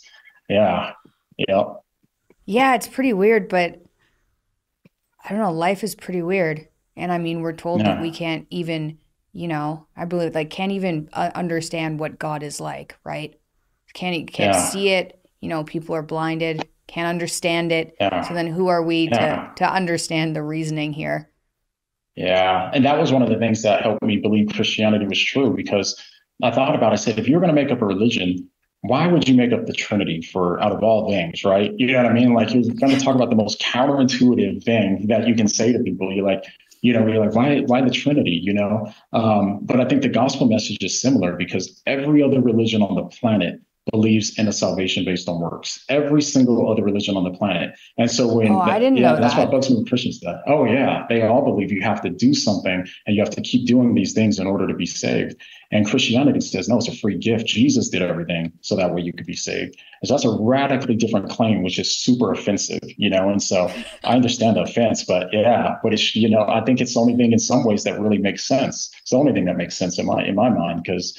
Yeah. 0.49 0.93
Yeah. 1.37 1.63
Yeah, 2.45 2.73
it's 2.73 2.87
pretty 2.87 3.13
weird, 3.13 3.47
but 3.47 3.79
I 5.23 5.29
don't 5.29 5.39
know. 5.39 5.51
Life 5.51 5.83
is 5.83 5.93
pretty 5.93 6.23
weird. 6.23 6.67
And 6.95 7.11
I 7.11 7.17
mean, 7.17 7.41
we're 7.41 7.53
told 7.53 7.81
yeah. 7.81 7.93
that 7.93 8.01
we 8.01 8.11
can't 8.11 8.47
even, 8.49 8.97
you 9.31 9.47
know, 9.47 9.85
I 9.95 10.05
believe 10.05 10.33
like 10.33 10.49
can't 10.49 10.71
even 10.71 11.09
uh, 11.13 11.29
understand 11.35 11.99
what 11.99 12.19
God 12.19 12.41
is 12.41 12.59
like, 12.59 12.97
right? 13.03 13.39
Can't 13.93 14.31
can't 14.31 14.55
yeah. 14.55 14.69
see 14.69 14.89
it. 14.89 15.19
You 15.41 15.49
know, 15.49 15.63
people 15.63 15.95
are 15.95 16.01
blinded, 16.01 16.67
can't 16.87 17.07
understand 17.07 17.71
it. 17.71 17.95
Yeah. 17.99 18.27
So 18.27 18.33
then, 18.33 18.47
who 18.47 18.67
are 18.67 18.83
we 18.83 19.07
to 19.09 19.51
to 19.55 19.71
understand 19.71 20.35
the 20.35 20.43
reasoning 20.43 20.91
here? 20.91 21.28
Yeah, 22.19 22.69
and 22.73 22.83
that 22.83 22.99
was 22.99 23.13
one 23.13 23.21
of 23.21 23.29
the 23.29 23.37
things 23.37 23.61
that 23.61 23.81
helped 23.81 24.03
me 24.03 24.17
believe 24.17 24.49
Christianity 24.53 25.07
was 25.07 25.17
true 25.17 25.55
because 25.55 25.97
I 26.43 26.51
thought 26.51 26.75
about. 26.75 26.91
It, 26.91 26.95
I 26.95 26.97
said, 26.97 27.17
if 27.17 27.29
you're 27.29 27.39
going 27.39 27.55
to 27.55 27.59
make 27.61 27.71
up 27.71 27.81
a 27.81 27.85
religion, 27.85 28.49
why 28.81 29.07
would 29.07 29.29
you 29.29 29.35
make 29.35 29.53
up 29.53 29.65
the 29.65 29.71
Trinity 29.71 30.21
for 30.21 30.61
out 30.61 30.73
of 30.73 30.83
all 30.83 31.09
things, 31.09 31.45
right? 31.45 31.71
You 31.77 31.87
know 31.87 32.03
what 32.03 32.11
I 32.11 32.13
mean? 32.13 32.33
Like 32.33 32.53
you're 32.53 32.73
going 32.73 32.91
to 32.91 32.99
talk 32.99 33.15
about 33.15 33.29
the 33.29 33.37
most 33.37 33.61
counterintuitive 33.61 34.65
thing 34.65 35.07
that 35.07 35.29
you 35.29 35.33
can 35.33 35.47
say 35.47 35.71
to 35.71 35.79
people. 35.79 36.13
You're 36.13 36.25
like, 36.25 36.43
you 36.81 36.91
know, 36.91 37.07
you're 37.07 37.25
like, 37.25 37.35
why, 37.35 37.61
why 37.61 37.81
the 37.81 37.89
Trinity? 37.89 38.37
You 38.43 38.53
know, 38.53 38.93
um, 39.13 39.59
but 39.61 39.79
I 39.79 39.85
think 39.85 40.01
the 40.01 40.09
gospel 40.09 40.49
message 40.49 40.83
is 40.83 40.99
similar 40.99 41.37
because 41.37 41.81
every 41.87 42.21
other 42.21 42.41
religion 42.41 42.81
on 42.81 42.95
the 42.95 43.03
planet 43.03 43.61
believes 43.91 44.37
in 44.37 44.47
a 44.47 44.53
salvation 44.53 45.05
based 45.05 45.27
on 45.27 45.39
works. 45.39 45.83
Every 45.89 46.21
single 46.21 46.71
other 46.71 46.83
religion 46.83 47.17
on 47.17 47.23
the 47.23 47.31
planet. 47.31 47.77
And 47.97 48.09
so 48.09 48.33
when 48.33 48.51
oh, 48.51 48.59
I 48.59 48.79
didn't 48.79 48.97
yeah, 48.97 49.13
know 49.13 49.21
that's 49.21 49.35
that. 49.35 49.49
what 49.49 49.51
bugs 49.51 49.69
me 49.69 49.77
when 49.77 49.85
Christians 49.85 50.19
that. 50.21 50.41
Oh 50.47 50.65
yeah, 50.65 51.05
they 51.09 51.21
all 51.23 51.43
believe 51.43 51.71
you 51.71 51.81
have 51.81 52.01
to 52.01 52.09
do 52.09 52.33
something 52.33 52.85
and 53.05 53.15
you 53.15 53.21
have 53.21 53.31
to 53.31 53.41
keep 53.41 53.67
doing 53.67 53.93
these 53.93 54.13
things 54.13 54.39
in 54.39 54.47
order 54.47 54.67
to 54.67 54.73
be 54.73 54.85
saved. 54.85 55.35
And 55.71 55.85
Christianity 55.85 56.41
says, 56.41 56.67
no, 56.67 56.77
it's 56.77 56.87
a 56.87 56.95
free 56.95 57.17
gift. 57.17 57.45
Jesus 57.45 57.89
did 57.89 58.01
everything 58.01 58.51
so 58.61 58.75
that 58.75 58.93
way 58.93 59.01
you 59.01 59.13
could 59.13 59.27
be 59.27 59.35
saved. 59.35 59.77
And 60.01 60.07
so 60.07 60.13
that's 60.13 60.25
a 60.25 60.35
radically 60.39 60.95
different 60.95 61.29
claim, 61.29 61.61
which 61.61 61.77
is 61.77 61.95
super 61.95 62.31
offensive, 62.31 62.81
you 62.97 63.09
know. 63.09 63.29
And 63.29 63.41
so 63.41 63.71
I 64.03 64.15
understand 64.15 64.55
the 64.55 64.63
offense, 64.63 65.03
but 65.03 65.27
yeah, 65.31 65.75
but 65.83 65.93
it's 65.93 66.15
you 66.15 66.29
know, 66.29 66.45
I 66.47 66.61
think 66.61 66.81
it's 66.81 66.93
the 66.93 66.99
only 66.99 67.15
thing 67.15 67.33
in 67.33 67.39
some 67.39 67.63
ways 67.65 67.83
that 67.83 67.99
really 67.99 68.17
makes 68.17 68.47
sense. 68.47 68.91
It's 69.01 69.11
the 69.11 69.17
only 69.17 69.33
thing 69.33 69.45
that 69.45 69.57
makes 69.57 69.77
sense 69.77 69.99
in 69.99 70.05
my 70.05 70.23
in 70.23 70.35
my 70.35 70.49
mind 70.49 70.83
because 70.83 71.17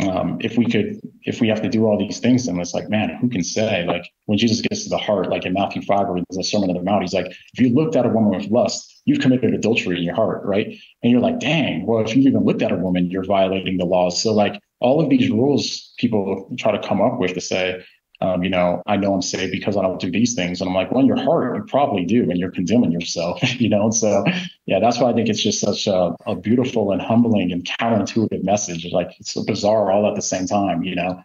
um, 0.00 0.38
if 0.40 0.58
we 0.58 0.66
could, 0.66 1.00
if 1.22 1.40
we 1.40 1.48
have 1.48 1.62
to 1.62 1.68
do 1.68 1.86
all 1.86 1.98
these 1.98 2.18
things, 2.18 2.46
then 2.46 2.58
it's 2.60 2.74
like, 2.74 2.88
man, 2.88 3.16
who 3.20 3.28
can 3.28 3.42
say? 3.42 3.84
Like 3.86 4.04
when 4.26 4.36
Jesus 4.36 4.60
gets 4.60 4.84
to 4.84 4.90
the 4.90 4.98
heart, 4.98 5.30
like 5.30 5.46
in 5.46 5.54
Matthew 5.54 5.82
5, 5.82 6.08
or 6.08 6.16
there's 6.16 6.46
a 6.46 6.48
Sermon 6.48 6.70
on 6.70 6.76
the 6.76 6.82
Mount, 6.82 7.02
he's 7.02 7.14
like, 7.14 7.26
if 7.26 7.60
you 7.60 7.70
looked 7.70 7.96
at 7.96 8.04
a 8.04 8.08
woman 8.08 8.38
with 8.38 8.50
lust, 8.50 9.02
you've 9.06 9.20
committed 9.20 9.54
adultery 9.54 9.96
in 9.96 10.02
your 10.02 10.14
heart, 10.14 10.44
right? 10.44 10.66
And 11.02 11.12
you're 11.12 11.20
like, 11.20 11.40
dang, 11.40 11.86
well, 11.86 12.04
if 12.04 12.14
you 12.14 12.22
even 12.22 12.44
looked 12.44 12.62
at 12.62 12.72
a 12.72 12.76
woman, 12.76 13.10
you're 13.10 13.24
violating 13.24 13.78
the 13.78 13.86
laws. 13.86 14.20
So 14.20 14.34
like 14.34 14.60
all 14.80 15.00
of 15.00 15.08
these 15.08 15.30
rules 15.30 15.94
people 15.98 16.54
try 16.58 16.72
to 16.76 16.86
come 16.86 17.00
up 17.00 17.18
with 17.18 17.34
to 17.34 17.40
say, 17.40 17.82
um, 18.20 18.42
you 18.42 18.50
know, 18.50 18.82
I 18.86 18.96
know 18.96 19.14
I'm 19.14 19.22
saved 19.22 19.52
because 19.52 19.76
I 19.76 19.82
don't 19.82 20.00
do 20.00 20.10
these 20.10 20.34
things. 20.34 20.60
And 20.60 20.68
I'm 20.68 20.74
like, 20.74 20.90
well, 20.90 21.00
in 21.00 21.06
your 21.06 21.22
heart, 21.22 21.56
you 21.56 21.64
probably 21.64 22.04
do, 22.04 22.22
and 22.22 22.38
you're 22.38 22.50
condemning 22.50 22.92
yourself, 22.92 23.38
you 23.60 23.68
know? 23.68 23.84
And 23.84 23.94
so, 23.94 24.24
yeah, 24.66 24.78
that's 24.80 24.98
why 24.98 25.10
I 25.10 25.12
think 25.12 25.28
it's 25.28 25.42
just 25.42 25.60
such 25.60 25.86
a, 25.86 26.14
a 26.26 26.34
beautiful 26.34 26.92
and 26.92 27.02
humbling 27.02 27.52
and 27.52 27.64
counterintuitive 27.64 28.42
message. 28.42 28.86
Like 28.92 29.10
it's 29.18 29.32
so 29.32 29.44
bizarre 29.44 29.90
all 29.90 30.08
at 30.08 30.14
the 30.14 30.22
same 30.22 30.46
time, 30.46 30.82
you 30.82 30.94
know? 30.94 31.22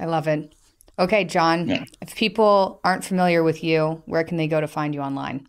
I 0.00 0.06
love 0.06 0.26
it. 0.26 0.54
Okay, 0.98 1.24
Jon, 1.24 1.68
yeah. 1.68 1.84
if 2.00 2.14
people 2.14 2.80
aren't 2.82 3.04
familiar 3.04 3.42
with 3.42 3.62
you, 3.62 4.02
where 4.06 4.24
can 4.24 4.38
they 4.38 4.48
go 4.48 4.60
to 4.60 4.66
find 4.66 4.94
you 4.94 5.02
online? 5.02 5.46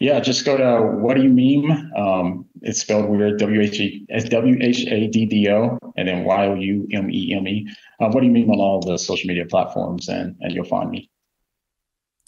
Yeah, 0.00 0.20
just 0.20 0.44
go 0.44 0.56
to 0.56 0.62
Whaddo 0.62 1.22
You 1.22 1.62
Meme? 1.62 1.92
Um, 1.96 2.46
it's 2.62 2.80
spelled 2.80 3.08
weird. 3.08 3.38
W 3.38 3.60
H 3.60 3.80
E 3.80 4.06
W 4.08 4.58
H 4.60 4.86
A 4.86 5.08
D 5.08 5.26
D 5.26 5.50
O 5.50 5.78
and 5.96 6.06
then 6.06 6.24
Y 6.24 6.46
O 6.46 6.54
U 6.54 6.88
M 6.92 7.10
E 7.10 7.34
M 7.34 7.48
E. 7.48 7.68
Uh, 8.00 8.08
Whaddo 8.08 8.24
You 8.24 8.30
Meme 8.30 8.50
on 8.50 8.60
all 8.60 8.80
the 8.80 8.96
social 8.96 9.26
media 9.26 9.44
platforms 9.46 10.08
and 10.08 10.36
and 10.40 10.52
you'll 10.52 10.64
find 10.64 10.90
me. 10.90 11.10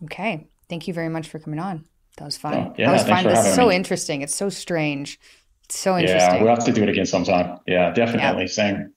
Okay. 0.04 0.48
Thank 0.68 0.88
you 0.88 0.94
very 0.94 1.08
much 1.08 1.28
for 1.28 1.38
coming 1.38 1.60
on. 1.60 1.84
That 2.16 2.24
was 2.24 2.36
fun. 2.36 2.54
Oh, 2.54 2.74
yeah, 2.76 2.86
that 2.86 2.92
was 2.92 3.08
fun. 3.08 3.26
It's 3.26 3.54
so 3.54 3.68
me. 3.68 3.76
interesting. 3.76 4.22
It's 4.22 4.34
so 4.34 4.48
strange. 4.48 5.18
It's 5.64 5.78
so 5.78 5.96
interesting. 5.96 6.34
Yeah, 6.34 6.42
we'll 6.42 6.54
have 6.54 6.64
to 6.64 6.72
do 6.72 6.82
it 6.82 6.88
again 6.88 7.06
sometime. 7.06 7.58
Yeah, 7.66 7.92
definitely. 7.92 8.42
Yeah. 8.42 8.48
Same. 8.48 8.92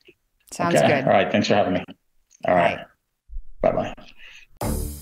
Sounds 0.51 0.75
okay. 0.75 0.87
good. 0.87 1.03
All 1.05 1.11
right. 1.11 1.31
Thanks 1.31 1.47
for 1.47 1.55
having 1.55 1.73
me. 1.73 1.83
All 2.47 2.55
right. 2.55 2.79
Bye 3.61 3.93
bye. 4.61 4.93